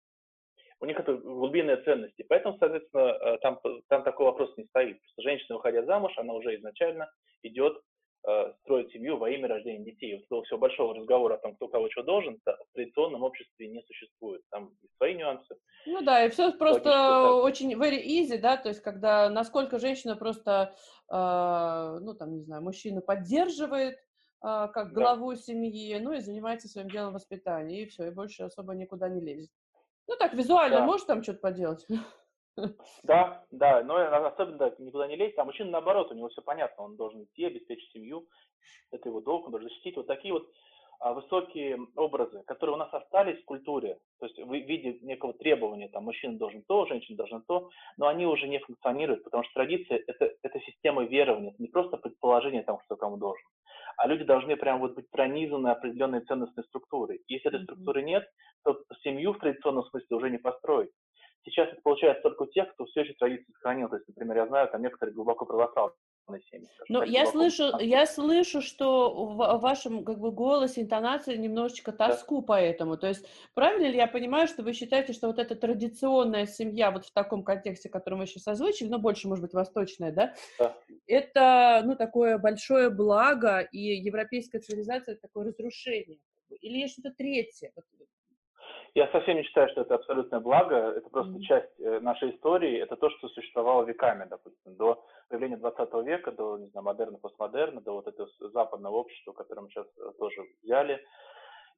У 0.80 0.86
них 0.86 1.00
это 1.00 1.14
глубинные 1.14 1.78
ценности, 1.78 2.26
поэтому, 2.28 2.58
соответственно, 2.58 3.02
э, 3.02 3.38
там, 3.40 3.60
там 3.88 4.04
такой 4.04 4.26
вопрос 4.26 4.56
не 4.58 4.66
стоит. 4.66 5.00
Просто 5.02 5.22
женщина, 5.22 5.56
выходя 5.56 5.84
замуж, 5.86 6.14
она 6.18 6.34
уже 6.34 6.56
изначально 6.56 7.10
идет 7.44 7.82
Э, 8.28 8.52
строить 8.64 8.92
семью 8.92 9.18
во 9.18 9.30
имя 9.30 9.48
рождения 9.48 9.86
детей. 9.86 10.16
Вот 10.16 10.24
этого 10.24 10.44
всего 10.46 10.58
большого 10.58 10.96
разговора 10.96 11.36
о 11.36 11.38
том, 11.38 11.56
кто 11.56 11.68
кого 11.68 11.92
что 11.92 12.02
должен, 12.02 12.40
в 12.44 12.74
традиционном 12.74 13.22
обществе 13.22 13.68
не 13.68 13.84
существует. 13.84 14.42
Там 14.50 14.72
и 14.82 14.88
свои 14.98 15.14
нюансы. 15.14 15.56
Ну 15.86 16.02
да, 16.02 16.26
и 16.26 16.30
все 16.32 16.52
просто 16.54 17.34
очень 17.34 17.72
very 17.76 18.04
easy, 18.04 18.40
да, 18.40 18.58
то 18.58 18.70
есть 18.70 18.82
когда 18.82 19.30
насколько 19.30 19.78
женщина 19.78 20.16
просто, 20.16 20.76
э, 21.12 22.00
ну 22.02 22.16
там, 22.16 22.38
не 22.38 22.44
знаю, 22.46 22.64
мужчина 22.64 23.02
поддерживает, 23.02 23.94
э, 23.94 24.05
как 24.46 24.94
главу 24.94 25.32
да. 25.32 25.38
семьи, 25.38 25.98
ну 26.00 26.14
и 26.14 26.20
занимается 26.20 26.68
своим 26.68 26.90
делом 26.90 27.14
воспитания, 27.14 27.82
и 27.82 27.86
все, 27.88 28.08
и 28.08 28.14
больше 28.14 28.44
особо 28.44 28.76
никуда 28.76 29.10
не 29.10 29.20
лезет. 29.20 29.50
Ну 30.08 30.16
так, 30.18 30.34
визуально 30.34 30.80
да. 30.80 30.86
может 30.86 31.08
там 31.08 31.24
что-то 31.24 31.40
поделать? 31.40 31.86
Да, 33.04 33.44
да, 33.52 33.84
но 33.84 33.98
особенно 34.28 34.58
да, 34.58 34.74
никуда 34.80 35.08
не 35.08 35.18
лезть. 35.18 35.38
А 35.38 35.44
мужчина 35.44 35.72
наоборот, 35.72 36.10
у 36.10 36.16
него 36.16 36.30
все 36.30 36.42
понятно, 36.42 36.86
он 36.86 36.96
должен 36.96 37.24
идти, 37.24 37.44
обеспечить 37.44 37.92
семью, 37.92 38.30
это 38.92 39.10
его 39.10 39.20
долг, 39.20 39.48
он 39.48 39.52
должен 39.52 39.68
защитить. 39.68 39.98
Вот 39.98 40.08
такие 40.08 40.34
вот 40.34 40.50
а, 41.00 41.14
высокие 41.14 41.78
образы, 41.96 42.44
которые 42.48 42.76
у 42.76 42.80
нас 42.80 42.94
остались 42.94 43.42
в 43.42 43.46
культуре, 43.46 44.00
то 44.20 44.26
есть 44.26 44.40
в 44.40 44.52
виде 44.52 44.98
некого 45.02 45.34
требования, 45.34 45.90
там, 45.90 46.06
мужчина 46.06 46.38
должен 46.38 46.64
то, 46.64 46.86
женщина 46.86 47.18
должна 47.18 47.42
то, 47.42 47.70
но 47.98 48.08
они 48.08 48.26
уже 48.26 48.48
не 48.48 48.60
функционируют, 48.60 49.24
потому 49.24 49.44
что 49.44 49.54
традиция 49.56 50.02
это,– 50.08 50.32
это 50.42 50.60
система 50.62 51.04
верования, 51.04 51.50
это 51.50 51.62
не 51.62 51.68
просто 51.68 51.98
предположение 51.98 52.64
там, 52.64 52.78
кто 52.78 52.96
кому 52.96 53.18
должен, 53.18 53.46
а 53.98 54.08
люди 54.08 54.24
должны 54.24 54.56
прям 54.56 54.80
вот 54.80 54.96
быть 54.96 55.10
пронизаны 55.10 55.70
определенной 55.70 56.22
ценностной 56.22 56.64
структурой. 56.66 57.22
Если 57.28 57.50
этой 57.50 57.64
структуры 57.64 58.04
нет, 58.04 58.28
то 58.64 58.82
семью 59.04 59.34
в 59.34 59.40
традиционном 59.40 59.86
смысле 59.86 60.18
уже 60.18 60.30
не 60.30 60.38
построить. 60.38 60.92
Сейчас 61.44 61.70
это 61.70 61.82
получается 61.84 62.24
только 62.24 62.44
у 62.44 62.48
тех, 62.48 62.74
кто 62.74 62.86
все 62.86 63.02
еще 63.02 63.14
традиции 63.14 63.52
сохранил. 63.54 63.90
То 63.90 63.98
есть, 63.98 64.08
например, 64.08 64.38
я 64.38 64.48
знаю, 64.48 64.68
там 64.70 64.82
некоторые 64.82 65.14
глубоко 65.14 65.46
православные 65.46 65.96
семьи. 66.52 66.68
Ну, 66.90 67.04
я 67.04 67.26
слышу, 67.26 67.78
я 67.80 68.06
слышу, 68.06 68.62
что 68.62 69.26
в 69.26 69.60
вашем 69.60 70.04
как 70.04 70.20
бы 70.20 70.32
голосе, 70.32 70.82
интонации 70.82 71.36
немножечко 71.36 71.92
тоску 71.92 72.42
да. 72.42 72.48
по 72.48 72.62
этому. 72.62 72.98
То 72.98 73.08
есть, 73.08 73.26
правильно 73.54 73.88
ли 73.88 73.98
я 73.98 74.08
понимаю, 74.08 74.48
что 74.48 74.64
вы 74.64 74.74
считаете, 74.74 75.14
что 75.14 75.28
вот 75.28 75.40
эта 75.40 75.56
традиционная 75.56 76.46
семья, 76.46 76.92
вот 76.92 77.06
в 77.06 77.12
таком 77.12 77.44
контексте, 77.44 77.90
который 77.90 78.16
мы 78.16 78.26
сейчас 78.26 78.48
озвучили, 78.48 78.90
но 78.90 79.00
больше, 79.00 79.28
может 79.28 79.44
быть, 79.44 79.54
восточная, 79.54 80.12
да, 80.12 80.34
да. 80.60 80.76
это, 81.08 81.82
ну, 81.86 81.96
такое 81.96 82.38
большое 82.38 82.90
благо, 82.90 83.60
и 83.60 83.80
европейская 83.80 84.60
цивилизация— 84.60 85.14
это 85.16 85.22
такое 85.22 85.46
разрушение? 85.46 86.20
Или 86.62 86.80
есть 86.80 86.94
что-то 86.94 87.14
третье? 87.16 87.72
Я 88.96 89.10
совсем 89.12 89.36
не 89.36 89.44
считаю, 89.44 89.68
что 89.70 89.82
это 89.82 89.96
абсолютное 89.96 90.40
благо, 90.40 90.76
это 90.76 91.10
просто 91.10 91.34
mm-hmm. 91.34 91.42
часть 91.42 91.80
э, 91.82 92.00
нашей 92.00 92.34
истории, 92.34 92.80
это 92.80 92.96
то, 92.96 93.10
что 93.10 93.28
существовало 93.28 93.84
веками, 93.84 94.26
допустим, 94.30 94.78
до 94.78 95.04
появления 95.28 95.58
20 95.58 95.94
века, 96.06 96.32
до, 96.32 96.58
не 96.58 96.68
знаю, 96.68 96.86
модерна, 96.86 97.18
постмодерна, 97.18 97.82
до 97.82 97.96
вот 97.96 98.08
этого 98.08 98.30
западного 98.40 98.96
общества, 98.96 99.34
которое 99.34 99.64
мы 99.64 99.70
сейчас 99.70 99.86
э, 99.98 100.12
тоже 100.18 100.44
взяли. 100.64 101.04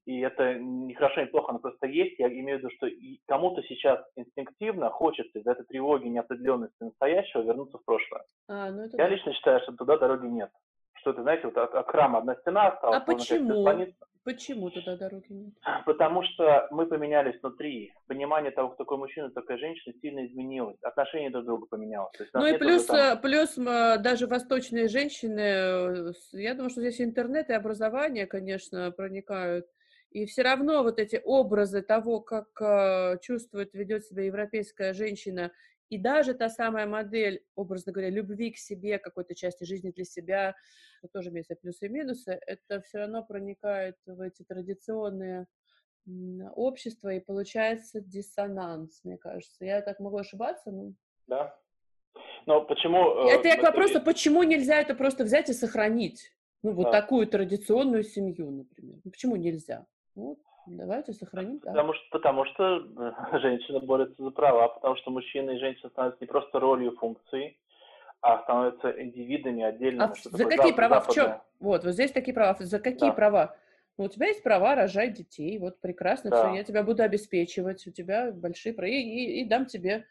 И 0.05 0.19
это 0.21 0.53
не 0.53 0.93
хорошо, 0.93 1.21
не 1.21 1.27
плохо, 1.27 1.49
оно 1.49 1.59
просто 1.59 1.87
есть. 1.87 2.19
Я 2.19 2.27
имею 2.27 2.59
в 2.59 2.61
виду, 2.61 2.69
что 2.77 2.87
кому-то 3.25 3.63
сейчас 3.63 3.99
инстинктивно 4.15 4.91
хочется 4.91 5.39
из-за 5.39 5.53
этой 5.53 5.65
тревоги, 5.65 6.07
неопределенности 6.07 6.81
настоящего 6.83 7.41
вернуться 7.41 7.79
в 7.79 7.83
прошлое. 7.83 8.23
А, 8.47 8.69
ну 8.69 8.83
это 8.83 8.95
Я 8.95 9.05
да. 9.05 9.09
лично 9.09 9.33
считаю, 9.33 9.59
что 9.61 9.73
туда 9.73 9.97
дороги 9.97 10.27
нет. 10.27 10.51
Что 10.93 11.11
это, 11.11 11.23
знаете, 11.23 11.47
вот 11.47 11.57
от, 11.57 11.73
от 11.73 11.89
храма 11.89 12.19
одна 12.19 12.35
стена 12.35 12.67
осталась. 12.67 13.01
А 13.01 13.05
почему? 13.05 13.65
Почему 14.27 14.69
туда 14.69 14.97
дороги 14.97 15.31
нет? 15.31 15.53
Потому 15.85 16.21
что 16.21 16.67
мы 16.69 16.85
поменялись 16.85 17.39
внутри. 17.41 17.93
Понимание 18.07 18.51
того, 18.51 18.71
кто 18.71 18.83
такой 18.83 18.97
мужчина, 18.97 19.31
такая 19.31 19.57
женщина 19.57 19.95
сильно 20.01 20.25
изменилось. 20.25 20.75
Отношение 20.81 21.29
друг 21.29 21.43
к 21.43 21.47
другу 21.47 21.67
поменялось. 21.67 22.11
ну 22.33 22.45
и 22.45 22.57
плюс, 22.57 22.87
там... 22.87 22.97
Э, 22.97 23.21
плюс 23.21 23.55
даже 23.55 24.27
восточные 24.27 24.89
женщины, 24.89 25.39
э, 25.39 26.11
я 26.33 26.55
думаю, 26.55 26.71
что 26.71 26.81
здесь 26.81 26.99
интернет 26.99 27.49
и 27.49 27.53
образование, 27.53 28.27
конечно, 28.27 28.91
проникают. 28.91 29.65
И 30.11 30.25
все 30.25 30.41
равно 30.41 30.83
вот 30.83 30.99
эти 30.99 31.21
образы 31.23 31.81
того, 31.81 32.19
как 32.19 32.47
э, 32.59 33.19
чувствует, 33.21 33.73
ведет 33.73 34.03
себя 34.03 34.25
европейская 34.25 34.91
женщина, 34.91 35.53
и 35.89 35.97
даже 35.97 36.33
та 36.33 36.49
самая 36.49 36.85
модель, 36.85 37.43
образно 37.55 37.91
говоря, 37.91 38.09
любви 38.09 38.51
к 38.51 38.57
себе, 38.57 38.99
какой-то 38.99 39.35
части 39.35 39.63
жизни 39.63 39.91
для 39.91 40.05
себя, 40.05 40.55
тоже 41.13 41.29
имеется 41.29 41.55
плюсы 41.55 41.85
и 41.85 41.89
минусы, 41.89 42.39
это 42.45 42.81
все 42.81 42.99
равно 42.99 43.23
проникает 43.23 43.95
в 44.05 44.19
эти 44.21 44.43
традиционные 44.43 45.47
общества, 46.55 47.13
и 47.13 47.19
получается 47.19 48.01
диссонанс, 48.01 49.01
мне 49.03 49.17
кажется. 49.17 49.65
Я 49.65 49.81
так 49.81 49.99
могу 49.99 50.17
ошибаться? 50.17 50.71
Ну... 50.71 50.93
Да. 51.27 51.57
Но 52.45 52.63
почему... 52.63 53.27
Э, 53.27 53.33
это 53.33 53.49
я 53.49 53.57
к 53.57 53.63
вопросу, 53.63 54.01
почему 54.01 54.43
нельзя 54.43 54.79
это 54.79 54.95
просто 54.95 55.25
взять 55.25 55.49
и 55.49 55.53
сохранить? 55.53 56.31
Ну, 56.63 56.71
вот 56.71 56.85
да. 56.85 57.01
такую 57.01 57.27
традиционную 57.27 58.03
семью, 58.03 58.51
например. 58.51 58.99
Ну, 59.03 59.11
почему 59.11 59.35
нельзя? 59.35 59.85
Вот. 60.15 60.39
Давайте 60.67 61.13
сохраним. 61.13 61.59
Да. 61.59 61.71
Потому, 61.71 61.93
что, 61.93 62.03
потому 62.11 62.45
что 62.45 62.77
э, 62.77 63.39
женщина 63.39 63.79
борется 63.79 64.21
за 64.21 64.31
права, 64.31 64.67
потому 64.67 64.95
что 64.97 65.11
мужчина 65.11 65.51
и 65.51 65.59
женщина 65.59 65.89
становятся 65.89 66.21
не 66.21 66.27
просто 66.27 66.59
ролью 66.59 66.91
функции, 66.97 67.57
а 68.21 68.43
становятся 68.43 68.89
индивидами 69.01 69.63
отдельно. 69.63 70.05
А 70.05 70.13
за 70.15 70.45
какие 70.45 70.73
права? 70.73 70.99
В 71.01 71.13
чем? 71.13 71.41
Вот, 71.59 71.83
вот 71.83 71.93
здесь 71.93 72.11
такие 72.11 72.33
права. 72.33 72.55
За 72.59 72.79
какие 72.79 73.09
да. 73.09 73.15
права? 73.15 73.55
Ну, 73.97 74.05
у 74.05 74.09
тебя 74.09 74.27
есть 74.27 74.43
права 74.43 74.75
рожать 74.75 75.13
детей, 75.13 75.57
вот 75.57 75.79
прекрасно, 75.79 76.29
да. 76.29 76.49
все, 76.49 76.57
я 76.57 76.63
тебя 76.63 76.83
буду 76.83 77.01
обеспечивать, 77.01 77.87
у 77.87 77.91
тебя 77.91 78.31
большие 78.31 78.73
права, 78.73 78.89
и, 78.89 78.99
и, 78.99 79.41
и 79.41 79.45
дам 79.45 79.65
тебе 79.65 80.05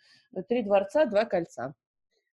три 0.48 0.62
дворца, 0.62 1.04
два 1.04 1.24
кольца. 1.24 1.74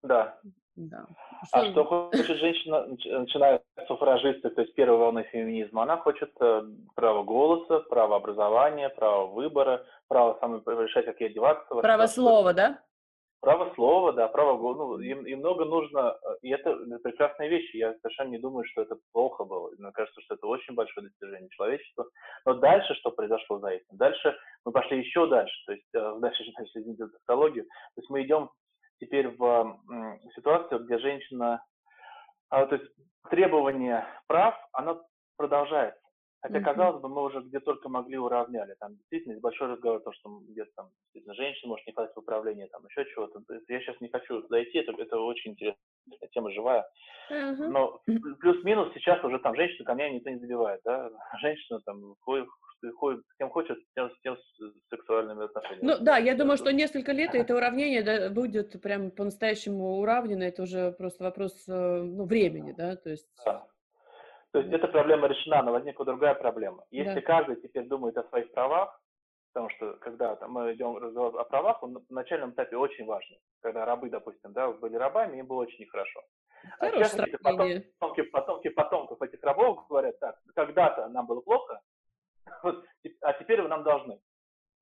Да. 0.02 0.38
Да. 0.76 1.06
Что... 1.46 1.58
А 1.58 1.70
что 1.70 1.84
хочет 1.84 2.36
женщина, 2.38 2.86
начиная 2.86 3.60
с 3.76 3.86
суфражисты, 3.86 4.48
то 4.50 4.62
есть 4.62 4.74
первой 4.74 4.98
волны 4.98 5.24
феминизма, 5.24 5.82
она 5.82 5.98
хочет 5.98 6.32
э, 6.40 6.62
право 6.94 7.22
голоса, 7.24 7.80
право 7.80 8.16
образования, 8.16 8.88
право 8.88 9.26
выбора, 9.26 9.84
право 10.08 10.38
самой 10.40 10.60
решать, 10.60 11.04
как 11.04 11.20
ей 11.20 11.30
одеваться. 11.30 11.74
Право 11.74 12.06
слова, 12.06 12.54
да? 12.54 12.82
Право 13.42 13.74
слова, 13.74 14.12
да, 14.12 14.28
право 14.28 14.56
ну, 14.74 15.00
им, 15.00 15.26
им 15.26 15.40
много 15.40 15.64
нужно, 15.64 16.16
э, 16.22 16.36
и 16.42 16.50
это 16.50 16.74
прекрасные 17.02 17.50
вещи. 17.50 17.76
Я 17.76 17.92
совершенно 18.00 18.30
не 18.30 18.38
думаю, 18.38 18.64
что 18.64 18.82
это 18.82 18.96
плохо 19.12 19.44
было. 19.44 19.70
Мне 19.76 19.90
кажется, 19.92 20.20
что 20.22 20.36
это 20.36 20.46
очень 20.46 20.74
большое 20.74 21.08
достижение 21.08 21.50
человечества. 21.50 22.06
Но 22.46 22.54
дальше 22.54 22.94
что 22.94 23.10
произошло 23.10 23.58
за 23.58 23.70
этим? 23.70 23.96
Дальше 23.96 24.34
мы 24.64 24.72
пошли 24.72 25.00
еще 25.00 25.26
дальше, 25.26 25.54
то 25.66 25.72
есть 25.72 25.88
э, 25.92 26.14
дальше, 26.20 26.44
дальше 26.56 26.78
извините, 26.78 27.08
тавтологию. 27.08 27.64
То 27.64 28.00
есть 28.00 28.08
мы 28.08 28.22
идем 28.22 28.48
теперь 29.02 29.28
в 29.36 29.80
ситуацию, 30.36 30.84
где 30.84 30.98
женщина, 30.98 31.64
а, 32.50 32.66
то 32.66 32.76
есть 32.76 32.88
требование 33.30 34.06
прав, 34.28 34.54
оно 34.72 35.04
продолжается. 35.36 36.00
Хотя, 36.40 36.58
mm-hmm. 36.58 36.64
казалось 36.64 37.02
бы, 37.02 37.08
мы 37.08 37.22
уже 37.22 37.40
где 37.40 37.60
только 37.60 37.88
могли 37.88 38.16
уравняли. 38.16 38.74
Там 38.80 38.96
действительно 38.96 39.32
есть 39.32 39.42
большой 39.42 39.68
разговор, 39.68 40.00
то, 40.00 40.12
что 40.12 40.40
где-то 40.48 40.70
там 40.74 40.90
действительно 41.04 41.34
женщина 41.34 41.68
может 41.70 41.86
не 41.86 41.92
хватить 41.92 42.14
в 42.16 42.18
управлении, 42.18 42.66
там 42.66 42.82
еще 42.86 43.04
чего-то. 43.12 43.42
Я 43.68 43.80
сейчас 43.80 44.00
не 44.00 44.08
хочу 44.08 44.46
зайти, 44.48 44.78
это, 44.78 44.92
это 45.00 45.18
очень 45.18 45.52
интересная 45.52 45.82
тема 46.32 46.50
живая. 46.50 46.84
Но 47.30 48.00
плюс-минус 48.40 48.92
сейчас 48.94 49.22
уже 49.24 49.38
там 49.38 49.54
женщина 49.54 49.84
ко 49.84 49.94
мне 49.94 50.10
никто 50.10 50.30
не 50.30 50.38
забивает, 50.38 50.80
да. 50.84 51.10
Женщина 51.40 51.80
там 51.84 52.14
ходит, 52.20 52.46
ходит, 52.96 53.20
с 53.26 53.36
кем 53.38 53.50
хочет, 53.50 53.78
с 53.78 53.94
тем, 53.94 54.10
с 54.10 54.20
тем 54.22 54.36
сексуальными 54.90 55.44
отношениями. 55.44 55.86
Ну 55.86 56.04
да, 56.04 56.18
я 56.18 56.34
думаю, 56.34 56.58
что 56.58 56.72
несколько 56.72 57.12
лет, 57.12 57.30
это 57.34 57.56
уравнение 57.56 58.02
да, 58.02 58.30
будет 58.30 58.80
прям 58.82 59.10
по-настоящему 59.10 60.00
уравнено, 60.00 60.42
это 60.42 60.62
уже 60.62 60.92
просто 60.92 61.24
вопрос 61.24 61.64
э, 61.68 62.02
ну, 62.02 62.24
времени, 62.24 62.72
да, 62.72 62.96
то 62.96 63.10
есть... 63.10 63.28
Да. 63.44 63.66
То 64.52 64.58
есть 64.58 64.70
эта 64.70 64.86
проблема 64.86 65.28
решена, 65.28 65.62
но 65.62 65.72
возникла 65.72 66.04
другая 66.04 66.34
проблема. 66.34 66.84
Если 66.90 67.14
да. 67.14 67.20
каждый 67.22 67.56
теперь 67.56 67.86
думает 67.86 68.18
о 68.18 68.24
своих 68.24 68.52
правах, 68.52 69.00
потому 69.52 69.70
что 69.70 69.94
когда 69.94 70.36
там, 70.36 70.52
мы 70.52 70.72
идем 70.74 70.96
разговор 70.96 71.38
о 71.38 71.44
правах, 71.44 71.82
он 71.82 71.92
на 71.92 72.00
начальном 72.10 72.50
этапе 72.50 72.76
очень 72.76 73.04
важен. 73.04 73.36
Когда 73.60 73.84
рабы, 73.84 74.10
допустим, 74.10 74.52
да, 74.52 74.70
были 74.72 74.96
рабами, 74.96 75.38
им 75.38 75.46
было 75.46 75.62
очень 75.62 75.84
нехорошо. 75.84 76.22
А 76.78 76.90
сейчас 76.90 77.16
потомки, 77.42 78.22
потомки 78.22 78.68
потомков 78.68 79.20
этих 79.22 79.42
рабов 79.42 79.86
говорят 79.88 80.18
так, 80.20 80.38
когда-то 80.54 81.08
нам 81.08 81.26
было 81.26 81.40
плохо, 81.40 81.80
вот, 82.62 82.84
а 83.20 83.32
теперь 83.34 83.62
вы 83.62 83.68
нам 83.68 83.82
должны. 83.82 84.20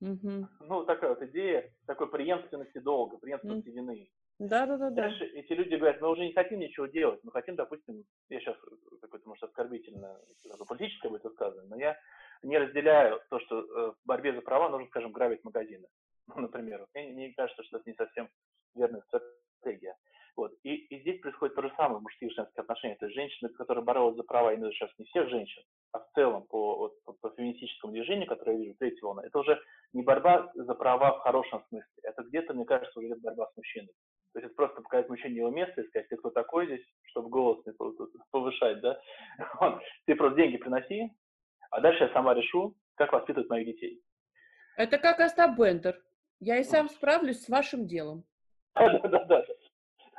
Угу. 0.03 0.49
Ну, 0.61 0.85
такая 0.85 1.11
вот 1.11 1.23
идея 1.23 1.71
такой 1.87 2.11
преемственности 2.11 2.79
долга, 2.79 3.19
преемственности 3.19 3.69
угу. 3.69 3.77
вины. 3.77 4.11
Да, 4.39 4.65
да, 4.65 4.79
да. 4.79 4.91
Дальше 4.91 5.19
да. 5.19 5.39
эти 5.39 5.53
люди 5.53 5.75
говорят, 5.75 6.01
мы 6.01 6.09
уже 6.09 6.23
не 6.23 6.33
хотим 6.33 6.61
ничего 6.61 6.87
делать, 6.87 7.21
мы 7.23 7.33
хотим, 7.33 7.57
допустим, 7.57 8.05
я 8.31 8.41
сейчас 8.41 8.57
какое-то, 9.03 9.29
может, 9.29 9.45
оскорбительно, 9.45 10.19
политическое 10.67 11.11
будет 11.11 11.25
высказывание, 11.25 11.69
но 11.69 11.77
я 11.77 11.97
не 12.43 12.59
разделяю 12.59 13.21
то, 13.31 13.41
что 13.41 13.61
э, 13.61 13.93
в 13.93 14.07
борьбе 14.07 14.35
за 14.35 14.41
права 14.41 14.69
нужно, 14.69 14.87
скажем, 14.89 15.13
грабить 15.13 15.45
магазины, 15.45 15.87
ну, 16.29 16.43
например. 16.43 16.87
Мне, 16.95 17.09
мне 17.11 17.35
кажется, 17.35 17.63
что 17.65 17.79
это 17.79 17.89
не 17.89 17.97
совсем 17.97 18.29
верная 18.75 19.03
стратегия. 19.03 19.97
Вот. 20.37 20.53
И, 20.63 20.75
и 20.75 21.01
здесь 21.01 21.21
происходит 21.21 21.55
то 21.55 21.63
же 21.63 21.73
самое 21.77 21.99
в 21.99 22.03
мужских 22.03 22.31
и 22.31 22.35
женских 22.35 22.59
отношениях. 22.59 22.99
То 22.99 23.07
есть 23.07 23.17
женщины, 23.17 23.51
которые 23.51 23.85
боролись 23.85 24.17
за 24.17 24.23
права, 24.23 24.55
именно 24.55 24.73
сейчас 24.73 24.91
не 24.97 25.05
всех 25.07 25.29
женщин, 25.29 25.63
а 25.93 25.99
в 25.99 26.07
целом 26.15 26.47
по, 26.47 26.77
вот, 26.79 27.03
по, 27.05 27.13
по 27.13 27.31
феминистическому 27.31 27.93
движению, 27.93 28.27
которое 28.27 28.57
я 28.57 28.63
вижу, 28.63 28.77
третья 28.79 29.03
волна, 29.03 29.23
это 29.25 29.39
уже 29.39 29.61
не 29.93 30.03
борьба 30.03 30.51
за 30.55 30.75
права 30.75 31.19
в 31.19 31.21
хорошем 31.21 31.63
смысле. 31.69 31.91
Это 32.05 32.23
где-то, 32.23 32.55
мне 32.55 32.65
кажется, 32.65 32.99
уже 32.99 33.17
борьба 33.17 33.49
с 33.49 33.57
мужчиной. 33.57 33.93
То 34.33 34.39
есть 34.39 34.47
это 34.47 34.55
просто 34.55 34.81
показать 34.81 35.09
мужчине 35.09 35.39
его 35.39 35.51
место 35.51 35.81
и 35.81 35.89
сказать, 35.89 36.09
ты 36.09 36.17
кто 36.17 36.31
такой 36.31 36.67
здесь, 36.67 36.87
чтобы 37.07 37.29
голос 37.29 37.59
не 37.67 37.73
повышать, 38.31 38.81
да? 38.81 39.01
Вот. 39.61 39.83
Ты 40.07 40.15
просто 40.15 40.37
деньги 40.37 40.57
приноси, 40.57 41.11
а 41.71 41.81
дальше 41.81 42.05
я 42.05 42.13
сама 42.13 42.35
решу, 42.35 42.75
как 42.95 43.13
воспитывать 43.13 43.49
моих 43.49 43.67
детей. 43.67 44.01
Это 44.77 44.99
как 44.99 45.21
Остап 45.21 45.57
Бендер. 45.57 46.01
Я 46.41 46.59
и 46.59 46.65
сам 46.65 46.89
справлюсь 46.89 47.43
с 47.43 47.49
вашим 47.49 47.87
делом. 47.87 48.25
Да-да-да. 48.75 49.45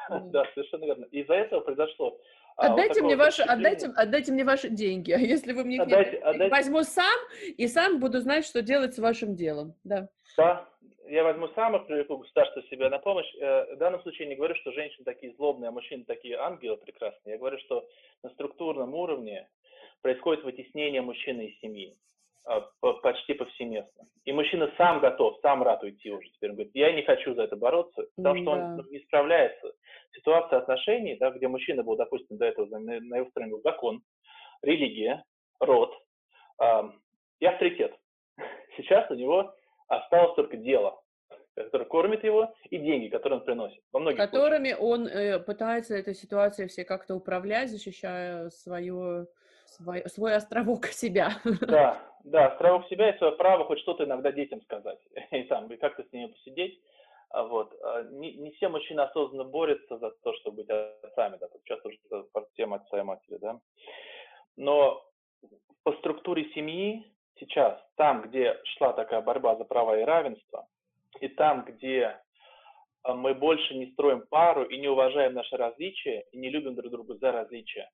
Да, 0.10 0.46
совершенно 0.54 0.86
верно. 0.86 1.06
Из-за 1.06 1.34
этого 1.34 1.62
произошло 1.62 2.18
а, 2.58 2.74
отдайте, 2.74 3.02
мне 3.02 3.16
ваши, 3.16 3.44
отдайте, 3.44 3.88
отдайте 3.96 4.32
мне 4.32 4.44
ваши 4.44 4.70
деньги, 4.70 5.12
а 5.14 5.18
если 5.18 5.54
вы 5.54 5.64
мне 5.64 5.82
отдайте, 5.82 6.18
их 6.18 6.24
отдайте. 6.24 6.54
возьму 6.54 6.84
сам 6.84 7.20
и 7.58 7.68
сам 7.68 8.00
буду 8.00 8.20
знать, 8.20 8.46
что 8.46 8.62
делать 8.62 8.94
с 8.94 9.00
вашим 9.00 9.36
делом. 9.36 9.74
Да, 9.84 10.10
да 10.38 10.68
я 11.12 11.24
возьму 11.24 11.50
сам 11.50 11.76
и 11.76 11.86
привлеку 11.86 12.18
государство 12.18 12.64
себе 12.64 12.88
на 12.90 12.98
помощь. 12.98 13.28
Э, 13.36 13.76
в 13.76 13.78
данном 13.78 14.02
случае 14.02 14.30
не 14.30 14.36
говорю, 14.36 14.56
что 14.56 14.72
женщины 14.72 15.04
такие 15.04 15.34
злобные, 15.34 15.68
а 15.68 15.72
мужчины 15.72 16.06
такие 16.06 16.38
ангелы 16.38 16.78
прекрасные. 16.78 17.34
Я 17.34 17.38
говорю, 17.38 17.58
что 17.60 17.86
на 18.24 18.30
структурном 18.30 18.94
уровне 18.94 19.50
происходит 20.02 20.44
вытеснение 20.44 21.02
мужчины 21.02 21.48
из 21.48 21.60
семьи 21.60 21.96
а, 22.46 22.62
почти 23.04 23.34
повсеместно. 23.34 24.06
И 24.26 24.32
мужчина 24.32 24.72
сам 24.78 25.00
готов, 25.00 25.40
сам 25.42 25.64
рад 25.64 25.84
уйти 25.84 26.12
уже. 26.12 26.30
Теперь 26.30 26.52
он 26.52 26.56
говорит, 26.56 26.76
я 26.76 26.92
не 26.92 27.04
хочу 27.04 27.34
за 27.36 27.44
это 27.44 27.56
бороться, 27.56 28.06
потому 28.16 28.42
что 28.42 28.52
он 28.52 28.88
не 28.90 29.00
справляется. 29.00 29.74
Ситуация 30.14 30.60
отношений, 30.60 31.18
да, 31.20 31.32
где 31.32 31.48
мужчина 31.48 31.84
был, 31.84 31.96
допустим, 31.96 32.38
до 32.38 32.46
этого 32.46 32.66
на, 32.66 33.00
на 33.00 33.18
его 33.18 33.30
стороне 33.30 33.52
был 33.52 33.62
закон, 33.62 34.02
религия, 34.62 35.24
род 35.60 35.94
э, 36.62 36.66
и 37.40 37.46
авторитет. 37.46 37.96
Сейчас 38.78 39.10
у 39.12 39.16
него 39.16 39.54
осталось 39.88 40.36
только 40.36 40.58
дело, 40.58 41.02
которое 41.56 41.86
кормит 41.86 42.24
его, 42.24 42.54
и 42.70 42.78
деньги, 42.78 43.08
которые 43.08 43.40
он 43.40 43.46
приносит. 43.46 43.82
Во 43.92 44.00
многих 44.00 44.18
Которыми 44.18 44.70
случаях. 44.70 44.82
он 44.82 45.08
э, 45.08 45.40
пытается 45.40 45.96
этой 45.96 46.16
ситуацией 46.16 46.68
все 46.68 46.86
как-то 46.86 47.16
управлять, 47.16 47.70
защищая 47.70 48.50
свое, 48.50 49.28
свой, 49.72 50.08
свой 50.10 50.36
островок 50.36 50.86
себя. 50.92 51.32
Да, 51.62 52.02
да, 52.24 52.48
островок 52.48 52.88
себя 52.88 53.10
и 53.10 53.18
свое 53.18 53.34
право 53.34 53.66
хоть 53.66 53.80
что-то 53.80 54.04
иногда 54.04 54.32
детям 54.32 54.62
сказать, 54.62 55.00
и 55.32 55.44
там, 55.44 55.72
и 55.72 55.78
как-то 55.78 56.04
с 56.04 56.12
ними 56.12 56.28
посидеть. 56.28 56.80
А 57.30 57.44
вот. 57.44 57.74
А 57.82 58.04
не, 58.04 58.34
не 58.34 58.52
все 58.52 58.68
мужчины 58.68 59.02
осознанно 59.02 59.46
борются 59.46 59.98
за 59.98 60.12
то, 60.12 60.34
чтобы 60.36 60.58
быть 60.58 60.70
отцами, 60.70 61.38
да, 61.40 61.48
часто 61.64 61.88
уже 61.88 61.98
тема 62.56 62.78
отца 62.78 63.00
и 63.00 63.04
матери, 63.04 63.38
да. 63.38 63.60
Но 64.58 65.02
по 65.84 65.94
структуре 65.94 66.52
семьи 66.54 67.06
сейчас 67.40 67.82
там, 67.96 68.24
где 68.24 68.60
шла 68.76 68.94
такая 68.94 69.22
борьба 69.22 69.56
за 69.56 69.64
права 69.64 69.98
и 70.00 70.04
равенство, 70.04 70.68
и 71.22 71.28
там, 71.30 71.64
где 71.64 72.20
а, 73.04 73.14
мы 73.14 73.34
больше 73.34 73.76
не 73.76 73.88
строим 73.94 74.26
пару 74.30 74.64
и 74.64 74.78
не 74.78 74.88
уважаем 74.88 75.34
наши 75.34 75.56
различия, 75.58 76.26
и 76.32 76.38
не 76.38 76.50
любим 76.50 76.76
друг 76.76 76.92
друга 76.92 77.16
за 77.16 77.32
различия, 77.32 77.90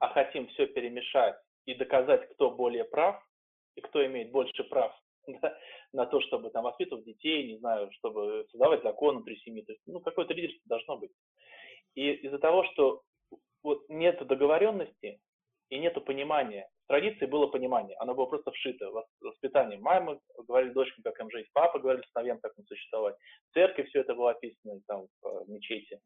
а 0.00 0.08
хотим 0.08 0.48
все 0.48 0.66
перемешать 0.66 1.36
и 1.66 1.74
доказать, 1.74 2.28
кто 2.30 2.50
более 2.50 2.84
прав, 2.84 3.22
и 3.76 3.80
кто 3.80 4.04
имеет 4.04 4.32
больше 4.32 4.64
прав 4.64 4.92
да, 5.26 5.56
на 5.92 6.06
то, 6.06 6.20
чтобы 6.22 6.50
там 6.50 6.64
воспитывать 6.64 7.04
детей, 7.04 7.52
не 7.52 7.58
знаю, 7.58 7.90
чтобы 7.92 8.46
создавать 8.50 8.82
закон 8.82 9.16
внутри 9.16 9.36
семьи. 9.40 9.62
То 9.62 9.72
есть, 9.72 9.82
ну, 9.86 10.00
какое-то 10.00 10.34
лидерство 10.34 10.62
должно 10.66 10.96
быть. 10.96 11.12
И 11.94 12.12
из-за 12.12 12.38
того, 12.38 12.64
что 12.72 13.02
вот 13.62 13.88
нет 13.88 14.26
договоренности 14.26 15.20
и 15.68 15.78
нет 15.78 16.02
понимания, 16.04 16.68
в 16.84 16.88
традиции 16.88 17.26
было 17.26 17.46
понимание, 17.46 17.96
оно 17.98 18.14
было 18.14 18.26
просто 18.26 18.50
вшито 18.50 18.90
воспитание. 19.20 19.78
Мамы 19.78 20.18
говорили 20.48 20.72
дочкам, 20.72 21.02
как 21.04 21.20
им 21.20 21.30
жить, 21.30 21.46
папа 21.52 21.78
говорили 21.78 22.04
сыновьям, 22.12 22.40
как 22.40 22.52
им 22.56 22.64
существовать. 22.64 23.16
В 23.50 23.54
церкви 23.54 23.82
все 23.84 24.00
это 24.00 24.14
было 24.14 24.30
описано 24.30 24.80
там, 24.88 25.06
в 25.22 25.48
мечети. 25.48 26.00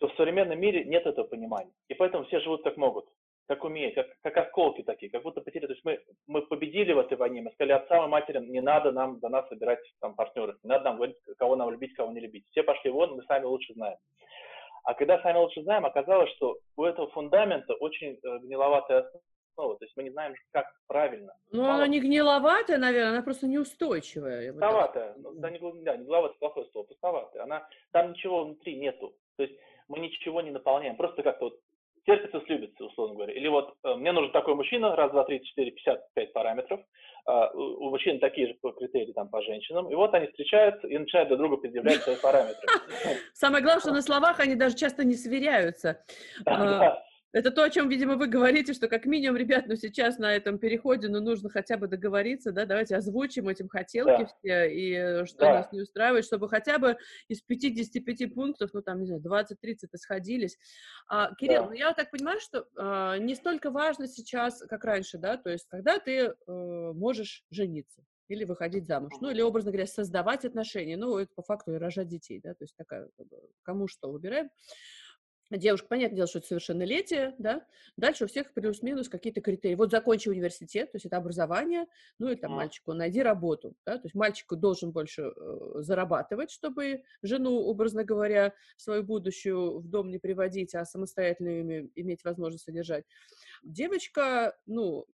То 0.00 0.08
в 0.08 0.14
современном 0.16 0.58
мире 0.58 0.84
нет 0.84 1.06
этого 1.06 1.26
понимания. 1.26 1.72
И 1.88 1.94
поэтому 1.94 2.24
все 2.24 2.40
живут 2.40 2.64
как 2.64 2.76
могут 2.76 3.06
как 3.50 3.64
умеет, 3.64 3.96
как, 3.96 4.06
как 4.22 4.36
осколки 4.46 4.82
такие, 4.84 5.10
как 5.10 5.24
будто 5.24 5.40
потеряли. 5.40 5.66
То 5.66 5.72
есть 5.72 5.84
мы, 5.84 6.00
мы 6.28 6.42
победили 6.42 6.92
в 6.92 7.00
этой 7.00 7.16
войне, 7.16 7.42
мы 7.42 7.50
сказали 7.50 7.72
отцам 7.72 8.04
и 8.04 8.08
матерям, 8.08 8.48
не 8.48 8.60
надо 8.60 8.92
нам 8.92 9.18
до 9.18 9.28
нас 9.28 9.48
собирать 9.48 9.80
там 10.00 10.14
партнеров, 10.14 10.54
не 10.62 10.68
надо 10.68 10.84
нам 10.84 10.96
говорить, 10.96 11.16
кого 11.36 11.56
нам 11.56 11.68
любить, 11.68 11.92
кого 11.94 12.12
не 12.12 12.20
любить. 12.20 12.46
Все 12.52 12.62
пошли 12.62 12.92
вон, 12.92 13.16
мы 13.16 13.24
сами 13.24 13.46
лучше 13.46 13.74
знаем. 13.74 13.96
А 14.84 14.94
когда 14.94 15.20
сами 15.22 15.38
лучше 15.38 15.64
знаем, 15.64 15.84
оказалось, 15.84 16.30
что 16.36 16.58
у 16.76 16.84
этого 16.84 17.10
фундамента 17.10 17.74
очень 17.74 18.20
э, 18.22 18.38
гниловатая 18.38 19.10
основа. 19.50 19.76
То 19.78 19.84
есть 19.84 19.96
мы 19.96 20.04
не 20.04 20.10
знаем, 20.10 20.34
как 20.52 20.66
правильно. 20.86 21.34
Ну, 21.50 21.64
она 21.64 21.88
не 21.88 21.98
гниловатая, 21.98 22.78
наверное, 22.78 23.14
она 23.14 23.22
просто 23.22 23.48
неустойчивая. 23.48 24.52
Пустоватая. 24.52 25.14
Ну, 25.16 25.32
да, 25.34 25.50
не, 25.50 25.58
да, 25.58 25.96
не 25.96 26.04
гниловатая, 26.04 26.38
плохое 26.38 26.66
слово, 26.70 26.86
пустоватая. 26.86 27.42
Она, 27.42 27.68
там 27.90 28.12
ничего 28.12 28.44
внутри 28.44 28.76
нету. 28.76 29.12
То 29.36 29.42
есть 29.42 29.58
мы 29.90 29.98
ничего 29.98 30.40
не 30.40 30.50
наполняем. 30.50 30.96
Просто 30.96 31.22
как-то 31.22 31.46
вот 31.46 31.54
терпится, 32.06 32.40
слюбится, 32.46 32.84
условно 32.84 33.16
говоря. 33.16 33.34
Или 33.34 33.48
вот 33.48 33.74
э, 33.84 33.94
мне 33.94 34.12
нужен 34.12 34.32
такой 34.32 34.54
мужчина, 34.54 34.96
раз, 34.96 35.10
два, 35.10 35.24
три, 35.24 35.44
четыре, 35.44 35.72
пятьдесят 35.72 36.12
пять 36.14 36.32
параметров, 36.32 36.80
а, 37.26 37.50
у 37.50 37.90
мужчин 37.90 38.18
такие 38.18 38.48
же 38.48 38.54
критерии 38.54 39.12
там 39.12 39.28
по 39.28 39.42
женщинам, 39.42 39.90
и 39.90 39.94
вот 39.94 40.14
они 40.14 40.28
встречаются 40.28 40.86
и 40.86 40.96
начинают 40.96 41.28
друг 41.28 41.40
другу 41.40 41.58
предъявлять 41.58 42.00
свои 42.02 42.16
параметры. 42.16 42.66
Самое 43.34 43.62
главное, 43.62 43.80
что 43.80 43.92
на 43.92 44.02
словах 44.02 44.40
они 44.40 44.54
даже 44.54 44.76
часто 44.76 45.04
не 45.04 45.14
сверяются. 45.14 46.02
А, 46.46 47.02
это 47.32 47.50
то, 47.50 47.62
о 47.62 47.70
чем, 47.70 47.88
видимо, 47.88 48.16
вы 48.16 48.26
говорите, 48.26 48.72
что 48.72 48.88
как 48.88 49.06
минимум, 49.06 49.36
ребят, 49.36 49.66
ну 49.66 49.76
сейчас 49.76 50.18
на 50.18 50.34
этом 50.34 50.58
переходе, 50.58 51.08
ну 51.08 51.20
нужно 51.20 51.48
хотя 51.48 51.76
бы 51.76 51.86
договориться, 51.86 52.52
да, 52.52 52.66
давайте 52.66 52.96
озвучим 52.96 53.48
этим 53.48 53.68
хотелки 53.68 54.22
да. 54.22 54.26
все, 54.26 54.70
и 54.70 55.26
что 55.26 55.40
да. 55.40 55.54
нас 55.54 55.72
не 55.72 55.80
устраивает, 55.80 56.24
чтобы 56.24 56.48
хотя 56.48 56.78
бы 56.78 56.96
из 57.28 57.40
55 57.42 58.34
пунктов, 58.34 58.70
ну 58.72 58.82
там, 58.82 59.00
не 59.00 59.06
знаю, 59.06 59.22
20-30 59.22 59.88
исходились. 59.92 60.58
А, 61.08 61.34
Кирилл, 61.34 61.62
да. 61.62 61.68
ну 61.68 61.72
я 61.72 61.92
так 61.94 62.10
понимаю, 62.10 62.40
что 62.40 62.66
а, 62.76 63.16
не 63.18 63.34
столько 63.34 63.70
важно 63.70 64.08
сейчас, 64.08 64.62
как 64.68 64.84
раньше, 64.84 65.18
да, 65.18 65.36
то 65.36 65.50
есть 65.50 65.66
когда 65.68 65.98
ты 65.98 66.34
а, 66.46 66.92
можешь 66.92 67.44
жениться, 67.50 68.02
или 68.28 68.44
выходить 68.44 68.86
замуж, 68.86 69.12
ну, 69.20 69.30
или, 69.30 69.40
образно 69.40 69.72
говоря, 69.72 69.88
создавать 69.88 70.44
отношения, 70.44 70.96
ну, 70.96 71.18
это 71.18 71.32
по 71.34 71.42
факту 71.42 71.74
и 71.74 71.78
рожать 71.78 72.06
детей, 72.06 72.40
да, 72.40 72.54
то 72.54 72.62
есть 72.62 72.76
такая, 72.76 73.08
кому 73.62 73.88
что 73.88 74.10
выбираем 74.10 74.50
девушка, 75.58 75.88
понятное 75.88 76.16
дело, 76.16 76.28
что 76.28 76.38
это 76.38 76.48
совершеннолетие, 76.48 77.34
да, 77.38 77.66
дальше 77.96 78.24
у 78.24 78.28
всех 78.28 78.52
плюс-минус 78.52 79.08
какие-то 79.08 79.40
критерии. 79.40 79.74
Вот 79.74 79.90
закончи 79.90 80.28
университет, 80.28 80.92
то 80.92 80.96
есть 80.96 81.06
это 81.06 81.16
образование, 81.16 81.86
ну 82.18 82.30
и 82.30 82.36
там 82.36 82.52
мальчику 82.52 82.92
найди 82.92 83.22
работу, 83.22 83.74
да, 83.84 83.96
то 83.96 84.06
есть 84.06 84.14
мальчику 84.14 84.56
должен 84.56 84.92
больше 84.92 85.22
э, 85.22 85.82
зарабатывать, 85.82 86.50
чтобы 86.50 87.02
жену, 87.22 87.60
образно 87.60 88.04
говоря, 88.04 88.54
свою 88.76 89.02
будущую 89.02 89.80
в 89.80 89.88
дом 89.88 90.10
не 90.10 90.18
приводить, 90.18 90.74
а 90.74 90.84
самостоятельно 90.84 91.88
иметь 91.94 92.24
возможность 92.24 92.64
содержать. 92.64 93.04
Девочка, 93.62 94.56
ну, 94.66 95.06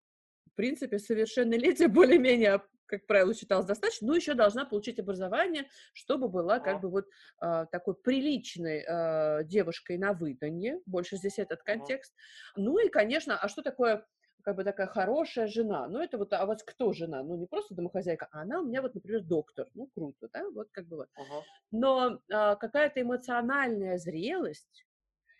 в 0.47 0.57
принципе, 0.57 0.99
совершеннолетие 0.99 1.89
более-менее 1.89 2.63
как 2.99 3.07
правило, 3.07 3.35
считалось 3.35 3.67
достаточно, 3.67 4.07
но 4.09 4.17
еще 4.17 4.35
должна 4.35 4.65
получить 4.65 4.99
образование, 4.99 5.69
чтобы 5.93 6.29
была 6.29 6.61
как 6.61 6.81
бы 6.81 6.91
вот 6.91 7.07
э, 7.43 7.67
такой 7.71 7.95
приличной 7.95 8.85
э, 8.87 9.45
девушкой 9.45 9.99
на 9.99 10.13
выданье, 10.13 10.81
больше 10.87 11.17
здесь 11.17 11.39
этот 11.39 11.63
контекст. 11.63 12.15
Ну 12.57 12.79
и, 12.79 12.89
конечно, 12.89 13.39
а 13.39 13.49
что 13.49 13.63
такое 13.63 14.07
как 14.45 14.57
бы 14.57 14.65
такая 14.65 14.87
хорошая 14.87 15.47
жена. 15.47 15.89
Ну, 15.89 16.03
это 16.03 16.19
вот, 16.19 16.33
а 16.35 16.45
вот 16.45 16.63
кто 16.63 16.93
жена? 16.93 17.23
Ну, 17.23 17.37
не 17.37 17.47
просто 17.47 17.75
домохозяйка, 17.75 18.29
а 18.31 18.43
она 18.43 18.61
у 18.61 18.67
меня 18.67 18.83
вот, 18.83 18.95
например, 18.95 19.23
доктор. 19.23 19.69
Ну, 19.75 19.89
круто, 19.95 20.29
да, 20.33 20.49
вот 20.51 20.69
как 20.71 20.87
бы 20.87 20.97
вот. 20.99 21.09
Uh-huh. 21.19 21.43
Но 21.71 22.21
а, 22.31 22.55
какая-то 22.57 23.01
эмоциональная 23.01 23.97
зрелость, 23.97 24.85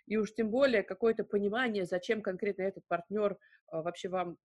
и 0.07 0.17
уж 0.17 0.33
тем 0.33 0.51
более 0.51 0.83
какое-то 0.83 1.23
понимание, 1.23 1.85
зачем 1.85 2.23
конкретно 2.23 2.63
этот 2.63 2.85
партнер 2.89 3.39
а, 3.69 3.83
вообще 3.83 4.09
вам 4.09 4.39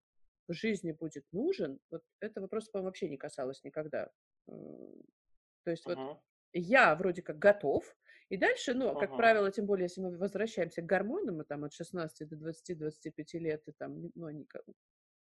в 0.50 0.54
жизни 0.54 0.92
будет 0.92 1.24
нужен, 1.32 1.78
вот 1.90 2.02
это 2.20 2.40
вопрос, 2.40 2.68
по-моему, 2.68 2.88
вообще 2.88 3.08
не 3.08 3.16
касалось 3.16 3.62
никогда. 3.62 4.10
То 4.46 5.70
есть 5.70 5.86
uh-huh. 5.86 5.94
вот 5.94 6.20
я 6.52 6.94
вроде 6.96 7.22
как 7.22 7.38
готов, 7.38 7.84
и 8.28 8.36
дальше, 8.36 8.74
ну, 8.74 8.98
как 8.98 9.12
uh-huh. 9.12 9.16
правило, 9.16 9.50
тем 9.50 9.66
более, 9.66 9.84
если 9.84 10.00
мы 10.00 10.16
возвращаемся 10.16 10.82
к 10.82 10.86
гормонам, 10.86 11.40
и 11.42 11.44
там 11.44 11.64
от 11.64 11.72
16 11.72 12.28
до 12.28 12.36
20-25 12.36 13.38
лет, 13.38 13.62
и 13.66 13.72
там, 13.72 14.10
ну, 14.14 14.26
они 14.26 14.46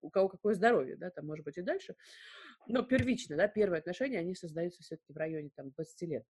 у 0.01 0.09
кого 0.09 0.29
какое 0.29 0.53
здоровье, 0.53 0.95
да, 0.95 1.09
там, 1.09 1.25
может 1.25 1.43
быть, 1.43 1.57
и 1.57 1.61
дальше. 1.61 1.95
Но 2.67 2.83
первично, 2.83 3.35
да, 3.35 3.47
первые 3.47 3.79
отношения, 3.79 4.19
они 4.19 4.35
создаются 4.35 4.81
все-таки 4.83 5.11
в 5.11 5.17
районе, 5.17 5.49
там, 5.55 5.71
20 5.71 6.01
лет. 6.03 6.23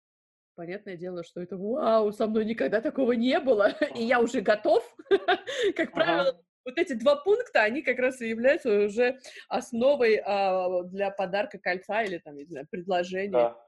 Понятное 0.55 0.97
дело, 0.97 1.22
что 1.22 1.42
это, 1.42 1.59
вау, 1.59 2.12
со 2.12 2.26
мной 2.26 2.47
никогда 2.47 2.80
такого 2.80 3.12
не 3.12 3.38
было, 3.40 3.72
и 3.94 4.03
я 4.03 4.20
уже 4.20 4.40
готов. 4.40 4.97
Как 5.76 5.92
правило, 5.92 6.42
вот 6.67 6.79
эти 6.79 6.95
два 6.95 7.17
пункта, 7.17 7.62
они 7.62 7.81
как 7.81 7.99
раз 7.99 8.21
и 8.21 8.29
являются 8.29 8.87
уже 8.87 9.19
основой 9.49 10.17
а, 10.17 10.83
для 10.83 11.11
подарка 11.11 11.59
кольца 11.59 12.03
или 12.03 12.19
там, 12.19 12.37
не 12.37 12.45
знаю, 12.45 12.67
предложения. 12.69 13.31
Да. 13.31 13.64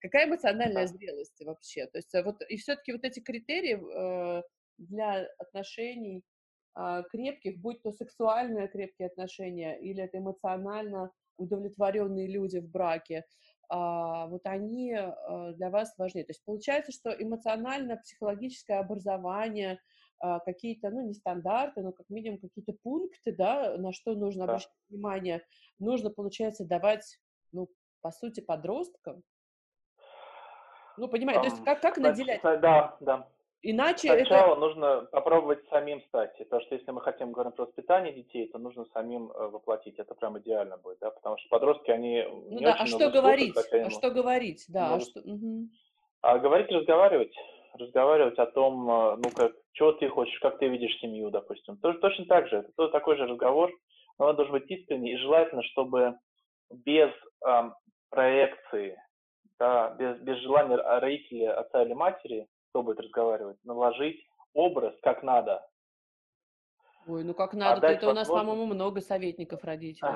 Какая 0.00 0.26
эмоциональная 0.26 0.86
да. 0.86 0.92
зрелость 0.92 1.40
вообще? 1.44 1.86
То 1.86 1.98
есть 1.98 2.12
вот 2.24 2.42
и 2.48 2.56
все-таки 2.56 2.92
вот 2.92 3.04
эти 3.04 3.20
критерии 3.20 3.78
э, 3.78 4.42
для 4.78 5.28
отношений 5.38 6.24
э, 6.76 7.02
крепких, 7.10 7.58
будь 7.58 7.82
то 7.82 7.92
сексуальные 7.92 8.68
крепкие 8.68 9.08
отношения 9.08 9.78
или 9.78 10.02
это 10.02 10.18
эмоционально 10.18 11.12
удовлетворенные 11.36 12.28
люди 12.28 12.58
в 12.58 12.70
браке, 12.70 13.16
э, 13.18 13.24
вот 13.68 14.40
они 14.44 14.94
э, 14.94 15.52
для 15.56 15.68
вас 15.68 15.94
важнее. 15.98 16.24
То 16.24 16.30
есть 16.30 16.44
получается, 16.44 16.92
что 16.92 17.10
эмоционально-психологическое 17.10 18.78
образование– 18.78 19.78
а, 19.99 19.99
какие-то, 20.20 20.90
ну, 20.90 21.00
не 21.02 21.14
стандарты, 21.14 21.82
но 21.82 21.92
как 21.92 22.08
минимум 22.08 22.38
какие-то 22.38 22.72
пункты, 22.82 23.32
да, 23.32 23.76
на 23.78 23.92
что 23.92 24.14
нужно 24.14 24.46
да. 24.46 24.52
обращать 24.52 24.72
внимание, 24.88 25.42
нужно, 25.78 26.10
получается, 26.10 26.64
давать, 26.66 27.18
ну, 27.52 27.68
по 28.02 28.10
сути, 28.10 28.40
подросткам. 28.40 29.22
Ну, 30.96 31.08
понимаете, 31.08 31.42
то 31.42 31.48
есть 31.48 31.64
как, 31.64 31.80
как 31.80 31.96
наделять? 31.98 32.42
Да, 32.42 32.96
да. 33.00 33.28
Иначе 33.62 34.08
Сначала 34.08 34.52
это... 34.52 34.60
нужно 34.60 35.08
попробовать 35.12 35.66
самим 35.68 36.00
стать. 36.04 36.36
Потому 36.38 36.62
что 36.62 36.74
если 36.74 36.90
мы 36.92 37.02
хотим 37.02 37.32
говорить 37.32 37.54
про 37.54 37.66
воспитание 37.66 38.12
детей, 38.12 38.48
то 38.48 38.58
нужно 38.58 38.86
самим 38.94 39.30
э, 39.30 39.48
воплотить. 39.48 39.98
Это 39.98 40.14
прям 40.14 40.38
идеально 40.38 40.78
будет, 40.78 40.98
да, 41.00 41.10
потому 41.10 41.36
что 41.36 41.48
подростки, 41.50 41.90
они 41.90 42.24
ну, 42.26 42.58
не 42.58 42.64
да, 42.64 42.72
очень 42.72 42.82
а 42.82 42.86
что 42.86 43.10
говорить? 43.10 43.52
Слушают, 43.52 43.86
а 43.86 43.90
что 43.90 44.10
говорить, 44.10 44.64
да. 44.68 44.94
А, 44.94 45.00
что... 45.00 45.20
Угу. 45.20 45.68
а 46.22 46.38
говорить, 46.38 46.70
разговаривать 46.70 47.34
разговаривать 47.74 48.38
о 48.38 48.46
том, 48.46 48.90
э, 48.90 49.16
ну, 49.16 49.30
как, 49.30 49.52
чего 49.72 49.92
ты 49.92 50.08
хочешь, 50.08 50.38
как 50.40 50.58
ты 50.58 50.68
видишь 50.68 50.98
семью, 51.00 51.30
допустим. 51.30 51.76
Тоже, 51.78 51.98
точно 51.98 52.26
так 52.26 52.48
же, 52.48 52.58
это 52.58 52.72
тоже 52.76 52.90
такой 52.90 53.16
же 53.16 53.26
разговор, 53.26 53.70
но 54.18 54.26
он 54.26 54.36
должен 54.36 54.52
быть 54.52 54.70
искренний, 54.70 55.12
и 55.12 55.18
желательно, 55.18 55.62
чтобы 55.64 56.16
без 56.70 57.10
эм, 57.46 57.74
проекции, 58.10 58.96
да, 59.58 59.90
без, 59.98 60.18
без 60.20 60.38
желания 60.38 60.76
родителя, 60.76 61.58
отца 61.58 61.82
или 61.82 61.92
матери, 61.92 62.46
кто 62.70 62.82
будет 62.82 63.00
разговаривать, 63.00 63.58
наложить 63.64 64.24
образ 64.54 64.94
как 65.02 65.22
надо. 65.22 65.66
Ой, 67.06 67.24
ну 67.24 67.34
как 67.34 67.54
надо, 67.54 67.86
это 67.86 68.10
у 68.10 68.12
нас, 68.12 68.28
по-моему, 68.28 68.66
много 68.66 69.00
советников 69.00 69.64
родителей. 69.64 70.10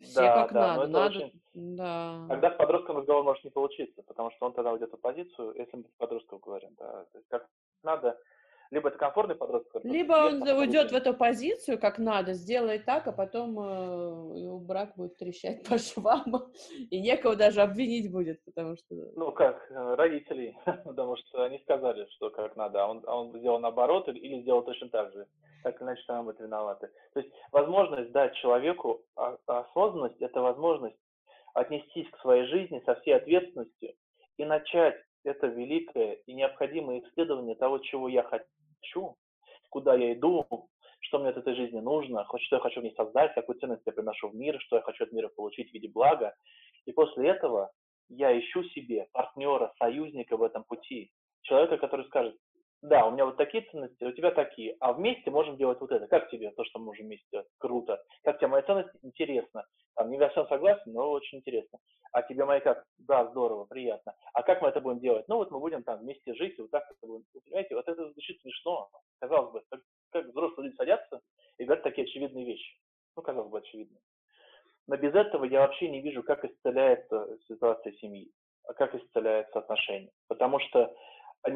Все 0.00 0.20
да, 0.20 0.42
как 0.42 0.52
да, 0.52 0.76
надо, 0.76 0.86
надо, 0.88 1.16
очень... 1.18 1.40
да. 1.54 2.26
Тогда 2.28 2.50
с 2.50 2.56
подростком 2.56 2.98
разговор 2.98 3.24
может 3.24 3.44
не 3.44 3.50
получиться, 3.50 4.02
потому 4.02 4.30
что 4.32 4.46
он 4.46 4.52
тогда 4.52 4.72
уйдет 4.72 4.92
в 4.92 4.96
позицию, 4.96 5.54
если 5.56 5.76
мы 5.76 5.84
с 5.84 5.96
подростком 5.96 6.38
говорим, 6.38 6.74
да, 6.78 7.04
то 7.12 7.18
есть 7.18 7.28
как 7.28 7.48
надо, 7.82 8.18
Либо 8.70 8.88
это 8.88 8.98
комфортный 8.98 9.36
подросток. 9.36 9.84
Либо 9.84 10.12
он 10.14 10.42
уйдет 10.42 10.90
в 10.90 10.94
эту 10.94 11.14
позицию, 11.14 11.78
как 11.78 11.98
надо, 11.98 12.32
сделает 12.32 12.84
так, 12.84 13.06
а 13.06 13.12
потом 13.12 13.58
э, 13.58 14.40
его 14.40 14.58
брак 14.58 14.94
будет 14.96 15.16
трещать 15.16 15.62
по 15.68 15.78
швам, 15.78 16.24
и 16.90 17.00
некого 17.00 17.36
даже 17.36 17.62
обвинить 17.62 18.10
будет, 18.10 18.44
потому 18.44 18.76
что... 18.76 18.94
Ну, 19.14 19.32
как, 19.32 19.70
э, 19.70 19.94
родителей, 19.94 20.56
потому 20.84 21.16
что 21.16 21.44
они 21.44 21.58
сказали, 21.60 22.06
что 22.16 22.30
как 22.30 22.56
надо, 22.56 22.84
а 22.84 22.88
он, 22.88 23.02
а 23.06 23.20
он 23.20 23.38
сделал 23.38 23.60
наоборот 23.60 24.08
или, 24.08 24.18
или 24.18 24.42
сделал 24.42 24.62
точно 24.62 24.88
так 24.88 25.12
же. 25.12 25.26
Так 25.62 25.80
иначе 25.82 26.02
там 26.06 26.26
быть 26.26 26.38
виноваты. 26.38 26.90
То 27.12 27.20
есть 27.20 27.32
возможность 27.50 28.12
дать 28.12 28.34
человеку 28.36 29.02
а, 29.16 29.36
осознанность– 29.46 30.16
это 30.20 30.40
возможность 30.40 30.96
отнестись 31.54 32.08
к 32.10 32.20
своей 32.20 32.46
жизни 32.46 32.82
со 32.84 32.94
всей 32.96 33.16
ответственностью 33.16 33.94
и 34.36 34.44
начать 34.44 34.96
это 35.24 35.48
великое 35.48 36.14
и 36.26 36.34
необходимое 36.34 37.00
исследование 37.00 37.56
того, 37.56 37.78
чего 37.78 38.08
я 38.08 38.22
хочу, 38.22 38.44
куда 39.70 39.94
я 39.94 40.12
иду, 40.12 40.46
что 41.00 41.18
мне 41.18 41.30
от 41.30 41.36
этой 41.36 41.54
жизни 41.54 41.80
нужно, 41.80 42.26
что 42.38 42.56
я 42.56 42.60
хочу 42.60 42.80
в 42.80 42.84
ней 42.84 42.94
создать, 42.96 43.34
какую 43.34 43.58
ценность 43.58 43.82
я 43.86 43.92
приношу 43.92 44.28
в 44.28 44.34
мир, 44.34 44.60
что 44.60 44.76
я 44.76 44.82
хочу 44.82 45.04
от 45.04 45.12
мира 45.12 45.28
получить 45.28 45.70
в 45.70 45.74
виде 45.74 45.88
блага. 45.88 46.34
И 46.84 46.92
после 46.92 47.28
этого 47.28 47.70
я 48.08 48.38
ищу 48.38 48.64
себе 48.64 49.06
партнера, 49.12 49.72
союзника 49.78 50.36
в 50.36 50.42
этом 50.42 50.64
пути, 50.64 51.10
человека, 51.42 51.78
который 51.78 52.06
скажет, 52.06 52.36
да, 52.82 53.06
у 53.06 53.10
меня 53.10 53.24
вот 53.24 53.36
такие 53.36 53.64
ценности, 53.70 54.04
у 54.04 54.12
тебя 54.12 54.30
такие, 54.30 54.76
а 54.80 54.92
вместе 54.92 55.30
можем 55.30 55.56
делать 55.56 55.80
вот 55.80 55.90
это. 55.90 56.06
Как 56.06 56.30
тебе 56.30 56.50
то, 56.52 56.64
что 56.64 56.78
мы 56.78 56.86
можем 56.86 57.06
вместе 57.06 57.26
делать? 57.32 57.48
Круто. 57.58 58.02
Как 58.22 58.38
тебе 58.38 58.48
мои 58.48 58.62
ценности? 58.62 58.96
Интересно. 59.02 59.64
Там, 59.94 60.10
не 60.10 60.18
во 60.18 60.28
всем 60.28 60.46
согласен, 60.46 60.92
но 60.92 61.10
очень 61.10 61.38
интересно. 61.38 61.78
А 62.12 62.22
тебе 62.22 62.44
мои 62.44 62.60
как? 62.60 62.84
Да, 62.98 63.26
здорово, 63.30 63.64
приятно. 63.64 64.14
А 64.34 64.42
как 64.42 64.60
мы 64.60 64.68
это 64.68 64.80
будем 64.80 65.00
делать? 65.00 65.26
Ну 65.26 65.36
вот 65.36 65.50
мы 65.50 65.58
будем 65.58 65.82
там 65.82 66.00
вместе 66.00 66.34
жить, 66.34 66.58
и 66.58 66.62
вот 66.62 66.70
так 66.70 66.84
это 66.90 67.06
будем. 67.06 67.24
Понимаете, 67.44 67.74
вот 67.74 67.88
это 67.88 68.10
звучит 68.10 68.40
смешно. 68.42 68.88
Казалось 69.20 69.52
бы, 69.52 69.62
как, 69.70 69.80
как 70.12 70.26
взрослые 70.26 70.66
люди 70.66 70.76
садятся 70.76 71.20
и 71.58 71.64
говорят 71.64 71.82
такие 71.82 72.04
очевидные 72.04 72.44
вещи. 72.44 72.76
Ну, 73.16 73.22
казалось 73.22 73.50
бы, 73.50 73.58
очевидные. 73.58 74.00
Но 74.86 74.96
без 74.96 75.14
этого 75.14 75.44
я 75.44 75.60
вообще 75.60 75.88
не 75.88 76.02
вижу, 76.02 76.22
как 76.22 76.44
исцеляется 76.44 77.38
ситуация 77.48 77.92
семьи, 77.94 78.30
а 78.64 78.74
как 78.74 78.94
исцеляется 78.94 79.58
отношения. 79.58 80.10
Потому 80.28 80.60
что 80.60 80.94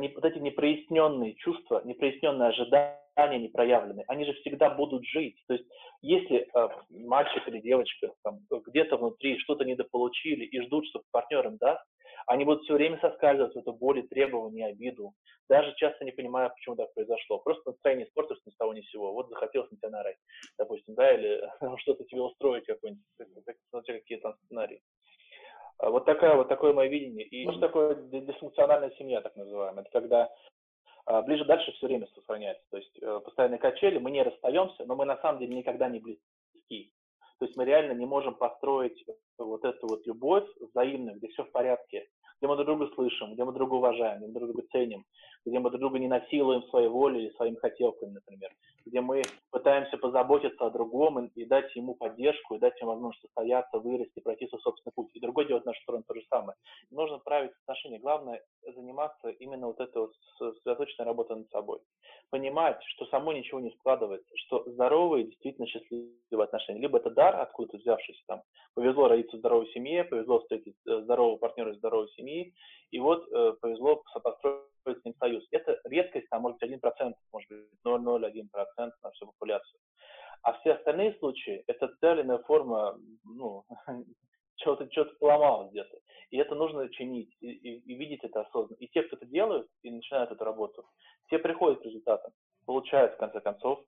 они, 0.01 0.09
вот 0.15 0.25
эти 0.25 0.39
непроясненные 0.39 1.35
чувства, 1.35 1.83
непроясненные 1.85 2.49
ожидания 2.49 3.39
не 3.39 3.49
проявлены, 3.49 4.05
они 4.09 4.25
же 4.25 4.33
всегда 4.35 4.71
будут 4.71 5.05
жить. 5.05 5.37
То 5.47 5.55
есть 5.55 5.67
если 6.01 6.49
э, 6.55 6.69
мальчик 6.91 7.47
или 7.47 7.61
девочка 7.61 8.13
там, 8.25 8.41
где-то 8.51 8.97
внутри 8.97 9.39
что-то 9.39 9.65
недополучили 9.65 10.45
и 10.45 10.61
ждут, 10.63 10.87
что 10.87 11.03
партнер 11.13 11.47
им 11.47 11.59
даст, 11.59 11.85
они 12.27 12.45
будут 12.45 12.63
все 12.63 12.75
время 12.75 12.99
соскальзывать 13.01 13.55
в 13.55 13.59
эту 13.59 13.73
боль, 13.73 14.07
требования, 14.09 14.67
обиду, 14.67 15.13
даже 15.49 15.75
часто 15.77 16.05
не 16.05 16.13
понимая, 16.13 16.49
почему 16.51 16.77
так 16.77 16.93
произошло. 16.95 17.39
Просто 17.39 17.71
настроение 17.71 18.07
испортилось 18.07 18.41
ни 18.47 18.51
с 18.51 18.57
того 18.57 18.73
ни 18.73 18.81
с 18.81 18.91
сего. 18.91 19.13
Вот 19.13 19.29
захотелось 19.29 19.71
на 19.71 19.77
тебя 19.77 19.91
нарать, 19.91 20.17
допустим, 20.59 20.95
да, 20.95 21.13
или 21.13 21.43
что-то 21.79 22.05
тебе 22.05 22.23
устроить 22.23 22.65
какой-нибудь, 22.65 23.05
какие 23.87 24.19
там 24.19 24.35
сценарии. 24.45 24.81
А 25.81 25.89
вот, 25.91 26.05
такая, 26.05 26.37
вот 26.37 26.49
такое 26.49 26.73
мое 26.73 26.89
видение. 26.89 27.27
И 27.27 27.51
что 27.51 27.61
такое 27.61 27.95
дисфункциональная 27.95 28.91
семья, 28.99 29.23
так 29.23 29.35
называемая? 29.37 29.83
Это 29.83 29.91
когда 29.91 30.31
а, 31.07 31.23
ближе 31.23 31.45
дальше 31.47 31.73
все 31.73 31.87
время 31.87 32.07
сохраняется. 32.15 32.65
То 32.71 32.77
есть 32.77 32.99
э, 33.01 33.21
постоянные 33.25 33.59
качели, 33.59 33.99
мы 33.99 34.11
не 34.11 34.23
расстаемся, 34.23 34.85
но 34.85 34.95
мы 34.95 35.07
на 35.07 35.17
самом 35.19 35.41
деле 35.41 35.57
никогда 35.57 35.89
не 35.89 35.99
близки. 35.99 36.93
То 37.39 37.47
есть 37.47 37.57
мы 37.57 37.65
реально 37.65 37.93
не 37.93 38.05
можем 38.05 38.35
построить 38.35 39.03
вот 39.39 39.65
эту 39.65 39.89
вот 39.89 40.07
любовь 40.07 40.47
взаимную, 40.61 41.17
где 41.17 41.29
все 41.29 41.45
в 41.45 41.51
порядке, 41.51 42.07
где 42.41 42.49
мы 42.49 42.57
друг 42.57 42.67
друга 42.67 42.91
слышим, 42.95 43.35
где 43.35 43.45
мы 43.45 43.53
друг 43.53 43.69
друга 43.69 43.75
уважаем, 43.75 44.19
где 44.19 44.27
мы 44.27 44.33
друг 44.33 44.53
друга 44.53 44.69
ценим, 44.73 45.05
где 45.45 45.59
мы 45.59 45.71
друг 45.71 45.81
друга 45.81 45.99
не 45.99 46.09
насилуем 46.09 46.63
своей 46.65 46.89
волей 46.89 47.25
или 47.25 47.31
своими 47.35 47.57
хотелками, 47.57 48.13
например, 48.13 48.51
где 48.87 49.01
мы 49.01 49.23
пытаемся 49.51 49.99
позаботиться 49.99 50.67
о 50.67 50.71
другом 50.71 51.25
и, 51.25 51.29
и 51.41 51.45
дать 51.45 51.75
ему 51.77 51.95
поддержку, 51.95 52.55
и 52.55 52.59
дать 52.59 52.81
ему 52.81 52.93
возможность 52.93 53.23
состояться, 53.23 53.79
вырасти, 53.79 54.21
пройти 54.21 54.49
свой 54.49 54.61
собственный 54.63 54.93
путь. 54.95 55.11
И 55.15 55.21
другой 55.21 55.47
делает 55.47 55.67
нашу 55.67 55.81
сторону 55.83 56.05
то 56.07 56.15
же 56.15 56.23
самое. 56.31 56.57
нужно 56.91 57.19
править 57.19 57.53
отношения. 57.63 57.99
Главное 57.99 58.43
заниматься 58.75 59.29
именно 59.29 59.67
вот 59.67 59.81
этой 59.81 60.03
вот 60.03 60.13
сосредоточенной 60.39 61.07
работой 61.07 61.37
над 61.37 61.51
собой. 61.51 61.81
Понимать, 62.31 62.81
что 62.95 63.07
само 63.07 63.33
ничего 63.33 63.61
не 63.61 63.71
складывается, 63.73 64.31
что 64.37 64.65
здоровые, 64.67 65.25
действительно 65.25 65.67
счастливые 65.67 66.45
отношения. 66.45 66.81
Либо 66.81 66.99
это 66.99 67.11
дар, 67.11 67.37
откуда-то 67.37 67.79
взявшийся 67.79 68.23
там. 68.27 68.43
Повезло 68.75 69.09
родиться 69.09 69.37
в 69.37 69.41
здоровой 69.41 69.69
семье, 69.73 70.05
повезло 70.05 70.41
встретить 70.41 70.77
э, 70.87 71.01
здорового 71.03 71.37
партнера 71.37 71.73
из 71.73 71.79
здоровой 71.79 72.09
семьи, 72.11 72.30
и 72.91 72.99
вот 72.99 73.27
э, 73.33 73.53
повезло 73.61 74.03
построить 74.23 75.01
с 75.01 75.05
ним 75.05 75.15
союз. 75.19 75.47
Это 75.51 75.81
редкость, 75.85 76.29
там 76.31 76.43
может 76.43 76.59
быть 76.59 76.71
1%, 76.71 77.15
может 77.33 77.49
быть 77.49 77.69
0,01% 77.85 78.91
на 79.03 79.11
всю 79.13 79.27
популяцию. 79.27 79.81
А 80.43 80.55
все 80.55 80.73
остальные 80.73 81.15
случаи– 81.19 81.63
это 81.67 81.95
целенная 82.01 82.39
форма, 82.39 82.99
ну, 83.25 83.65
чего-то 84.57 84.91
что 84.91 85.05
поломалось 85.19 85.71
где-то. 85.71 85.99
И 86.31 86.39
это 86.39 86.55
нужно 86.55 86.89
чинить, 86.91 87.35
и, 87.41 87.51
и, 87.51 87.79
и 87.81 87.95
видеть 87.95 88.25
это 88.25 88.43
осознанно. 88.43 88.77
И 88.79 88.89
те, 88.89 89.03
кто 89.03 89.17
это 89.17 89.27
делают 89.27 89.69
и 89.83 89.91
начинают 89.91 90.31
эту 90.31 90.45
работу, 90.45 90.85
те 91.29 91.39
приходят 91.39 91.81
к 91.81 91.85
результатам, 91.85 92.33
получают, 92.67 93.15
в 93.15 93.19
конце 93.19 93.41
концов, 93.41 93.85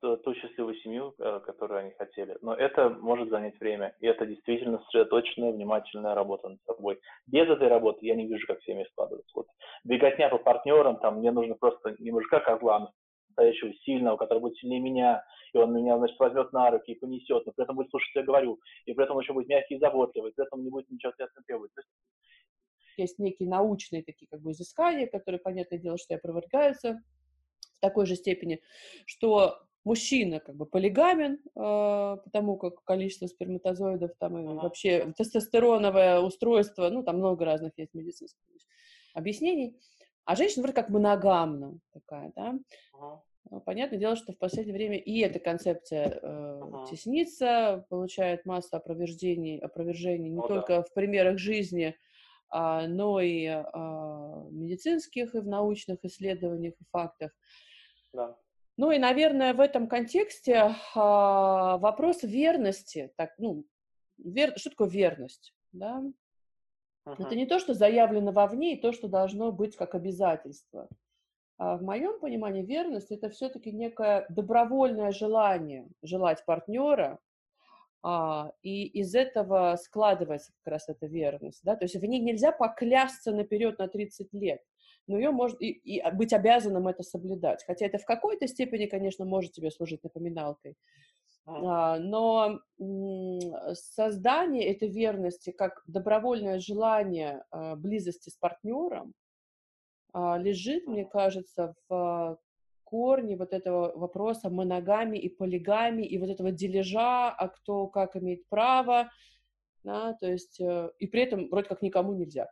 ту, 0.00 0.16
ту 0.18 0.34
счастливую 0.34 0.76
семью, 0.76 1.14
э, 1.18 1.40
которую 1.44 1.80
они 1.80 1.90
хотели. 1.92 2.36
Но 2.42 2.54
это 2.54 2.90
может 2.90 3.28
занять 3.28 3.58
время, 3.58 3.94
и 4.00 4.06
это 4.06 4.26
действительно 4.26 4.78
сосредоточенная, 4.84 5.52
внимательная 5.52 6.14
работа 6.14 6.48
над 6.48 6.62
собой. 6.64 7.00
Без 7.26 7.48
этой 7.48 7.68
работы 7.68 8.06
я 8.06 8.14
не 8.14 8.26
вижу, 8.26 8.46
как 8.46 8.62
семья 8.62 8.84
складывается. 8.86 9.32
Вот 9.34 9.46
беготня 9.84 10.28
по 10.28 10.38
партнерам, 10.38 10.98
там 10.98 11.18
мне 11.18 11.32
нужно 11.32 11.54
просто 11.54 11.96
не 11.98 12.12
мужика 12.12 12.40
козла, 12.40 12.76
а 12.76 12.92
настоящего 13.28 13.72
сильного, 13.84 14.16
который 14.16 14.38
будет 14.38 14.56
сильнее 14.58 14.80
меня, 14.80 15.24
и 15.52 15.58
он 15.58 15.74
меня, 15.74 15.98
значит, 15.98 16.18
возьмет 16.18 16.52
на 16.52 16.70
руки 16.70 16.92
и 16.92 16.98
понесет, 16.98 17.44
но 17.44 17.52
при 17.52 17.64
этом 17.64 17.76
будет 17.76 17.90
слушать, 17.90 18.10
что 18.10 18.20
я 18.20 18.26
говорю, 18.26 18.60
и 18.86 18.94
при 18.94 19.04
этом 19.04 19.18
еще 19.18 19.32
будет 19.32 19.48
мягкий 19.48 19.74
и 19.74 19.80
заботливый, 19.80 20.32
при 20.32 20.46
этом 20.46 20.62
не 20.62 20.70
будет 20.70 20.88
ничего 20.90 21.10
от 21.10 21.18
меня 21.18 21.28
требовать. 21.46 21.72
Есть 22.96 23.18
некие 23.18 23.48
научные 23.48 24.04
такие 24.04 24.28
как 24.30 24.40
бы 24.40 24.52
изыскания, 24.52 25.08
которые, 25.08 25.40
понятное 25.40 25.80
дело, 25.80 25.98
что 25.98 26.14
и 26.14 26.16
опровергаются 26.16 27.00
такой 27.84 28.06
же 28.06 28.16
степени, 28.16 28.60
что 29.04 29.58
мужчина 29.84 30.40
как 30.40 30.56
бы 30.56 30.64
полигамен, 30.64 31.34
э, 31.34 32.16
потому 32.24 32.56
как 32.56 32.82
количество 32.84 33.26
сперматозоидов 33.26 34.12
там 34.18 34.38
и 34.38 34.54
вообще 34.54 35.12
тестостероновое 35.16 36.20
устройство, 36.20 36.88
ну 36.88 37.02
там 37.02 37.18
много 37.18 37.44
разных 37.44 37.72
есть 37.76 37.92
медицинских 37.92 38.42
объяснений, 39.12 39.76
а 40.24 40.34
женщина 40.34 40.62
вроде 40.62 40.74
как 40.74 40.88
моногамна 40.88 41.78
такая, 41.92 42.32
да. 42.34 42.58
Uh-huh. 42.94 43.60
Понятное 43.66 43.98
дело, 43.98 44.16
что 44.16 44.32
в 44.32 44.38
последнее 44.38 44.74
время 44.74 44.96
и 44.96 45.20
эта 45.20 45.38
концепция 45.38 46.08
э, 46.08 46.60
uh-huh. 46.62 46.90
теснится, 46.90 47.84
получает 47.90 48.46
массу 48.46 48.76
опровержений, 48.76 49.58
опровержений 49.58 50.30
не 50.30 50.40
oh, 50.40 50.48
только 50.48 50.76
да. 50.76 50.82
в 50.82 50.94
примерах 50.94 51.38
жизни, 51.38 51.94
а, 52.48 52.86
но 52.86 53.20
и 53.20 53.46
а, 53.46 54.46
медицинских, 54.50 55.34
и 55.34 55.40
в 55.40 55.46
научных 55.46 55.98
исследованиях 56.04 56.74
и 56.80 56.84
фактах. 56.90 57.32
Да. 58.14 58.36
Ну 58.76 58.90
и, 58.90 58.98
наверное, 58.98 59.54
в 59.54 59.60
этом 59.60 59.86
контексте 59.88 60.74
а, 60.94 61.78
вопрос 61.78 62.22
верности, 62.22 63.12
так, 63.16 63.34
ну, 63.38 63.64
вер, 64.18 64.56
что 64.56 64.70
такое 64.70 64.88
верность, 64.88 65.54
да? 65.72 66.02
Uh-huh. 67.06 67.16
Это 67.18 67.36
не 67.36 67.46
то, 67.46 67.58
что 67.58 67.74
заявлено 67.74 68.32
вовне, 68.32 68.74
и 68.74 68.80
то, 68.80 68.92
что 68.92 69.08
должно 69.08 69.52
быть 69.52 69.76
как 69.76 69.94
обязательство. 69.94 70.88
А 71.56 71.76
в 71.76 71.82
моем 71.82 72.18
понимании 72.18 72.64
верность 72.64 73.12
это 73.12 73.28
все-таки 73.30 73.70
некое 73.70 74.26
добровольное 74.28 75.12
желание 75.12 75.86
желать 76.02 76.44
партнера, 76.44 77.20
а, 78.02 78.52
и 78.62 78.86
из 78.86 79.14
этого 79.14 79.76
складывается 79.76 80.52
как 80.62 80.72
раз 80.72 80.88
эта 80.88 81.06
верность, 81.06 81.60
да, 81.62 81.76
то 81.76 81.84
есть 81.84 81.94
в 81.94 82.04
ней 82.04 82.20
нельзя 82.20 82.50
поклясться 82.50 83.32
наперед 83.32 83.78
на 83.78 83.86
30 83.88 84.32
лет 84.32 84.62
но 85.06 85.18
ее 85.18 85.30
может 85.30 85.60
и, 85.60 85.70
и 85.70 86.02
быть 86.12 86.32
обязанным 86.32 86.88
это 86.88 87.02
соблюдать. 87.02 87.64
Хотя 87.66 87.86
это 87.86 87.98
в 87.98 88.04
какой-то 88.04 88.46
степени, 88.46 88.86
конечно, 88.86 89.24
может 89.24 89.52
тебе 89.52 89.70
служить 89.70 90.02
напоминалкой. 90.02 90.76
А, 91.46 91.98
но 91.98 92.60
создание 93.72 94.72
этой 94.72 94.88
верности 94.88 95.50
как 95.50 95.82
добровольное 95.86 96.58
желание 96.58 97.44
а, 97.50 97.76
близости 97.76 98.30
с 98.30 98.36
партнером 98.36 99.12
а, 100.12 100.38
лежит, 100.38 100.86
мне 100.86 101.04
кажется, 101.04 101.74
в 101.88 102.38
корне 102.84 103.36
вот 103.36 103.52
этого 103.52 103.96
вопроса 103.96 104.50
моногами 104.50 105.18
и 105.18 105.28
полигами 105.28 106.02
и 106.02 106.16
вот 106.18 106.30
этого 106.30 106.50
дележа, 106.50 107.30
а 107.30 107.48
кто 107.48 107.88
как 107.88 108.16
имеет 108.16 108.48
право, 108.48 109.10
да, 109.82 110.14
то 110.14 110.30
есть, 110.30 110.60
э, 110.60 110.90
и 110.98 111.06
при 111.06 111.22
этом 111.22 111.48
вроде 111.48 111.68
как 111.68 111.82
никому 111.82 112.14
нельзя. 112.14 112.50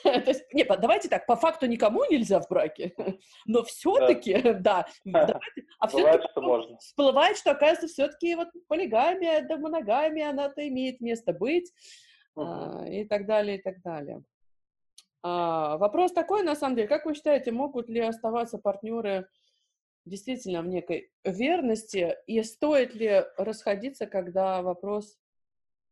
то 0.24 0.24
есть, 0.26 0.44
нет, 0.52 0.68
давайте 0.80 1.08
так, 1.08 1.26
по 1.26 1.36
факту 1.36 1.66
никому 1.66 2.04
нельзя 2.04 2.40
в 2.40 2.48
браке, 2.48 2.94
но 3.46 3.62
все-таки, 3.64 4.40
да, 4.54 4.86
давайте, 5.04 5.40
а 5.78 5.88
все-таки 5.88 6.28
всплывает, 6.80 7.36
что, 7.36 7.52
оказывается, 7.52 7.88
все-таки 7.88 8.34
вот 8.34 8.48
полигамия, 8.68 9.46
да 9.46 9.56
моногамия, 9.56 10.30
она-то 10.30 10.66
имеет 10.68 11.00
место 11.00 11.32
быть, 11.32 11.72
а, 12.36 12.84
и 12.88 13.04
так 13.04 13.26
далее, 13.26 13.58
и 13.58 13.62
так 13.62 13.82
далее. 13.82 14.22
А, 15.22 15.76
вопрос 15.76 16.12
такой, 16.12 16.42
на 16.42 16.56
самом 16.56 16.76
деле, 16.76 16.88
как 16.88 17.04
вы 17.04 17.14
считаете, 17.14 17.52
могут 17.52 17.88
ли 17.88 18.00
оставаться 18.00 18.58
партнеры 18.58 19.28
действительно 20.06 20.62
в 20.62 20.66
некой 20.66 21.10
верности, 21.24 22.16
и 22.26 22.42
стоит 22.42 22.94
ли 22.94 23.24
расходиться, 23.36 24.06
когда 24.06 24.62
вопрос 24.62 25.18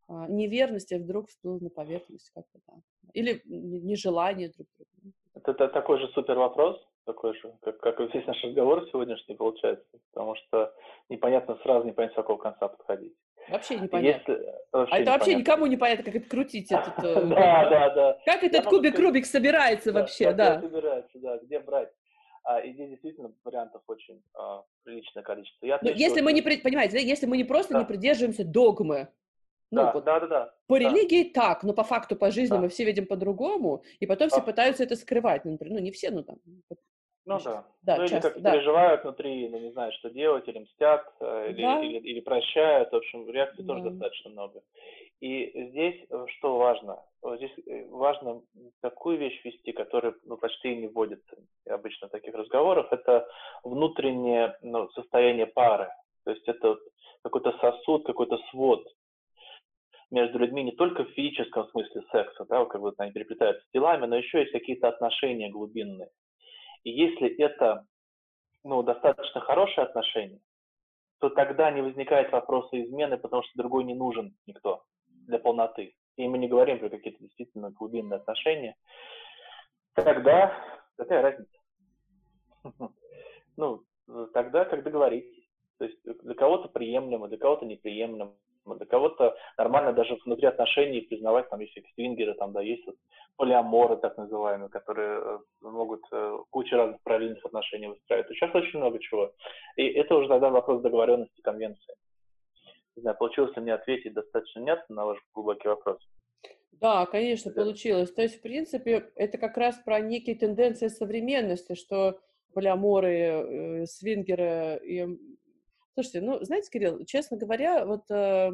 неверности 0.09 0.95
вдруг 0.95 1.29
всплыл 1.29 1.61
на 1.61 1.71
поверхность 1.71 2.31
как-то 2.35 2.59
там, 2.67 2.83
или 3.13 3.43
нежелание 3.45 4.51
друг 4.51 4.67
друга. 4.77 5.15
Это, 5.35 5.53
это 5.53 5.69
такой 5.69 6.01
же 6.01 6.09
супер 6.09 6.37
вопрос, 6.37 6.81
такой 7.05 7.35
же, 7.35 7.53
как, 7.63 7.79
как 7.79 8.01
и 8.01 8.09
весь 8.13 8.27
наш 8.27 8.43
разговор 8.43 8.87
сегодняшний 8.91 9.35
получается, 9.35 9.87
потому 10.13 10.35
что 10.37 10.75
непонятно 11.09 11.59
сразу, 11.63 11.87
непонятно 11.87 12.15
с 12.15 12.17
какого 12.17 12.39
конца 12.39 12.69
подходить. 12.69 13.15
Вообще 13.49 13.79
непонятно. 13.79 14.33
Если, 14.33 14.55
вообще 14.73 14.95
а 14.95 14.99
это 14.99 15.11
вообще 15.11 15.35
никому 15.35 15.67
не 15.67 15.77
понятно, 15.77 16.05
как 16.05 16.17
это 16.17 16.29
крутить. 16.29 16.71
Этот, 16.71 16.99
э, 17.05 17.27
да, 17.27 17.71
да, 17.71 17.95
да. 17.95 18.19
Как 18.25 18.45
этот 18.45 18.67
кубик 18.67 18.99
Рубик 18.99 19.27
собирается 19.27 19.93
вообще, 19.93 20.33
да. 20.33 20.61
собирается, 20.61 21.19
да, 21.19 21.39
где 21.39 21.61
брать. 21.61 21.91
А, 22.45 22.61
и 22.61 22.73
здесь 22.73 22.91
действительно 22.91 23.33
вариантов 23.45 23.83
очень 23.87 24.23
а, 24.35 24.65
приличное 24.85 25.23
количество. 25.23 25.67
Я 25.67 25.79
Но 25.83 25.91
если 25.91 26.21
мы 26.21 26.33
не, 26.33 26.41
понимаете, 26.41 27.03
если 27.03 27.27
мы 27.27 27.37
не 27.37 27.45
просто 27.45 27.77
не 27.77 27.85
придерживаемся 27.85 28.45
догмы, 28.45 29.09
ну, 29.71 29.83
да, 29.83 29.93
вот 29.93 30.05
да, 30.05 30.21
да, 30.21 30.27
да. 30.27 30.55
По 30.67 30.79
да. 30.79 30.89
религии 30.89 31.25
так, 31.25 31.63
но 31.63 31.73
по 31.73 31.85
факту, 31.85 32.17
по 32.17 32.31
жизни 32.31 32.55
да. 32.55 32.61
мы 32.61 32.69
все 32.69 32.85
видим 32.85 33.07
по-другому, 33.07 33.83
и 34.01 34.07
потом 34.07 34.29
да. 34.29 34.37
все 34.37 34.45
пытаются 34.45 34.83
это 34.83 34.97
скрывать. 34.97 35.45
Например, 35.45 35.75
ну, 35.75 35.85
не 35.85 35.91
все, 35.91 36.11
ну, 36.11 36.23
там, 36.23 36.37
ну 37.29 37.39
да. 37.45 37.65
да. 37.83 37.97
Ну 37.97 38.09
часто, 38.09 38.29
или 38.29 38.35
как 38.35 38.43
да. 38.43 38.53
переживают 38.53 39.03
внутри, 39.03 39.49
ну 39.51 39.59
не 39.59 39.71
знаю, 39.73 39.93
что 39.93 40.09
делать, 40.09 40.49
или 40.49 40.61
мстят, 40.61 41.05
э, 41.21 41.51
или, 41.51 41.63
да. 41.63 41.83
или, 41.83 41.99
или 41.99 42.21
прощают. 42.21 42.91
В 42.91 42.97
общем, 42.97 43.29
реакций 43.31 43.65
да. 43.65 43.75
тоже 43.75 43.91
достаточно 43.91 44.31
много. 44.31 44.63
И 45.21 45.69
здесь 45.71 46.07
э, 46.09 46.25
что 46.39 46.57
важно? 46.57 47.03
Здесь 47.37 47.53
э, 47.67 47.85
важно 47.91 48.41
такую 48.81 49.19
вещь 49.19 49.45
вести, 49.45 49.73
которая 49.73 50.15
ну, 50.25 50.39
почти 50.39 50.75
не 50.75 50.89
вводится 50.89 51.37
обычно 51.69 52.09
в 52.09 52.13
таких 52.13 52.35
разговорах. 52.35 52.91
Это 52.93 53.29
внутреннее 53.63 54.57
ну, 54.63 54.89
состояние 54.91 55.47
пары. 55.47 55.91
То 56.25 56.31
есть 56.31 56.49
это 56.49 56.79
какой-то 57.23 57.53
сосуд, 57.61 58.07
какой-то 58.07 58.39
свод 58.51 58.87
между 60.11 60.39
людьми 60.39 60.65
не 60.65 60.73
только 60.73 61.05
в 61.05 61.11
физическом 61.11 61.69
смысле 61.69 62.03
секса, 62.11 62.45
да, 62.49 62.65
как 62.65 62.81
бы 62.81 62.95
они 62.99 63.13
переплетаются 63.13 63.65
с 63.65 63.71
телами, 63.71 64.07
но 64.07 64.17
еще 64.17 64.41
есть 64.41 64.53
какие-то 64.53 64.89
отношения 64.89 65.51
глубинные. 65.51 66.11
И 66.85 66.91
если 66.91 67.29
это 67.37 67.85
ну, 68.65 68.83
достаточно 68.83 69.41
хорошие 69.41 69.85
отношения, 69.85 70.41
то 71.21 71.31
тогда 71.31 71.71
не 71.71 71.83
возникает 71.83 72.33
вопроса 72.33 72.81
измены, 72.81 73.19
потому 73.19 73.43
что 73.43 73.53
другой 73.57 73.85
не 73.85 73.95
нужен 73.95 74.35
никто 74.47 74.85
для 75.07 75.39
полноты. 75.39 75.95
И 76.17 76.27
мы 76.27 76.39
не 76.39 76.49
говорим 76.49 76.79
про 76.79 76.89
какие-то 76.89 77.23
действительно 77.23 77.71
глубинные 77.71 78.19
отношения. 78.19 78.77
Тогда 79.95 80.53
какая 80.97 81.23
разница? 81.23 81.59
Ну, 83.57 83.83
тогда, 84.35 84.65
как 84.65 84.85
договоритесь. 84.85 85.45
То 85.79 85.87
есть 85.87 85.99
для 86.05 86.35
кого-то 86.35 86.69
приемлемо, 86.69 87.27
для 87.27 87.39
кого-то 87.39 87.67
неприемлемо. 87.67 88.37
Для 88.77 88.87
кого-то 88.87 89.37
нормально 89.57 89.93
даже 89.93 90.19
внутри 90.25 90.47
отношений 90.47 91.01
признавать, 91.03 91.49
там, 91.49 91.61
если 91.61 91.85
свингеры, 91.95 92.35
там, 92.35 92.53
да, 92.53 92.61
есть 92.61 92.87
вот 92.87 92.97
полиаморы, 93.37 93.97
так 93.97 94.17
называемые, 94.19 94.69
которые 94.69 95.21
э, 95.21 95.39
могут 95.63 96.03
э, 96.13 96.39
кучу 96.51 96.77
разных 96.77 97.01
параллельных 97.03 97.45
отношений 97.45 97.87
выстраивать. 97.87 98.29
Сейчас 98.29 98.55
очень 98.55 98.79
много 98.79 98.99
чего. 98.99 99.33
И 99.77 99.87
это 99.87 100.17
уже 100.17 100.29
тогда 100.29 100.51
вопрос 100.51 100.83
договоренности 100.83 101.41
конвенции. 101.41 101.95
Не 102.97 103.03
знаю, 103.03 103.17
получилось 103.17 103.55
ли 103.55 103.63
мне 103.63 103.75
ответить 103.75 104.13
достаточно 104.13 104.61
внятно 104.61 104.97
на 104.97 105.07
ваш 105.07 105.19
глубокий 105.33 105.69
вопрос? 105.69 105.99
Да, 106.73 107.07
конечно, 107.07 107.53
да. 107.53 107.63
получилось. 107.63 108.13
То 108.13 108.23
есть, 108.23 108.39
в 108.39 108.43
принципе, 108.43 109.11
это 109.15 109.39
как 109.39 109.57
раз 109.57 109.77
про 109.85 110.01
некие 110.01 110.37
тенденции 110.37 110.89
современности, 110.89 111.75
что 111.75 112.19
полиаморы, 112.55 113.13
э, 113.13 113.87
свингеры 113.87 114.81
и 114.85 115.07
Слушайте, 115.99 116.21
ну, 116.21 116.39
знаете, 116.45 116.71
Кирилл, 116.71 117.05
честно 117.07 117.37
говоря, 117.37 117.85
вот 117.85 118.09
э, 118.09 118.53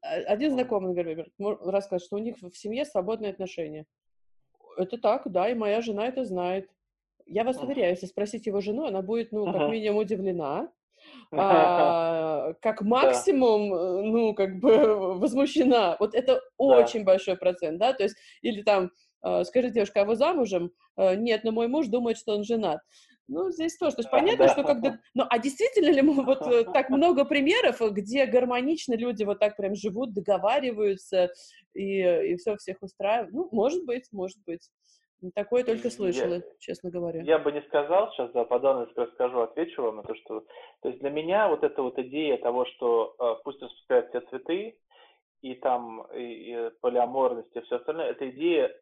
один 0.00 0.52
знакомый, 0.52 0.94
например, 0.94 1.28
рассказывает, 1.40 2.04
что 2.04 2.14
у 2.14 2.20
них 2.20 2.36
в 2.40 2.56
семье 2.56 2.84
свободные 2.84 3.32
отношения. 3.32 3.84
Это 4.76 4.96
так, 4.96 5.22
да, 5.24 5.48
и 5.48 5.54
моя 5.54 5.80
жена 5.80 6.06
это 6.06 6.24
знает. 6.24 6.70
Я 7.26 7.42
вас 7.42 7.60
уверяю, 7.60 7.90
если 7.90 8.06
спросить 8.06 8.46
его 8.46 8.60
жену, 8.60 8.84
она 8.84 9.02
будет, 9.02 9.32
ну, 9.32 9.52
как 9.52 9.70
минимум 9.70 10.02
удивлена, 10.02 10.70
а, 11.32 12.52
как 12.60 12.82
максимум, 12.82 13.74
э, 13.74 14.02
ну, 14.02 14.32
как 14.32 14.60
бы 14.60 15.16
возмущена. 15.18 15.96
Вот 15.98 16.14
это 16.14 16.42
очень 16.58 17.02
большой 17.02 17.36
процент, 17.36 17.80
да, 17.80 17.92
то 17.92 18.04
есть, 18.04 18.14
или 18.42 18.62
там, 18.62 18.92
э, 19.24 19.42
скажи, 19.42 19.70
девушка, 19.70 20.02
а 20.02 20.04
вы 20.04 20.14
замужем? 20.14 20.70
Э, 20.96 21.16
нет, 21.16 21.42
но 21.42 21.50
мой 21.50 21.66
муж 21.66 21.88
думает, 21.88 22.18
что 22.18 22.36
он 22.36 22.44
женат. 22.44 22.82
Ну, 23.28 23.50
здесь 23.50 23.76
тоже. 23.76 23.96
То 23.96 24.00
есть 24.00 24.10
понятно, 24.10 24.48
что 24.48 24.62
когда... 24.62 24.98
Ну, 25.14 25.24
а 25.28 25.38
действительно 25.38 25.90
ли 25.90 26.02
мы 26.02 26.24
вот 26.24 26.46
э, 26.46 26.64
так 26.64 26.90
много 26.90 27.24
примеров, 27.24 27.80
где 27.92 28.26
гармонично 28.26 28.94
люди 28.94 29.24
вот 29.24 29.38
так 29.38 29.56
прям 29.56 29.74
живут, 29.74 30.12
договариваются 30.12 31.30
и, 31.74 32.00
и 32.00 32.36
все 32.36 32.56
всех 32.56 32.78
устраивает? 32.82 33.32
Ну, 33.32 33.48
может 33.52 33.84
быть, 33.84 34.08
может 34.12 34.38
быть. 34.44 34.68
Такое 35.36 35.62
только 35.62 35.88
слышала, 35.88 36.34
я, 36.34 36.42
честно 36.58 36.90
говоря. 36.90 37.22
Я 37.22 37.38
бы 37.38 37.52
не 37.52 37.62
сказал, 37.62 38.10
сейчас 38.10 38.32
да, 38.32 38.44
по 38.44 38.58
данности 38.58 38.98
расскажу, 38.98 39.40
отвечу 39.40 39.82
вам 39.82 39.96
на 39.96 40.02
то, 40.02 40.14
что... 40.16 40.44
То 40.80 40.88
есть 40.88 41.00
для 41.00 41.10
меня 41.10 41.48
вот 41.48 41.62
эта 41.62 41.80
вот 41.80 41.96
идея 42.00 42.38
того, 42.38 42.66
что 42.66 43.14
э, 43.18 43.34
пусть 43.44 43.62
распускают 43.62 44.08
все 44.08 44.20
цветы, 44.22 44.76
и 45.42 45.54
там 45.56 46.06
и, 46.12 46.22
и 46.22 46.70
полиаморность 46.80 47.54
и 47.54 47.60
все 47.60 47.76
остальное, 47.76 48.10
эта 48.10 48.30
идея 48.30 48.74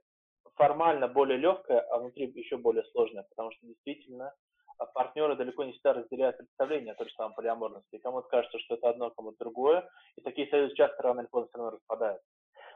формально 0.54 1.08
более 1.08 1.38
легкая, 1.38 1.80
а 1.80 1.98
внутри 1.98 2.30
еще 2.34 2.56
более 2.56 2.84
сложная, 2.92 3.24
потому 3.30 3.50
что 3.52 3.66
действительно 3.66 4.32
а, 4.78 4.86
партнеры 4.86 5.36
далеко 5.36 5.64
не 5.64 5.72
всегда 5.72 5.94
разделяют 5.94 6.38
представление 6.38 6.92
о 6.92 6.96
той 6.96 7.08
же 7.08 7.14
самой 7.14 7.34
полиаморности. 7.34 7.98
Кому-то 7.98 8.28
кажется, 8.28 8.58
что 8.58 8.74
это 8.74 8.90
одно, 8.90 9.10
кому-то 9.10 9.36
другое, 9.38 9.88
и 10.16 10.22
такие 10.22 10.48
союзы 10.48 10.74
часто 10.74 11.02
рано 11.02 11.20
или 11.20 11.28
поздно 11.28 11.48
все 11.48 11.58
равно 11.58 11.76
распадаются. 11.76 12.29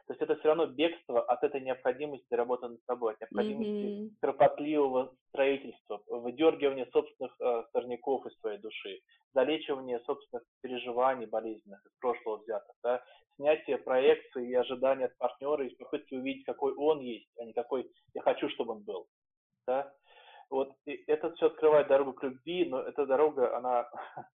То 0.06 0.12
есть 0.12 0.22
это 0.22 0.36
все 0.36 0.48
равно 0.48 0.66
бегство 0.66 1.22
от 1.22 1.42
этой 1.42 1.62
необходимости 1.62 2.34
работы 2.34 2.68
над 2.68 2.84
собой, 2.84 3.14
от 3.14 3.20
необходимости 3.20 3.70
mm-hmm. 3.70 4.10
кропотливого 4.20 5.14
строительства, 5.28 6.02
выдергивания 6.08 6.86
собственных 6.92 7.34
э, 7.40 7.64
сорняков 7.72 8.26
из 8.26 8.38
своей 8.40 8.58
души, 8.58 9.00
залечивания 9.32 10.00
собственных 10.00 10.44
переживаний 10.60 11.26
болезненных 11.26 11.80
из 11.86 11.92
прошлого 12.00 12.36
взятых, 12.36 12.76
да, 12.82 13.02
снятие 13.36 13.78
проекции 13.78 14.50
и 14.50 14.54
ожидания 14.54 15.06
от 15.06 15.16
партнера 15.16 15.66
и 15.66 15.74
попытки 15.74 16.14
увидеть, 16.14 16.44
какой 16.44 16.74
он 16.74 17.00
есть, 17.00 17.28
а 17.38 17.44
не 17.44 17.54
какой 17.54 17.90
я 18.12 18.20
хочу, 18.20 18.50
чтобы 18.50 18.72
он 18.72 18.82
был. 18.82 19.06
Да? 19.66 19.92
Вот 20.50 20.70
и 20.86 21.02
это 21.06 21.32
все 21.34 21.46
открывает 21.46 21.88
дорогу 21.88 22.12
к 22.12 22.22
любви, 22.22 22.66
но 22.68 22.80
эта 22.80 23.06
дорога, 23.06 23.56
она 23.56 23.88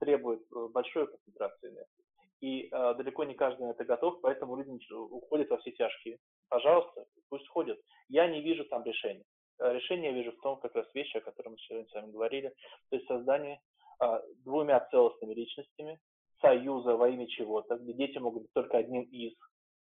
требует 0.00 0.42
э, 0.54 0.68
большой 0.72 1.06
концентрации 1.06 1.68
энергии. 1.68 2.04
И 2.44 2.68
э, 2.70 2.94
далеко 2.98 3.24
не 3.24 3.32
каждый 3.32 3.62
на 3.62 3.70
это 3.70 3.86
готов, 3.86 4.20
поэтому 4.20 4.56
люди 4.56 4.92
уходят 4.92 5.48
во 5.48 5.56
все 5.56 5.70
тяжкие. 5.70 6.18
Пожалуйста, 6.50 7.06
пусть 7.30 7.48
ходят. 7.48 7.80
Я 8.10 8.26
не 8.26 8.42
вижу 8.42 8.66
там 8.66 8.84
решения. 8.84 9.24
Э, 9.58 9.72
решение 9.72 10.10
я 10.10 10.16
вижу 10.18 10.32
в 10.32 10.40
том, 10.42 10.60
как 10.60 10.74
раз 10.74 10.86
вещи, 10.92 11.16
о 11.16 11.22
которых 11.22 11.52
мы 11.52 11.58
сегодня 11.58 11.88
с 11.88 11.94
вами 11.94 12.12
говорили, 12.12 12.52
то 12.90 12.96
есть 12.96 13.08
создание 13.08 13.62
э, 14.02 14.20
двумя 14.44 14.78
целостными 14.90 15.32
личностями, 15.32 15.98
союза 16.42 16.98
во 16.98 17.08
имя 17.08 17.26
чего-то, 17.28 17.76
где 17.76 17.94
дети 17.94 18.18
могут 18.18 18.42
быть 18.42 18.52
только 18.52 18.76
одним 18.76 19.04
из. 19.04 19.32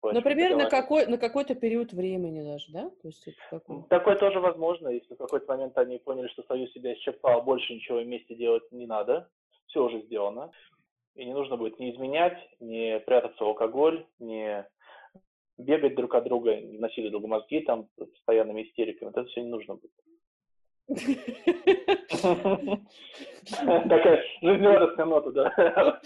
Например, 0.04 0.56
на, 0.56 0.70
какой, 0.70 1.08
на 1.08 1.18
какой-то 1.18 1.56
период 1.56 1.94
времени 1.94 2.44
даже, 2.44 2.72
да? 2.72 2.92
То 3.02 3.08
есть 3.08 3.28
это 3.28 3.38
такое... 3.50 3.82
такое 3.90 4.16
тоже 4.18 4.40
возможно, 4.40 4.90
если 4.90 5.16
в 5.16 5.18
какой-то 5.18 5.48
момент 5.48 5.76
они 5.80 5.98
поняли, 5.98 6.28
что 6.28 6.44
союз 6.44 6.72
себя 6.74 6.94
исчерпал, 6.94 7.42
больше 7.42 7.74
ничего 7.74 7.98
вместе 7.98 8.36
делать 8.36 8.72
не 8.72 8.86
надо, 8.86 9.32
все 9.66 9.84
уже 9.84 10.02
сделано. 10.02 10.52
И 11.16 11.26
не 11.26 11.34
нужно 11.34 11.58
будет 11.58 11.80
не 11.80 11.92
изменять, 11.92 12.38
не 12.60 13.00
прятаться 13.02 13.44
в 13.44 13.48
алкоголь, 13.48 14.06
не 14.20 14.66
бегать 15.58 15.96
друг 15.96 16.16
от 16.16 16.24
друга, 16.24 16.56
не 16.56 16.78
носили 16.78 17.10
друг 17.10 17.26
мозги 17.26 17.60
там 17.62 17.88
постоянными 17.98 18.64
истериками. 18.64 19.10
Это 19.10 19.26
все 19.26 19.42
не 19.42 19.50
нужно 19.50 19.76
будет. 19.76 19.92
Такая 23.52 24.24
жизнерадостная 24.42 25.06
нота, 25.06 25.32
да. 25.32 26.02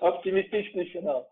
Оптимистичный 0.00 0.84
финал. 0.86 1.28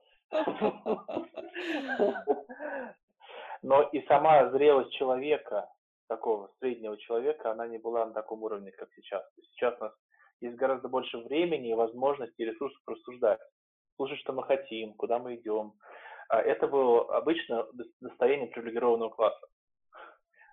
Но 3.62 3.82
и 3.82 4.02
сама 4.06 4.50
зрелость 4.50 4.92
человека, 4.92 5.68
такого 6.08 6.50
среднего 6.60 6.96
человека, 6.98 7.50
она 7.50 7.66
не 7.66 7.78
была 7.78 8.06
на 8.06 8.12
таком 8.12 8.42
уровне, 8.42 8.70
как 8.72 8.88
сейчас. 8.94 9.24
Сейчас 9.52 9.74
у 9.80 9.84
нас 9.84 9.92
есть 10.40 10.56
гораздо 10.56 10.88
больше 10.88 11.18
времени 11.18 11.70
и 11.70 11.74
возможностей 11.74 12.42
и 12.42 12.46
ресурсов 12.46 12.80
рассуждать, 12.86 13.40
слушать, 13.96 14.18
что 14.20 14.32
мы 14.32 14.42
хотим, 14.44 14.94
куда 14.94 15.18
мы 15.18 15.36
идем. 15.36 15.72
А 16.28 16.40
это 16.40 16.66
было 16.66 17.16
обычно 17.16 17.66
достояние 18.00 18.48
привилегированного 18.48 19.10
класса. 19.10 19.46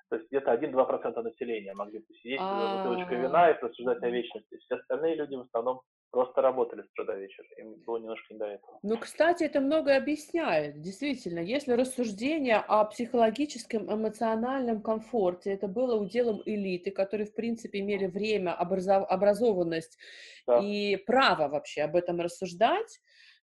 То 0.09 0.17
есть 0.17 0.27
где-то 0.29 0.53
1-2% 0.53 1.21
населения 1.23 1.73
могли 1.73 1.99
посидеть 1.99 2.39
за 2.39 2.77
бутылочкой 2.77 3.17
вина 3.17 3.49
и 3.49 3.59
рассуждать 3.59 4.03
о 4.03 4.09
вечности. 4.09 4.57
Все 4.57 4.75
остальные 4.75 5.15
люди 5.15 5.35
в 5.35 5.41
основном 5.41 5.81
просто 6.13 6.41
работали 6.41 6.83
с 6.83 6.91
утра 6.91 7.05
до 7.05 7.15
вечера. 7.15 7.47
Им 7.57 7.73
было 7.85 7.97
немножко 7.97 8.33
не 8.33 8.39
до 8.39 8.45
этого. 8.45 8.79
Ну, 8.83 8.97
кстати, 8.97 9.43
это 9.43 9.59
многое 9.59 9.97
объясняет. 9.97 10.79
Действительно, 10.79 11.39
если 11.39 11.73
рассуждение 11.73 12.57
о 12.57 12.85
психологическом, 12.85 13.91
эмоциональном 13.91 14.81
комфорте, 14.81 15.51
это 15.51 15.67
было 15.67 15.99
уделом 15.99 16.43
элиты, 16.45 16.91
которые, 16.91 17.25
в 17.25 17.33
принципе, 17.33 17.79
имели 17.79 18.05
время, 18.05 18.55
образов... 18.55 19.09
образованность 19.09 19.97
да. 20.45 20.59
и 20.59 20.97
право 20.97 21.47
вообще 21.47 21.81
об 21.81 21.95
этом 21.95 22.21
рассуждать, 22.21 23.01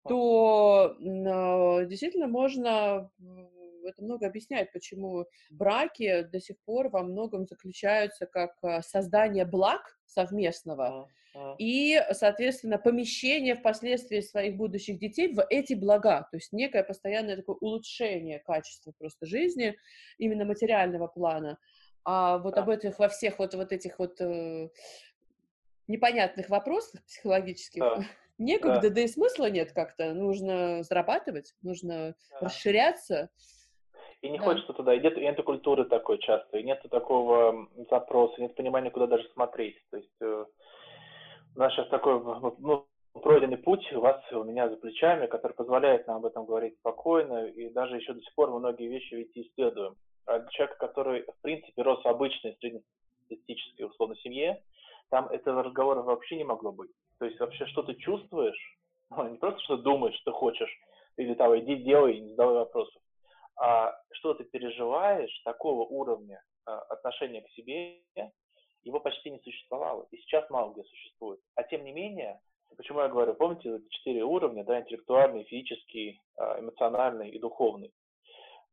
то 0.07 0.95
э, 0.99 1.85
действительно 1.85 2.27
можно 2.27 3.11
это 3.85 4.01
много 4.01 4.25
объясняет, 4.25 4.71
почему 4.71 5.25
браки 5.49 6.23
до 6.31 6.39
сих 6.39 6.55
пор 6.63 6.87
во 6.87 7.03
многом 7.03 7.45
заключаются 7.45 8.25
как 8.25 8.51
а, 8.61 8.81
создание 8.81 9.43
благ 9.43 9.81
совместного 10.05 11.09
и, 11.57 11.99
соответственно, 12.11 12.77
помещение 12.77 13.55
впоследствии 13.55 14.19
своих 14.19 14.55
будущих 14.55 14.99
детей 14.99 15.33
в 15.33 15.45
эти 15.49 15.73
блага, 15.73 16.27
то 16.29 16.37
есть 16.37 16.53
некое 16.53 16.83
постоянное 16.83 17.35
такое 17.35 17.55
улучшение 17.55 18.39
качества 18.39 18.93
просто 18.97 19.25
жизни, 19.25 19.75
именно 20.17 20.45
материального 20.45 21.07
плана. 21.07 21.57
А 22.05 22.37
вот 22.37 22.57
об 22.57 22.69
этих, 22.69 22.99
во 22.99 23.07
всех 23.07 23.39
вот, 23.39 23.53
вот 23.55 23.71
этих 23.71 23.97
вот 23.97 24.19
э, 24.19 24.69
непонятных 25.87 26.49
вопросах 26.49 27.03
психологических 27.05 27.81
да. 27.97 28.03
некогда, 28.37 28.81
да. 28.81 28.89
да 28.89 29.01
и 29.01 29.07
смысла 29.07 29.49
нет 29.49 29.71
как-то. 29.71 30.13
Нужно 30.13 30.83
зарабатывать, 30.83 31.55
нужно 31.61 32.15
да. 32.29 32.47
расширяться. 32.47 33.29
И 34.21 34.29
не 34.29 34.37
да. 34.37 34.43
хочется 34.43 34.73
туда, 34.73 34.93
и 34.93 34.99
нет, 34.99 35.17
и 35.17 35.21
нет 35.21 35.41
культуры 35.43 35.85
такой 35.85 36.17
часто, 36.19 36.57
и 36.57 36.63
нет 36.63 36.81
такого 36.89 37.67
запроса, 37.89 38.41
нет 38.41 38.55
понимания, 38.55 38.89
куда 38.89 39.07
даже 39.07 39.27
смотреть. 39.33 39.77
То 39.91 39.97
есть 39.97 40.15
э, 40.21 40.45
у 41.55 41.59
нас 41.59 41.73
сейчас 41.73 41.87
такой 41.89 42.21
ну, 42.59 42.87
пройденный 43.13 43.57
путь 43.57 43.85
у 43.93 44.01
вас, 44.01 44.21
у 44.31 44.43
меня 44.43 44.69
за 44.69 44.77
плечами, 44.77 45.27
который 45.27 45.53
позволяет 45.53 46.07
нам 46.07 46.17
об 46.17 46.25
этом 46.25 46.45
говорить 46.45 46.77
спокойно, 46.79 47.47
и 47.47 47.69
даже 47.69 47.97
еще 47.97 48.13
до 48.13 48.21
сих 48.21 48.33
пор 48.35 48.51
многие 48.51 48.87
вещи 48.87 49.13
ведь 49.13 49.35
исследуем. 49.35 49.95
А 50.25 50.45
человек, 50.49 50.77
который, 50.77 51.23
в 51.23 51.41
принципе, 51.41 51.81
рос 51.81 52.03
в 52.03 52.07
обычной 52.07 52.55
среднестатистической, 52.59 53.85
условно, 53.85 54.15
семье, 54.17 54.61
там 55.09 55.27
этого 55.27 55.63
разговора 55.63 56.01
вообще 56.01 56.37
не 56.37 56.43
могло 56.43 56.71
быть. 56.71 56.91
То 57.19 57.25
есть 57.25 57.39
вообще 57.39 57.65
что 57.67 57.83
ты 57.83 57.93
чувствуешь, 57.95 58.77
ну, 59.09 59.27
не 59.29 59.37
просто 59.37 59.61
что 59.61 59.77
думаешь, 59.77 60.15
что 60.15 60.31
хочешь, 60.31 60.75
или 61.17 61.33
там 61.35 61.57
иди 61.59 61.75
делай, 61.75 62.19
не 62.19 62.29
задавай 62.29 62.55
вопросов, 62.55 63.01
а 63.55 63.93
что 64.11 64.33
ты 64.33 64.43
переживаешь, 64.45 65.41
такого 65.43 65.85
уровня 65.85 66.41
а, 66.65 66.79
отношения 66.79 67.41
к 67.41 67.49
себе, 67.49 67.99
его 68.83 68.99
почти 68.99 69.29
не 69.31 69.39
существовало. 69.39 70.07
И 70.11 70.17
сейчас 70.17 70.49
мало 70.49 70.73
где 70.73 70.83
существует. 70.83 71.39
А 71.55 71.63
тем 71.63 71.83
не 71.83 71.91
менее, 71.91 72.39
почему 72.77 73.01
я 73.01 73.07
говорю, 73.07 73.33
помните, 73.33 73.81
четыре 73.89 74.23
уровня, 74.23 74.63
да, 74.63 74.79
интеллектуальный, 74.79 75.43
физический, 75.43 76.19
а, 76.37 76.59
эмоциональный 76.59 77.29
и 77.29 77.39
духовный. 77.39 77.91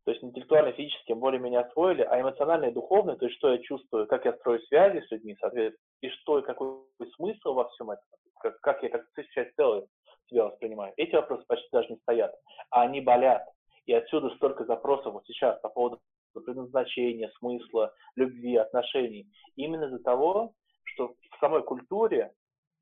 То 0.04 0.12
есть 0.12 0.24
интеллектуальный, 0.24 0.72
физический 0.72 1.14
более-менее 1.14 1.60
освоили, 1.60 2.02
а 2.02 2.20
эмоциональный 2.20 2.70
и 2.70 2.74
духовный, 2.74 3.16
то 3.16 3.26
есть 3.26 3.36
что 3.36 3.52
я 3.52 3.58
чувствую, 3.58 4.06
как 4.06 4.24
я 4.24 4.32
строю 4.32 4.60
связи 4.62 5.04
с 5.06 5.10
людьми, 5.10 5.36
соответственно, 5.38 5.84
и 6.00 6.08
что 6.08 6.38
и 6.38 6.42
какой 6.42 6.80
смысл 7.16 7.52
во 7.52 7.68
всем 7.68 7.90
этом, 7.90 8.04
как, 8.40 8.58
как 8.60 8.82
я 8.82 8.88
как 8.88 9.04
часть 9.34 9.54
целое 9.56 9.86
себя 10.28 10.46
воспринимаю. 10.46 10.94
Эти 10.96 11.14
вопросы 11.14 11.44
почти 11.46 11.68
даже 11.70 11.88
не 11.90 11.96
стоят, 11.98 12.34
а 12.70 12.82
они 12.82 13.00
болят. 13.00 13.46
И 13.86 13.92
отсюда 13.92 14.30
столько 14.36 14.64
запросов 14.64 15.12
вот 15.12 15.26
сейчас 15.26 15.60
по 15.60 15.68
поводу 15.68 16.00
предназначения, 16.38 17.30
смысла, 17.38 17.92
любви, 18.14 18.56
отношений. 18.56 19.26
Именно 19.56 19.86
из-за 19.86 19.98
того, 19.98 20.54
что 20.84 21.16
в 21.32 21.40
самой 21.40 21.64
культуре 21.64 22.32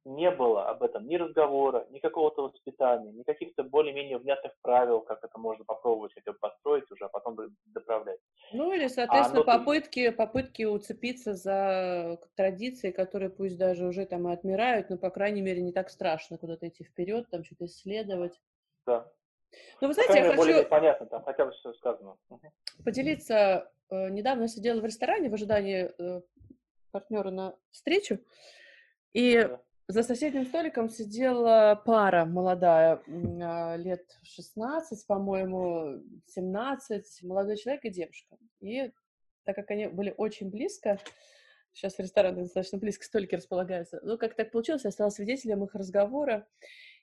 не 0.04 0.30
было 0.30 0.68
об 0.68 0.82
этом 0.82 1.06
ни 1.06 1.16
разговора, 1.16 1.86
ни 1.90 1.98
какого-то 1.98 2.42
воспитания, 2.42 3.12
ни 3.12 3.22
каких-то 3.22 3.62
более-менее 3.62 4.18
внятных 4.18 4.52
правил, 4.62 5.00
как 5.00 5.22
это 5.22 5.38
можно 5.38 5.64
попробовать 5.64 6.12
хотя 6.14 6.32
бы 6.32 6.38
построить 6.38 6.90
уже, 6.90 7.04
а 7.04 7.08
потом 7.08 7.36
доправлять. 7.66 8.18
Ну 8.52 8.72
или, 8.72 8.88
соответственно, 8.88 9.42
а, 9.42 9.58
попытки, 9.58 10.10
попытки 10.10 10.64
уцепиться 10.64 11.34
за 11.34 12.18
традиции, 12.36 12.90
которые 12.90 13.30
пусть 13.30 13.58
даже 13.58 13.86
уже 13.86 14.06
там 14.06 14.28
и 14.28 14.32
отмирают, 14.32 14.88
но, 14.88 14.96
по 14.96 15.10
крайней 15.10 15.42
мере, 15.42 15.60
не 15.60 15.72
так 15.72 15.90
страшно 15.90 16.38
куда-то 16.38 16.68
идти 16.68 16.84
вперед, 16.84 17.28
там 17.30 17.44
что-то 17.44 17.66
исследовать. 17.66 18.40
Да, 18.86 19.12
ну, 19.80 19.88
вы 19.88 19.94
знаете, 19.94 20.18
я 20.18 20.36
хочу... 20.36 20.68
понятно, 20.68 21.06
там 21.06 21.22
хотя 21.24 21.46
бы 21.46 21.52
все 21.52 21.72
сказано. 21.74 22.16
Поделиться. 22.84 23.70
Э, 23.90 24.10
недавно 24.10 24.48
сидела 24.48 24.80
в 24.80 24.84
ресторане 24.84 25.30
в 25.30 25.34
ожидании 25.34 25.90
э, 25.98 26.20
партнера 26.90 27.30
на 27.30 27.56
встречу, 27.70 28.18
и 29.12 29.36
да. 29.36 29.60
за 29.88 30.02
соседним 30.02 30.46
столиком 30.46 30.88
сидела 30.90 31.80
пара 31.84 32.24
молодая, 32.24 33.00
а, 33.06 33.76
лет 33.76 34.04
16, 34.22 35.06
по-моему, 35.06 36.02
17, 36.26 37.22
молодой 37.22 37.56
человек 37.56 37.84
и 37.84 37.90
девушка. 37.90 38.36
И 38.60 38.92
так 39.44 39.56
как 39.56 39.70
они 39.70 39.86
были 39.86 40.12
очень 40.16 40.50
близко, 40.50 40.98
сейчас 41.72 41.94
в 41.94 42.00
ресторанах 42.00 42.44
достаточно 42.44 42.78
близко 42.78 43.04
столики 43.04 43.36
располагаются, 43.36 44.00
ну, 44.02 44.18
как 44.18 44.34
так 44.34 44.50
получилось, 44.50 44.84
я 44.84 44.90
стала 44.90 45.10
свидетелем 45.10 45.64
их 45.64 45.74
разговора, 45.74 46.46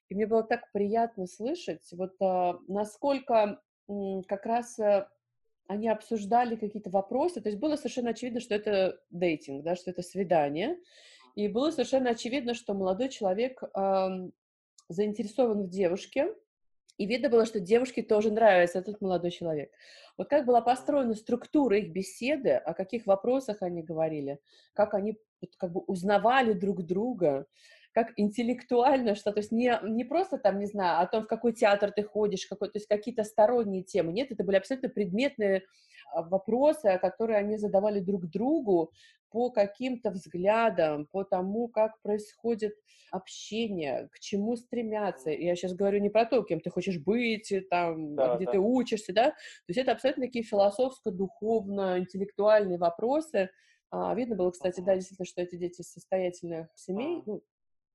и 0.09 0.15
мне 0.15 0.27
было 0.27 0.43
так 0.43 0.71
приятно 0.71 1.27
слышать, 1.27 1.87
вот 1.93 2.15
а, 2.21 2.59
насколько 2.67 3.61
как 4.27 4.45
раз 4.45 4.79
а, 4.79 5.09
они 5.67 5.89
обсуждали 5.89 6.55
какие-то 6.55 6.89
вопросы, 6.89 7.41
то 7.41 7.49
есть 7.49 7.59
было 7.59 7.75
совершенно 7.75 8.11
очевидно, 8.11 8.39
что 8.39 8.55
это 8.55 8.99
дейтинг, 9.09 9.63
да, 9.63 9.75
что 9.75 9.91
это 9.91 10.01
свидание, 10.01 10.77
и 11.35 11.47
было 11.47 11.71
совершенно 11.71 12.11
очевидно, 12.11 12.53
что 12.53 12.73
молодой 12.73 13.09
человек 13.09 13.61
э, 13.61 14.29
заинтересован 14.89 15.63
в 15.63 15.69
девушке, 15.69 16.33
и 16.97 17.05
видно 17.05 17.29
было, 17.29 17.45
что 17.45 17.59
девушке 17.59 18.03
тоже 18.03 18.31
нравится 18.31 18.79
этот 18.79 19.01
молодой 19.01 19.31
человек. 19.31 19.69
Вот 20.17 20.29
как 20.29 20.45
была 20.45 20.61
построена 20.61 21.13
структура 21.13 21.77
их 21.77 21.91
беседы, 21.91 22.51
о 22.51 22.73
каких 22.73 23.05
вопросах 23.05 23.61
они 23.61 23.83
говорили, 23.83 24.39
как 24.73 24.93
они 24.93 25.17
как 25.57 25.73
бы 25.73 25.81
узнавали 25.81 26.53
друг 26.53 26.83
друга, 26.83 27.47
как 27.95 28.11
интеллектуально, 28.17 29.15
что, 29.15 29.31
то 29.31 29.39
есть 29.39 29.53
не, 29.53 29.79
не 29.83 30.03
просто 30.03 30.37
там, 30.37 30.59
не 30.59 30.65
знаю, 30.65 31.01
о 31.01 31.07
том, 31.07 31.23
в 31.23 31.27
какой 31.27 31.53
театр 31.53 31.93
ты 31.93 32.03
ходишь, 32.03 32.45
какой, 32.45 32.67
то 32.67 32.77
есть 32.77 32.87
какие-то 32.87 33.23
сторонние 33.23 33.83
темы, 33.83 34.11
нет, 34.11 34.31
это 34.31 34.43
были 34.43 34.57
абсолютно 34.57 34.89
предметные 34.89 35.63
а, 36.13 36.23
вопросы, 36.23 36.99
которые 37.01 37.39
они 37.39 37.57
задавали 37.57 38.01
друг 38.01 38.29
другу 38.29 38.91
по 39.31 39.49
каким-то 39.49 40.11
взглядам, 40.11 41.05
по 41.05 41.23
тому, 41.23 41.69
как 41.69 42.01
происходит 42.01 42.75
общение, 43.11 44.09
к 44.11 44.19
чему 44.19 44.57
стремятся. 44.57 45.29
Я 45.29 45.55
сейчас 45.55 45.73
говорю 45.73 46.01
не 46.01 46.09
про 46.09 46.25
то, 46.25 46.43
кем 46.43 46.59
ты 46.59 46.69
хочешь 46.69 46.99
быть, 46.99 47.53
там, 47.69 48.17
да, 48.17 48.35
где 48.35 48.45
да. 48.45 48.51
ты 48.51 48.59
учишься, 48.59 49.13
да, 49.13 49.29
то 49.29 49.69
есть 49.69 49.79
это 49.79 49.93
абсолютно 49.93 50.25
такие 50.25 50.43
философско-духовно-интеллектуальные 50.43 52.77
вопросы, 52.77 53.51
а, 53.89 54.13
Видно 54.13 54.35
было, 54.35 54.51
кстати, 54.51 54.81
да, 54.81 54.95
действительно, 54.95 55.25
что 55.25 55.41
эти 55.41 55.55
дети 55.55 55.79
из 55.79 55.89
состоятельных 55.91 56.67
семей, 56.75 57.23
ну, 57.25 57.41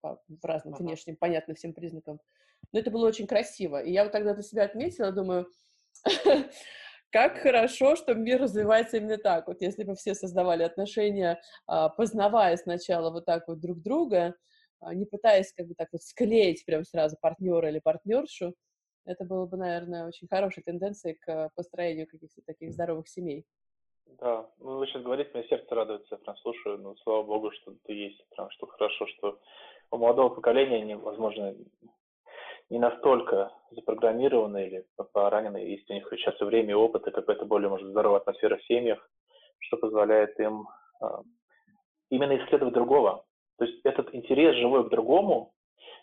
по 0.01 0.21
разным 0.43 0.75
ага. 0.75 0.83
внешним, 0.83 1.17
понятным 1.17 1.57
всем 1.57 1.73
признакам. 1.73 2.21
Но 2.73 2.81
это 2.81 2.91
было 2.91 3.07
очень 3.07 3.27
красиво. 3.27 3.83
И 3.83 3.93
я 3.93 4.05
вот 4.05 4.13
тогда 4.13 4.35
для 4.35 4.43
себя 4.43 4.65
отметила, 4.65 5.13
думаю, 5.13 5.49
как 7.11 7.39
хорошо, 7.39 7.97
что 7.97 8.15
мир 8.15 8.41
развивается 8.41 8.99
именно 8.99 9.19
так. 9.19 9.47
Вот 9.49 9.61
если 9.63 9.85
бы 9.85 9.95
все 9.95 10.15
создавали 10.15 10.63
отношения, 10.63 11.41
а, 11.67 11.89
познавая 11.89 12.57
сначала 12.57 13.11
вот 13.11 13.25
так 13.27 13.49
вот 13.49 13.61
друг 13.61 13.83
друга, 13.83 14.35
а, 14.81 14.95
не 14.95 15.05
пытаясь 15.05 15.53
как 15.53 15.67
бы 15.67 15.75
так 15.75 15.89
вот 15.93 16.03
склеить 16.03 16.65
прям 16.65 16.85
сразу 16.85 17.17
партнера 17.21 17.69
или 17.69 17.81
партнершу, 17.81 18.55
это 19.05 19.25
было 19.25 19.47
бы, 19.47 19.57
наверное, 19.57 20.07
очень 20.07 20.29
хорошей 20.29 20.63
тенденцией 20.63 21.17
к 21.17 21.51
построению 21.57 22.07
каких-то 22.07 22.43
таких 22.47 22.73
здоровых 22.73 23.09
семей. 23.09 23.45
Да, 24.19 24.51
ну 24.59 24.79
вы 24.79 24.87
сейчас 24.87 25.03
говорите, 25.03 25.31
мне 25.35 25.45
сердце 25.49 25.75
радуется, 25.75 26.09
я 26.11 26.19
прям 26.19 26.37
слушаю, 26.39 26.79
ну, 26.79 26.97
слава 26.97 27.23
богу, 27.23 27.51
что 27.53 27.75
ты 27.85 27.93
есть, 27.93 28.23
прям 28.31 28.51
что 28.51 28.67
хорошо, 28.67 29.07
что 29.07 29.41
у 29.91 29.99
молодого 29.99 30.29
поколения 30.31 30.77
они, 30.77 30.95
возможно, 30.95 31.55
не 32.69 32.79
настолько 32.79 33.53
запрограммированы 33.73 34.67
или 34.67 34.87
поранены, 35.13 35.59
есть 35.59 35.91
у 35.91 35.95
них 35.95 36.07
сейчас 36.11 36.41
и 36.41 36.45
время, 36.45 36.71
и 36.71 36.75
опыт, 36.75 37.07
и 37.07 37.11
какая-то 37.11 37.45
более, 37.45 37.69
может, 37.69 37.89
здоровая 37.89 38.21
атмосфера 38.21 38.57
в 38.57 38.65
семьях, 38.65 39.11
что 39.59 39.77
позволяет 39.77 40.39
им 40.39 40.69
э, 41.03 41.07
именно 42.11 42.37
исследовать 42.39 42.75
другого. 42.75 43.25
То 43.59 43.65
есть 43.65 43.81
этот 43.85 44.15
интерес 44.15 44.57
живой 44.57 44.87
к 44.87 44.91
другому 44.91 45.53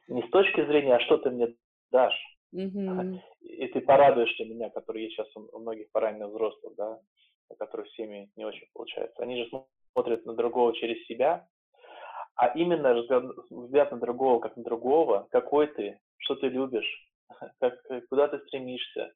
не 0.07 0.21
с 0.23 0.29
точки 0.29 0.65
зрения, 0.65 0.95
а 0.95 0.99
что 1.01 1.17
ты 1.17 1.29
мне 1.29 1.55
дашь, 1.91 2.38
mm-hmm. 2.53 3.19
и 3.41 3.67
ты 3.67 3.81
порадуешься 3.81 4.45
меня, 4.45 4.69
который 4.69 5.03
есть 5.03 5.15
сейчас 5.15 5.27
у 5.35 5.59
многих 5.59 5.89
пораненных 5.91 6.29
взрослых, 6.29 6.75
да, 6.75 6.99
у 7.49 7.55
которых 7.55 7.89
семьи 7.91 8.29
не 8.35 8.45
очень 8.45 8.67
получается. 8.73 9.23
Они 9.23 9.43
же 9.43 9.49
смотрят 9.93 10.25
на 10.25 10.33
другого 10.33 10.75
через 10.75 11.05
себя, 11.07 11.47
а 12.38 12.49
именно 12.49 12.93
взгляд 13.49 13.91
на 13.91 13.99
другого 13.99 14.39
как 14.39 14.55
на 14.55 14.63
другого, 14.63 15.27
какой 15.31 15.67
ты, 15.67 15.99
что 16.19 16.35
ты 16.35 16.47
любишь, 16.47 17.09
как, 17.59 17.79
куда 18.09 18.27
ты 18.27 18.39
стремишься. 18.45 19.11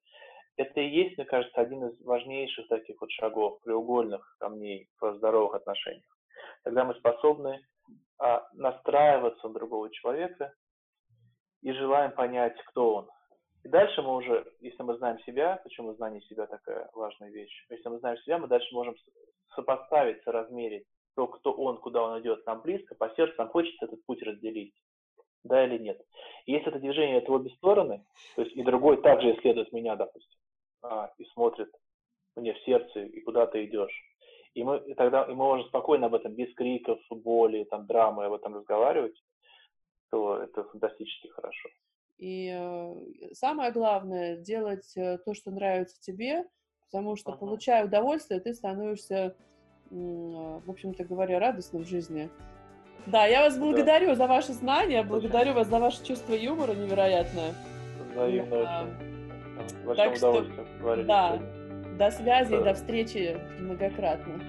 это 0.58 0.82
и 0.82 0.90
есть, 0.90 1.18
мне 1.18 1.26
кажется, 1.26 1.62
один 1.62 1.86
из 1.86 2.02
важнейших 2.04 2.68
таких 2.68 3.00
вот 3.00 3.12
шагов, 3.12 3.62
треугольных 3.64 4.36
камней 4.40 4.90
в 5.00 5.16
здоровых 5.18 5.54
отношениях. 5.54 6.18
Тогда 6.64 6.84
мы 6.84 6.96
способны 6.96 7.64
а, 8.18 8.48
настраиваться 8.54 9.48
на 9.48 9.54
другого 9.54 9.92
человека 9.92 10.54
и 11.62 11.72
желаем 11.74 12.12
понять, 12.14 12.58
кто 12.70 12.96
он. 12.96 13.10
И 13.64 13.68
дальше 13.68 14.02
мы 14.02 14.16
уже, 14.16 14.52
если 14.62 14.82
мы 14.82 14.98
знаем 14.98 15.20
себя, 15.20 15.60
почему 15.64 15.94
знание 15.94 16.22
себя 16.22 16.48
такая 16.48 16.90
важная 16.94 17.30
вещь, 17.30 17.66
если 17.70 17.90
мы 17.90 18.00
знаем 18.00 18.18
себя, 18.18 18.40
мы 18.40 18.48
дальше 18.48 18.74
можем 18.74 18.96
сопоставить, 19.54 20.24
соразмерить 20.24 20.88
то, 21.16 21.28
кто 21.28 21.52
он, 21.52 21.78
куда 21.78 22.04
он 22.04 22.22
идет, 22.22 22.46
нам 22.46 22.62
близко, 22.62 22.96
по 22.96 23.10
сердцу 23.16 23.36
нам 23.38 23.50
хочется 23.50 23.86
этот 23.86 24.04
путь 24.06 24.22
разделить, 24.24 24.74
да 25.44 25.66
или 25.66 25.78
нет. 25.78 26.02
И 26.46 26.54
если 26.54 26.70
это 26.70 26.80
движение 26.80 27.18
это 27.18 27.32
обе 27.32 27.50
стороны, 27.52 28.06
то 28.36 28.44
есть 28.44 28.56
и 28.56 28.64
другой 28.64 29.02
также 29.02 29.34
исследует 29.36 29.72
меня, 29.72 29.96
допустим, 29.96 30.40
а, 30.82 31.12
и 31.18 31.26
смотрит 31.26 31.70
мне 32.36 32.54
в 32.54 32.60
сердце, 32.64 33.02
и 33.04 33.22
куда 33.22 33.46
ты 33.48 33.66
идешь, 33.66 33.94
и 34.54 34.64
мы 34.64 34.80
и 34.80 34.94
тогда 34.94 35.24
и 35.24 35.30
мы 35.30 35.36
можем 35.36 35.68
спокойно 35.68 36.08
об 36.08 36.16
этом, 36.16 36.34
без 36.34 36.54
криков, 36.56 37.00
боли, 37.10 37.64
там, 37.66 37.86
драмы 37.86 38.26
об 38.26 38.34
этом 38.34 38.56
разговаривать, 38.56 39.16
то 40.10 40.38
это 40.38 40.64
фантастически 40.66 41.28
хорошо. 41.28 41.70
И 42.18 42.52
э, 42.54 43.34
самое 43.34 43.72
главное 43.72 44.38
делать 44.38 44.96
э, 44.96 45.18
то, 45.20 45.34
что 45.34 45.50
нравится 45.50 46.00
тебе, 46.02 46.46
потому 46.86 47.16
что, 47.16 47.32
uh-huh. 47.32 47.40
получая 47.40 47.86
удовольствие, 47.86 48.40
ты 48.40 48.54
становишься 48.54 49.36
в 49.92 50.70
общем-то 50.70 51.04
говоря, 51.04 51.40
радостным 51.40 51.84
в 51.84 51.88
жизни. 51.88 52.30
Да, 53.08 53.26
я 53.26 53.42
вас 53.42 53.58
благодарю 53.58 54.08
да. 54.08 54.16
за 54.16 54.28
ваши 54.28 54.54
знания, 54.54 55.04
благодарю 55.04 55.54
вас 55.54 55.68
за 55.68 55.80
ваше 55.80 56.04
чувство 56.06 56.34
юмора 56.34 56.74
невероятное. 56.74 57.54
Взаимно 58.12 58.56
а, 58.58 58.86
очень. 59.86 59.96
Так 59.96 60.16
что, 60.16 60.46
да, 61.04 61.40
до 61.98 62.12
связи 62.12 62.52
да. 62.52 62.60
и 62.60 62.64
до 62.64 62.74
встречи 62.74 63.38
многократно. 63.60 64.40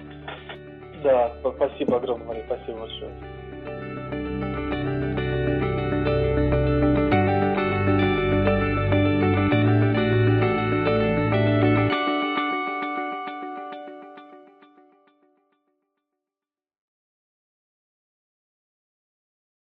Да, 1.03 1.33
спасибо 1.41 1.97
огромное, 1.97 2.27
Мария, 2.27 2.45
спасибо 2.45 2.79
большое. 2.79 3.11